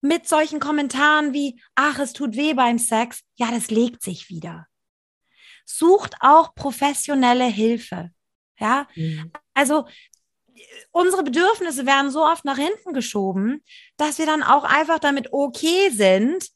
mit 0.00 0.28
solchen 0.28 0.60
Kommentaren 0.60 1.32
wie, 1.32 1.60
ach, 1.74 1.98
es 1.98 2.12
tut 2.12 2.36
weh 2.36 2.54
beim 2.54 2.78
Sex, 2.78 3.22
ja, 3.36 3.50
das 3.50 3.70
legt 3.70 4.02
sich 4.02 4.28
wieder. 4.28 4.66
Sucht 5.64 6.16
auch 6.20 6.54
professionelle 6.54 7.46
Hilfe. 7.46 8.10
Ja, 8.58 8.88
also 9.54 9.86
unsere 10.90 11.22
Bedürfnisse 11.22 11.86
werden 11.86 12.10
so 12.10 12.24
oft 12.24 12.44
nach 12.44 12.56
hinten 12.58 12.92
geschoben, 12.92 13.62
dass 13.96 14.18
wir 14.18 14.26
dann 14.26 14.42
auch 14.42 14.64
einfach 14.64 14.98
damit 14.98 15.32
okay 15.32 15.90
sind, 15.90 16.48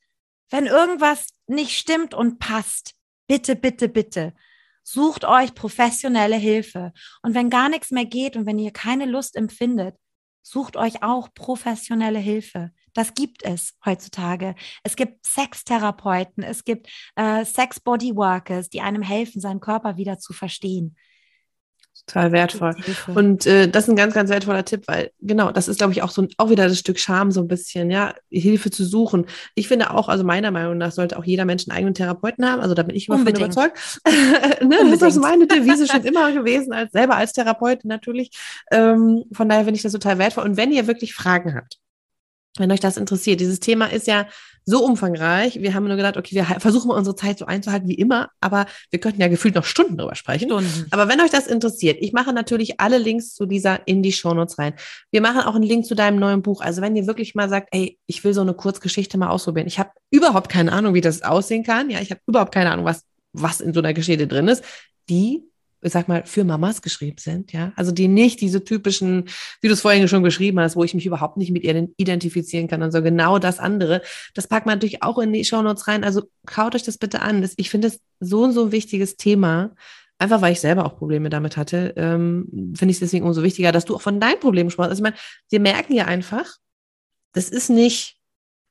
wenn 0.51 0.67
irgendwas 0.67 1.29
nicht 1.47 1.77
stimmt 1.79 2.15
und 2.15 2.39
passt. 2.39 2.95
Bitte, 3.29 3.57
bitte, 3.57 3.89
bitte. 3.89 4.35
Sucht 4.83 5.25
euch 5.25 5.55
professionelle 5.55 6.37
Hilfe. 6.37 6.93
Und 7.23 7.35
wenn 7.35 7.51
gar 7.51 7.69
nichts 7.69 7.91
mehr 7.91 8.05
geht 8.05 8.37
und 8.37 8.47
wenn 8.47 8.59
ihr 8.59 8.73
keine 8.73 9.07
Lust 9.07 9.37
empfindet, 9.37 9.97
sucht 10.43 10.77
euch 10.77 11.03
auch 11.03 11.33
professionelle 11.35 12.19
Hilfe. 12.19 12.73
Das 12.95 13.15
gibt 13.15 13.45
es 13.45 13.75
heutzutage. 13.85 14.55
Es 14.83 14.97
gibt 14.97 15.25
Sextherapeuten, 15.25 16.43
es 16.43 16.65
gibt 16.65 16.89
äh, 17.17 17.45
Sex-Body-Workers, 17.45 18.69
die 18.69 18.81
einem 18.81 19.03
helfen, 19.03 19.41
seinen 19.41 19.61
Körper 19.61 19.97
wieder 19.97 20.19
zu 20.19 20.33
verstehen. 20.33 20.97
Total 22.07 22.33
wertvoll. 22.33 22.75
Und 23.15 23.47
äh, 23.47 23.69
das 23.69 23.85
ist 23.85 23.91
ein 23.91 23.97
ganz, 23.97 24.15
ganz 24.15 24.29
wertvoller 24.31 24.65
Tipp, 24.65 24.85
weil 24.87 25.11
genau, 25.21 25.53
das 25.53 25.69
ist, 25.69 25.77
glaube 25.77 25.93
ich, 25.93 26.03
auch 26.03 26.11
so 26.11 26.23
ein, 26.23 26.29
auch 26.37 26.51
wieder 26.51 26.67
das 26.67 26.79
Stück 26.79 26.99
Scham 26.99 27.31
so 27.31 27.41
ein 27.41 27.49
bisschen, 27.49 27.91
ja, 27.91 28.15
Hilfe 28.31 28.71
zu 28.71 28.85
suchen. 28.85 29.27
Ich 29.55 29.69
finde 29.69 29.91
auch, 29.91 30.09
also 30.09 30.25
meiner 30.25 30.51
Meinung 30.51 30.79
nach 30.79 30.91
sollte 30.91 31.19
auch 31.19 31.25
jeder 31.25 31.45
Mensch 31.45 31.69
einen 31.69 31.77
eigenen 31.77 31.95
Therapeuten 31.95 32.45
haben. 32.45 32.61
Also 32.61 32.75
da 32.75 32.83
bin 32.83 32.97
ich 32.97 33.09
immer 33.09 33.19
von 33.19 33.29
überzeugt. 33.29 34.01
ne? 34.63 34.97
Das 34.99 35.03
ist 35.03 35.21
meine 35.21 35.47
Devise 35.47 35.87
schon 35.87 36.03
immer 36.05 36.33
gewesen, 36.33 36.73
als 36.73 36.93
selber 36.93 37.17
als 37.17 37.35
Therapeutin 37.35 37.89
natürlich. 37.89 38.31
Ähm, 38.73 39.25
von 39.33 39.49
daher 39.49 39.65
finde 39.65 39.77
ich 39.77 39.83
das 39.83 39.93
total 39.93 40.19
wertvoll. 40.19 40.45
Und 40.45 40.57
wenn 40.57 40.73
ihr 40.73 40.87
wirklich 40.89 41.15
Fragen 41.15 41.55
habt, 41.55 41.79
wenn 42.59 42.71
euch 42.71 42.81
das 42.81 42.97
interessiert. 42.97 43.41
Dieses 43.41 43.61
Thema 43.61 43.87
ist 43.87 44.07
ja 44.07 44.27
so 44.65 44.85
umfangreich. 44.85 45.61
Wir 45.61 45.75
haben 45.75 45.89
nur 45.89 45.97
gedacht, 45.97 46.17
okay, 46.17 46.37
wir 46.37 46.45
versuchen 46.45 46.89
mal 46.89 46.97
unsere 46.97 47.17
Zeit 47.17 47.39
so 47.39 47.47
einzuhalten 47.47 47.89
wie 47.89 47.95
immer, 47.95 48.31
aber 48.41 48.67
wir 48.91 49.01
könnten 49.01 49.21
ja 49.21 49.29
gefühlt 49.29 49.55
noch 49.55 49.65
Stunden 49.65 49.97
drüber 49.97 50.15
sprechen. 50.15 50.49
Stunden. 50.49 50.87
Aber 50.91 51.09
wenn 51.09 51.21
euch 51.21 51.31
das 51.31 51.47
interessiert, 51.49 51.99
ich 52.01 52.13
mache 52.13 52.33
natürlich 52.33 52.79
alle 52.79 52.99
Links 52.99 53.35
zu 53.35 53.47
dieser 53.47 53.87
in 53.89 54.03
die 54.03 54.13
Shownotes 54.13 54.59
rein. 54.59 54.75
Wir 55.11 55.21
machen 55.21 55.41
auch 55.41 55.55
einen 55.55 55.65
Link 55.65 55.87
zu 55.87 55.95
deinem 55.95 56.19
neuen 56.19 56.43
Buch. 56.43 56.61
Also 56.61 56.81
wenn 56.81 56.95
ihr 56.95 57.07
wirklich 57.07 57.35
mal 57.35 57.49
sagt, 57.49 57.69
ey, 57.73 57.99
ich 58.07 58.23
will 58.23 58.35
so 58.35 58.41
eine 58.41 58.55
Kurzgeschichte 58.55 59.19
mal 59.19 59.31
ausprobieren. 59.31 59.67
Ich 59.67 59.79
habe 59.79 59.91
überhaupt 60.11 60.49
keine 60.49 60.73
Ahnung, 60.73 60.95
wie 60.95 61.01
das 61.01 61.23
aussehen 61.23 61.65
kann. 61.65 61.91
Ja, 61.91 62.01
ich 62.01 62.11
habe 62.11 62.21
überhaupt 62.27 62.55
keine 62.55 62.71
Ahnung, 62.71 62.85
was 62.85 63.05
was 63.33 63.61
in 63.61 63.73
so 63.73 63.81
einer 63.81 63.95
Geschichte 63.95 64.27
drin 64.27 64.49
ist. 64.49 64.65
Die 65.09 65.43
ich 65.83 65.93
sag 65.93 66.07
mal, 66.07 66.25
für 66.25 66.45
Mamas 66.45 66.81
geschrieben 66.81 67.19
sind, 67.19 67.53
ja. 67.53 67.73
Also 67.75 67.91
die 67.91 68.07
nicht 68.07 68.41
diese 68.41 68.65
typischen, 68.65 69.25
wie 69.61 69.69
du 69.69 69.75
es 69.75 69.81
vorhin 69.81 70.07
schon 70.07 70.23
geschrieben 70.23 70.61
hast, 70.61 70.77
wo 70.77 70.85
ich 70.85 70.95
mich 70.95 71.07
überhaupt 71.07 71.37
nicht 71.37 71.51
mit 71.51 71.65
ihr 71.65 71.89
identifizieren 71.97 72.69
kann 72.69 72.83
und 72.83 72.93
so 72.93 73.03
genau 73.03 73.39
das 73.39 73.59
andere. 73.59 74.01
Das 74.35 74.47
packt 74.47 74.67
man 74.67 74.77
natürlich 74.77 75.03
auch 75.03 75.19
in 75.19 75.33
die 75.33 75.45
Shownotes 75.45 75.89
rein. 75.89 76.05
Also 76.05 76.23
kaut 76.47 76.77
euch 76.77 76.85
das 76.85 76.99
bitte 76.99 77.21
an. 77.21 77.43
Das, 77.43 77.55
ich 77.57 77.69
finde 77.69 77.89
es 77.89 78.01
so 78.21 78.45
und 78.45 78.53
so 78.53 78.67
ein 78.67 78.73
wichtiges 78.73 79.17
Thema. 79.17 79.75
Einfach 80.19 80.41
weil 80.41 80.53
ich 80.53 80.61
selber 80.61 80.87
auch 80.87 80.97
Probleme 80.97 81.31
damit 81.31 81.57
hatte, 81.57 81.95
ähm, 81.97 82.47
finde 82.77 82.93
ich 82.93 82.97
es 82.97 83.01
deswegen 83.01 83.27
umso 83.27 83.43
wichtiger, 83.43 83.73
dass 83.73 83.85
du 83.85 83.97
auch 83.97 84.03
von 84.03 84.21
deinen 84.21 84.39
Problemen 84.39 84.71
sprichst. 84.71 84.91
Also 84.91 85.01
ich 85.01 85.03
meine, 85.03 85.17
wir 85.51 85.59
merken 85.59 85.95
ja 85.95 86.05
einfach, 86.05 86.59
das 87.33 87.49
ist 87.49 87.71
nicht 87.71 88.17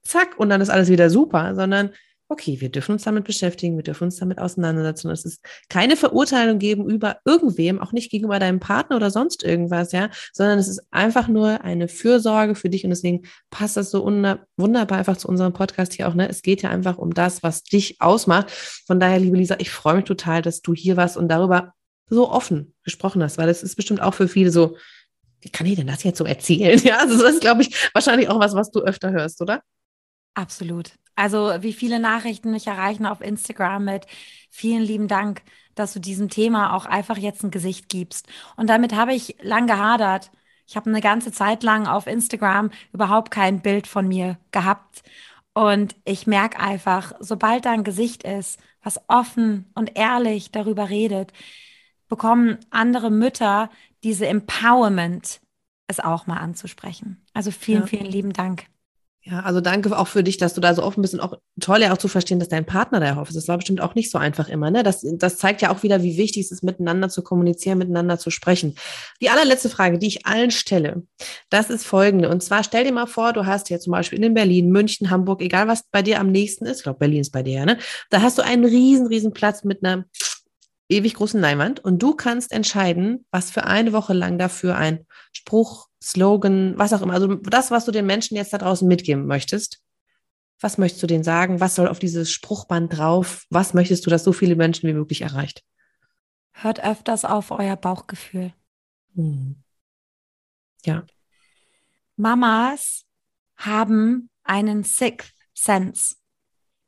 zack 0.04 0.40
und 0.40 0.50
dann 0.50 0.62
ist 0.62 0.70
alles 0.70 0.88
wieder 0.88 1.10
super, 1.10 1.56
sondern 1.56 1.92
okay, 2.32 2.62
wir 2.62 2.70
dürfen 2.70 2.94
uns 2.94 3.04
damit 3.04 3.26
beschäftigen, 3.26 3.76
wir 3.76 3.84
dürfen 3.84 4.06
uns 4.06 4.16
damit 4.16 4.40
auseinandersetzen. 4.40 5.12
Es 5.12 5.26
ist 5.26 5.44
keine 5.68 5.98
Verurteilung 5.98 6.60
geben 6.60 6.90
über 6.90 7.18
irgendwem, 7.26 7.80
auch 7.80 7.92
nicht 7.92 8.10
gegenüber 8.10 8.40
deinem 8.40 8.62
Partner 8.62 8.96
oder 8.96 9.12
sonst 9.12 9.44
irgendwas, 9.44 9.92
ja, 9.92 10.10
sondern 10.32 10.58
es 10.58 10.70
ist 10.70 10.82
einfach 10.92 11.28
nur 11.28 11.62
eine 11.62 11.90
Fürsorge 11.90 12.56
für 12.56 12.70
dich 12.70 12.86
und 12.86 12.90
deswegen 12.92 13.24
passt 13.50 13.76
das 13.76 13.92
so 13.92 14.06
wunderbar 14.06 14.98
einfach 14.98 15.18
zu 15.18 15.28
unserem 15.28 15.52
Podcast 15.52 15.94
hier 15.94 16.08
auch, 16.08 16.14
ne? 16.14 16.30
Es 16.30 16.42
geht 16.42 16.62
ja 16.62 16.70
einfach 16.70 16.98
um 16.98 17.14
das, 17.14 17.44
was 17.44 17.64
dich 17.64 18.00
ausmacht. 18.00 18.50
Von 18.52 19.02
daher, 19.02 19.20
liebe 19.20 19.36
Lisa, 19.36 19.56
ich 19.60 19.70
freue 19.70 19.96
mich 19.96 20.06
total, 20.06 20.42
dass 20.42 20.62
du 20.62 20.74
hier 20.74 20.96
warst 20.96 21.18
und 21.18 21.28
darüber 21.28 21.74
so 22.08 22.30
offen 22.30 22.74
gesprochen 22.84 23.22
hast, 23.22 23.38
weil 23.38 23.50
es 23.50 23.62
ist 23.62 23.76
bestimmt 23.76 24.02
auch 24.02 24.14
für 24.14 24.30
viele 24.30 24.52
so, 24.52 24.78
wie 25.42 25.50
kann 25.50 25.68
ich 25.68 25.76
denn 25.76 25.88
das 25.88 26.04
jetzt 26.04 26.18
so 26.18 26.26
erzählen? 26.26 26.80
Ja, 26.84 27.00
also 27.00 27.22
das 27.22 27.34
ist, 27.34 27.42
glaube 27.42 27.64
ich, 27.64 27.90
wahrscheinlich 27.94 28.30
auch 28.30 28.40
was, 28.40 28.56
was 28.56 28.72
du 28.72 28.80
öfter 28.80 29.12
hörst, 29.12 29.42
oder? 29.42 29.62
Absolut. 30.34 30.94
Also 31.16 31.54
wie 31.60 31.74
viele 31.74 32.00
Nachrichten 32.00 32.52
mich 32.52 32.68
erreichen 32.68 33.06
auf 33.06 33.22
Instagram 33.22 33.86
mit 33.86 34.08
vielen 34.50 34.82
lieben 34.82 35.08
Dank, 35.08 35.42
dass 35.76 35.94
du 35.94 36.00
diesem 36.00 36.30
Thema 36.30 36.76
auch 36.76 36.86
einfach 36.86 37.18
jetzt 37.18 37.44
ein 37.44 37.52
Gesicht 37.52 37.90
gibst. 37.90 38.28
Und 38.56 38.70
damit 38.70 38.96
habe 38.96 39.14
ich 39.14 39.36
lang 39.42 39.68
gehadert. 39.68 40.32
Ich 40.68 40.76
habe 40.76 40.90
eine 40.90 41.02
ganze 41.02 41.32
Zeit 41.32 41.64
lang 41.64 41.88
auf 41.88 42.08
Instagram 42.08 42.72
überhaupt 42.94 43.32
kein 43.32 43.62
Bild 43.62 43.88
von 43.88 44.08
mir 44.08 44.38
gehabt. 44.52 45.04
Und 45.54 45.96
ich 46.06 46.28
merke 46.28 46.60
einfach, 46.60 47.14
sobald 47.20 47.66
da 47.66 47.72
ein 47.72 47.84
Gesicht 47.84 48.24
ist, 48.24 48.60
was 48.82 49.02
offen 49.08 49.70
und 49.76 49.98
ehrlich 49.98 50.52
darüber 50.52 50.90
redet, 50.90 51.34
bekommen 52.08 52.58
andere 52.70 53.12
Mütter 53.12 53.70
diese 54.04 54.28
Empowerment, 54.28 55.42
es 55.88 56.00
auch 56.00 56.26
mal 56.26 56.38
anzusprechen. 56.38 57.26
Also 57.34 57.52
vielen, 57.52 57.82
ja. 57.82 57.88
vielen 57.88 58.06
lieben 58.06 58.34
Dank. 58.34 58.66
Ja, 59.24 59.42
also 59.42 59.62
danke 59.62 59.96
auch 59.96 60.08
für 60.08 60.24
dich, 60.24 60.38
dass 60.38 60.56
du 60.56 60.62
da 60.62 60.74
so 60.74 60.82
offen 60.82 61.04
bist 61.04 61.14
und 61.14 61.20
auch 61.20 61.38
toll 61.60 61.82
ja 61.82 61.94
auch 61.94 61.98
zu 62.00 62.08
verstehen, 62.08 62.40
dass 62.40 62.50
dein 62.50 62.66
Partner 62.66 63.00
da 63.00 63.18
hofft. 63.18 63.36
Das 63.36 63.48
war 63.48 63.58
bestimmt 63.58 63.80
auch 63.80 63.94
nicht 63.94 64.10
so 64.10 64.18
einfach 64.18 64.50
immer. 64.50 64.72
Ne? 64.72 64.82
Das, 64.82 65.06
das 65.14 65.38
zeigt 65.38 65.62
ja 65.62 65.72
auch 65.72 65.84
wieder, 65.84 66.02
wie 66.02 66.18
wichtig 66.18 66.46
es 66.46 66.52
ist, 66.52 66.64
miteinander 66.64 67.08
zu 67.08 67.22
kommunizieren, 67.22 67.78
miteinander 67.78 68.18
zu 68.18 68.32
sprechen. 68.32 68.76
Die 69.22 69.30
allerletzte 69.30 69.70
Frage, 69.70 70.00
die 70.00 70.08
ich 70.08 70.26
allen 70.26 70.50
stelle, 70.50 71.04
das 71.52 71.70
ist 71.70 71.86
folgende. 71.86 72.30
Und 72.30 72.42
zwar 72.42 72.64
stell 72.64 72.84
dir 72.84 72.94
mal 72.94 73.06
vor, 73.06 73.32
du 73.32 73.46
hast 73.46 73.70
ja 73.70 73.80
zum 73.80 73.92
Beispiel 73.92 74.24
in 74.24 74.34
Berlin, 74.34 74.72
München, 74.72 75.12
Hamburg, 75.12 75.42
egal 75.44 75.68
was 75.68 75.84
bei 75.92 76.02
dir 76.02 76.20
am 76.20 76.32
nächsten 76.32 76.66
ist, 76.66 76.78
ich 76.78 76.84
glaube, 76.84 77.00
Berlin 77.00 77.22
ist 77.22 77.32
bei 77.32 77.44
dir, 77.44 77.64
ne? 77.64 77.78
Da 78.10 78.24
hast 78.24 78.40
du 78.40 78.42
einen 78.42 78.66
riesen, 78.66 79.06
riesen 79.06 79.34
Platz 79.34 79.64
mit 79.64 79.86
einer 79.86 80.06
ewig 80.90 81.14
großen 81.14 81.40
Leinwand 81.40 81.80
und 81.80 82.02
du 82.02 82.16
kannst 82.16 82.52
entscheiden, 82.52 83.26
was 83.30 83.52
für 83.52 83.66
eine 83.66 83.94
Woche 83.94 84.14
lang 84.14 84.40
dafür 84.40 84.78
ein 84.78 85.06
Spruch, 85.32 85.88
Slogan, 86.02 86.78
was 86.78 86.94
auch 86.94 87.02
immer. 87.02 87.14
Also 87.14 87.36
das, 87.36 87.70
was 87.70 87.86
du 87.86 87.92
den 87.92 88.06
Menschen 88.06 88.36
jetzt 88.36 88.54
da 88.54 88.58
draußen 88.58 88.88
mitgeben 88.88 89.28
möchtest. 89.28 89.84
Was 90.60 90.78
möchtest 90.78 91.02
du 91.04 91.08
denen 91.08 91.24
sagen? 91.24 91.60
Was 91.60 91.76
soll 91.76 91.88
auf 91.88 92.00
dieses 92.00 92.32
Spruchband 92.32 92.98
drauf? 92.98 93.46
Was 93.50 93.74
möchtest 93.74 94.06
du, 94.06 94.10
dass 94.10 94.24
so 94.24 94.34
viele 94.34 94.56
Menschen 94.56 94.88
wie 94.88 94.94
möglich 94.94 95.22
erreicht? 95.22 95.64
Hört 96.54 96.84
öfters 96.84 97.26
auf 97.26 97.52
euer 97.52 97.76
Bauchgefühl. 97.76 98.54
Hm. 99.16 99.64
Ja. 100.86 101.06
Mamas 102.16 103.06
haben 103.56 104.30
einen 104.44 104.84
Sixth 104.84 105.34
Sense. 105.54 106.16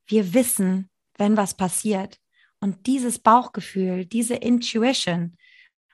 Wir 0.05 0.33
wissen, 0.33 0.89
wenn 1.17 1.37
was 1.37 1.53
passiert. 1.53 2.19
Und 2.59 2.87
dieses 2.87 3.19
Bauchgefühl, 3.19 4.05
diese 4.05 4.35
Intuition, 4.35 5.37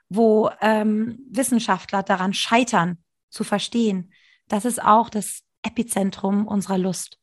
wo 0.10 0.50
ähm, 0.62 1.20
Wissenschaftler 1.30 2.04
daran 2.04 2.34
scheitern, 2.34 3.04
zu 3.30 3.44
verstehen, 3.44 4.14
das 4.48 4.66
ist 4.66 4.82
auch 4.82 5.10
das 5.10 5.44
Epizentrum 5.62 6.48
unserer 6.48 6.78
Lust. 6.78 7.20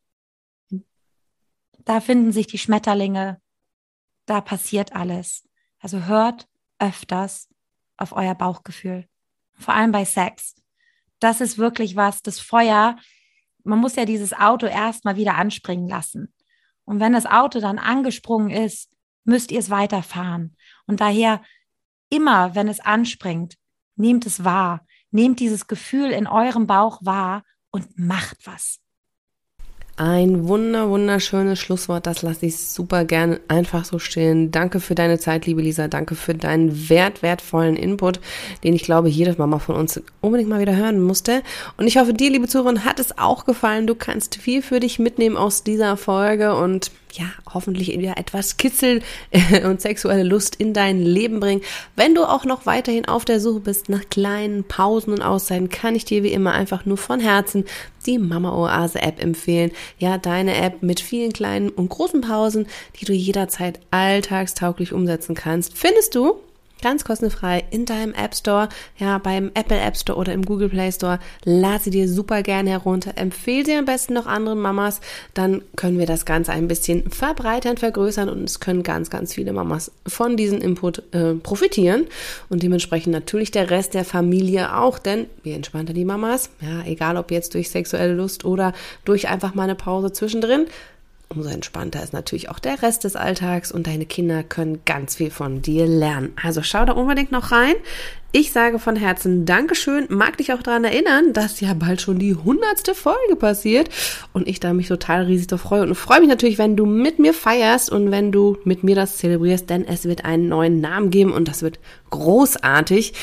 Da 1.84 2.00
finden 2.00 2.32
sich 2.32 2.46
die 2.46 2.58
Schmetterlinge, 2.58 3.40
da 4.26 4.40
passiert 4.40 4.94
alles. 4.94 5.48
Also 5.78 6.04
hört 6.04 6.48
öfters 6.78 7.48
auf 7.96 8.12
euer 8.12 8.34
Bauchgefühl, 8.34 9.08
vor 9.54 9.74
allem 9.74 9.92
bei 9.92 10.04
Sex. 10.04 10.54
Das 11.20 11.40
ist 11.40 11.58
wirklich 11.58 11.96
was, 11.96 12.22
das 12.22 12.40
Feuer, 12.40 12.96
man 13.64 13.78
muss 13.78 13.96
ja 13.96 14.04
dieses 14.04 14.32
Auto 14.32 14.66
erstmal 14.66 15.16
wieder 15.16 15.34
anspringen 15.34 15.88
lassen. 15.88 16.32
Und 16.84 17.00
wenn 17.00 17.12
das 17.12 17.26
Auto 17.26 17.60
dann 17.60 17.78
angesprungen 17.78 18.50
ist, 18.50 18.96
müsst 19.24 19.50
ihr 19.50 19.58
es 19.58 19.70
weiterfahren. 19.70 20.56
Und 20.86 21.00
daher 21.00 21.42
immer, 22.08 22.54
wenn 22.54 22.68
es 22.68 22.80
anspringt, 22.80 23.56
nehmt 23.96 24.24
es 24.24 24.44
wahr. 24.44 24.86
Nehmt 25.16 25.40
dieses 25.40 25.66
Gefühl 25.66 26.10
in 26.10 26.26
eurem 26.26 26.66
Bauch 26.66 26.98
wahr 27.02 27.42
und 27.70 27.98
macht 27.98 28.36
was. 28.44 28.80
Ein 29.96 30.46
wunder, 30.46 30.90
wunderschönes 30.90 31.58
Schlusswort. 31.58 32.06
Das 32.06 32.20
lasse 32.20 32.44
ich 32.44 32.58
super 32.58 33.06
gerne 33.06 33.40
einfach 33.48 33.86
so 33.86 33.98
stehen. 33.98 34.50
Danke 34.50 34.78
für 34.78 34.94
deine 34.94 35.18
Zeit, 35.18 35.46
liebe 35.46 35.62
Lisa. 35.62 35.88
Danke 35.88 36.16
für 36.16 36.34
deinen 36.34 36.90
wert, 36.90 37.22
wertvollen 37.22 37.76
Input, 37.76 38.20
den 38.62 38.74
ich 38.74 38.82
glaube, 38.82 39.08
jede 39.08 39.34
Mama 39.38 39.58
von 39.58 39.76
uns 39.76 40.02
unbedingt 40.20 40.50
mal 40.50 40.60
wieder 40.60 40.76
hören 40.76 41.00
musste. 41.00 41.42
Und 41.78 41.86
ich 41.86 41.96
hoffe, 41.96 42.12
dir, 42.12 42.28
liebe 42.28 42.46
Zuhörerin, 42.46 42.84
hat 42.84 43.00
es 43.00 43.16
auch 43.16 43.46
gefallen. 43.46 43.86
Du 43.86 43.94
kannst 43.94 44.36
viel 44.36 44.60
für 44.60 44.80
dich 44.80 44.98
mitnehmen 44.98 45.38
aus 45.38 45.62
dieser 45.62 45.96
Folge 45.96 46.54
und 46.56 46.90
ja, 47.12 47.26
hoffentlich 47.52 47.88
wieder 47.98 48.18
etwas 48.18 48.56
Kitzel 48.56 49.02
äh, 49.30 49.64
und 49.64 49.80
sexuelle 49.80 50.22
Lust 50.22 50.56
in 50.56 50.72
dein 50.72 51.02
Leben 51.02 51.40
bringen. 51.40 51.62
Wenn 51.94 52.14
du 52.14 52.24
auch 52.24 52.44
noch 52.44 52.66
weiterhin 52.66 53.06
auf 53.06 53.24
der 53.24 53.40
Suche 53.40 53.60
bist 53.60 53.88
nach 53.88 54.08
kleinen 54.10 54.64
Pausen 54.64 55.12
und 55.12 55.22
Auszeiten, 55.22 55.68
kann 55.68 55.94
ich 55.94 56.04
dir 56.04 56.22
wie 56.22 56.32
immer 56.32 56.52
einfach 56.52 56.84
nur 56.84 56.96
von 56.96 57.20
Herzen 57.20 57.64
die 58.06 58.18
Mama 58.18 58.52
Oase 58.52 59.02
App 59.02 59.22
empfehlen. 59.22 59.72
Ja, 59.98 60.18
deine 60.18 60.56
App 60.56 60.82
mit 60.82 61.00
vielen 61.00 61.32
kleinen 61.32 61.70
und 61.70 61.88
großen 61.88 62.20
Pausen, 62.20 62.66
die 63.00 63.04
du 63.04 63.12
jederzeit 63.12 63.80
alltagstauglich 63.90 64.92
umsetzen 64.92 65.34
kannst, 65.34 65.76
findest 65.76 66.14
du 66.14 66.36
ganz 66.82 67.04
kostenfrei 67.04 67.64
in 67.70 67.84
deinem 67.84 68.12
App 68.14 68.34
Store, 68.34 68.68
ja, 68.98 69.18
beim 69.18 69.50
Apple 69.54 69.78
App 69.78 69.96
Store 69.96 70.18
oder 70.18 70.32
im 70.32 70.44
Google 70.44 70.68
Play 70.68 70.92
Store. 70.92 71.18
Lad 71.44 71.82
sie 71.82 71.90
dir 71.90 72.08
super 72.08 72.42
gerne 72.42 72.70
herunter. 72.70 73.12
Empfehle 73.16 73.64
sie 73.64 73.74
am 73.74 73.84
besten 73.84 74.14
noch 74.14 74.26
anderen 74.26 74.60
Mamas. 74.60 75.00
Dann 75.34 75.62
können 75.76 75.98
wir 75.98 76.06
das 76.06 76.24
Ganze 76.24 76.52
ein 76.52 76.68
bisschen 76.68 77.10
verbreitern, 77.10 77.76
vergrößern 77.76 78.28
und 78.28 78.44
es 78.44 78.60
können 78.60 78.82
ganz, 78.82 79.10
ganz 79.10 79.34
viele 79.34 79.52
Mamas 79.52 79.90
von 80.06 80.36
diesem 80.36 80.60
Input 80.60 81.02
äh, 81.12 81.34
profitieren 81.34 82.06
und 82.48 82.62
dementsprechend 82.62 83.12
natürlich 83.12 83.50
der 83.50 83.70
Rest 83.70 83.94
der 83.94 84.04
Familie 84.04 84.76
auch, 84.76 84.98
denn 84.98 85.26
wie 85.42 85.52
entspannter 85.52 85.92
die 85.92 86.04
Mamas, 86.04 86.50
ja, 86.60 86.84
egal 86.84 87.16
ob 87.16 87.30
jetzt 87.30 87.54
durch 87.54 87.70
sexuelle 87.70 88.14
Lust 88.14 88.44
oder 88.44 88.72
durch 89.04 89.28
einfach 89.28 89.54
mal 89.54 89.64
eine 89.64 89.74
Pause 89.74 90.12
zwischendrin, 90.12 90.66
umso 91.28 91.48
entspannter 91.48 92.02
ist 92.02 92.12
natürlich 92.12 92.48
auch 92.48 92.58
der 92.58 92.82
Rest 92.82 93.04
des 93.04 93.16
Alltags 93.16 93.72
und 93.72 93.86
deine 93.86 94.06
Kinder 94.06 94.42
können 94.42 94.80
ganz 94.84 95.16
viel 95.16 95.30
von 95.30 95.60
dir 95.60 95.86
lernen. 95.86 96.32
Also 96.42 96.62
schau 96.62 96.84
da 96.84 96.92
unbedingt 96.92 97.32
noch 97.32 97.52
rein. 97.52 97.74
Ich 98.32 98.52
sage 98.52 98.78
von 98.78 98.96
Herzen 98.96 99.44
Dankeschön. 99.46 100.06
Mag 100.08 100.36
dich 100.36 100.52
auch 100.52 100.62
daran 100.62 100.84
erinnern, 100.84 101.32
dass 101.32 101.60
ja 101.60 101.74
bald 101.74 102.00
schon 102.00 102.18
die 102.18 102.34
hundertste 102.34 102.94
Folge 102.94 103.34
passiert 103.36 103.88
und 104.32 104.46
ich 104.46 104.60
da 104.60 104.72
mich 104.72 104.88
total 104.88 105.24
riesig 105.24 105.48
drauf 105.48 105.62
freue 105.62 105.82
und 105.82 105.94
freue 105.94 106.20
mich 106.20 106.28
natürlich, 106.28 106.58
wenn 106.58 106.76
du 106.76 106.86
mit 106.86 107.18
mir 107.18 107.34
feierst 107.34 107.90
und 107.90 108.10
wenn 108.10 108.32
du 108.32 108.58
mit 108.64 108.84
mir 108.84 108.94
das 108.94 109.16
zelebrierst, 109.16 109.68
denn 109.70 109.86
es 109.86 110.04
wird 110.04 110.24
einen 110.24 110.48
neuen 110.48 110.80
Namen 110.80 111.10
geben 111.10 111.32
und 111.32 111.48
das 111.48 111.62
wird 111.62 111.78
großartig. 112.10 113.14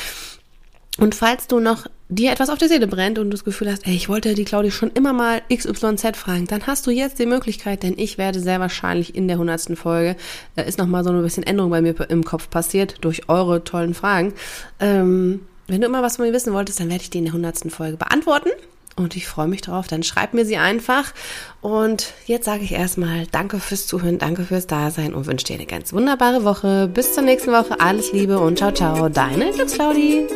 Und 1.00 1.16
falls 1.16 1.48
du 1.48 1.60
noch 1.60 1.88
dir 2.10 2.32
etwas 2.32 2.50
auf 2.50 2.60
der 2.60 2.68
Seele 2.68 2.86
brennt 2.86 3.18
und 3.18 3.26
du 3.26 3.32
das 3.32 3.44
Gefühl 3.44 3.72
hast, 3.72 3.88
ey, 3.88 3.96
ich 3.96 4.10
wollte 4.10 4.36
die 4.36 4.46
Claudia 4.46 4.70
schon 4.70 4.92
immer 4.92 5.14
mal 5.14 5.42
XYZ 5.52 6.16
fragen, 6.16 6.46
dann 6.46 6.68
hast 6.68 6.86
du 6.86 6.92
jetzt 6.92 7.18
die 7.18 7.26
Möglichkeit, 7.26 7.82
denn 7.82 7.98
ich 7.98 8.20
werde 8.20 8.40
sehr 8.40 8.60
wahrscheinlich 8.60 9.16
in 9.16 9.28
der 9.28 9.40
hundertsten 9.40 9.76
Folge, 9.76 10.16
äh, 10.56 10.68
ist 10.68 10.78
nochmal 10.78 11.04
so 11.04 11.10
ein 11.10 11.22
bisschen 11.24 11.44
Änderung 11.44 11.72
bei 11.72 11.82
mir 11.82 11.96
im 12.10 12.24
Kopf 12.24 12.50
passiert 12.50 12.98
durch 13.02 13.28
eure 13.28 13.64
tollen 13.64 13.96
Fragen. 13.96 14.34
Ähm, 14.80 15.42
wenn 15.68 15.82
du 15.82 15.88
immer 15.88 16.04
was 16.04 16.18
von 16.18 16.26
mir 16.26 16.34
wissen 16.34 16.54
wolltest, 16.54 16.80
dann 16.80 16.90
werde 16.90 17.04
ich 17.04 17.10
die 17.10 17.20
in 17.20 17.26
der 17.26 17.34
hundertsten 17.34 17.72
Folge 17.72 17.98
beantworten. 17.98 18.50
Und 18.96 19.16
ich 19.16 19.28
freue 19.28 19.48
mich 19.48 19.62
drauf. 19.62 19.88
Dann 19.88 20.04
schreib 20.04 20.34
mir 20.34 20.46
sie 20.46 20.58
einfach. 20.58 21.14
Und 21.62 22.14
jetzt 22.26 22.46
sage 22.46 22.64
ich 22.64 22.74
erstmal 22.74 23.26
Danke 23.32 23.60
fürs 23.60 23.88
Zuhören, 23.88 24.20
danke 24.20 24.44
fürs 24.44 24.68
Dasein 24.68 25.14
und 25.14 25.26
wünsche 25.26 25.46
dir 25.46 25.56
eine 25.56 25.66
ganz 25.66 25.94
wunderbare 25.94 26.44
Woche. 26.44 26.90
Bis 26.94 27.14
zur 27.14 27.24
nächsten 27.24 27.52
Woche. 27.52 27.80
Alles 27.80 28.12
Liebe 28.14 28.40
und 28.40 28.58
ciao, 28.58 28.72
ciao. 28.72 29.10
Deine 29.10 29.52
Glücksclaudi. 29.52 30.28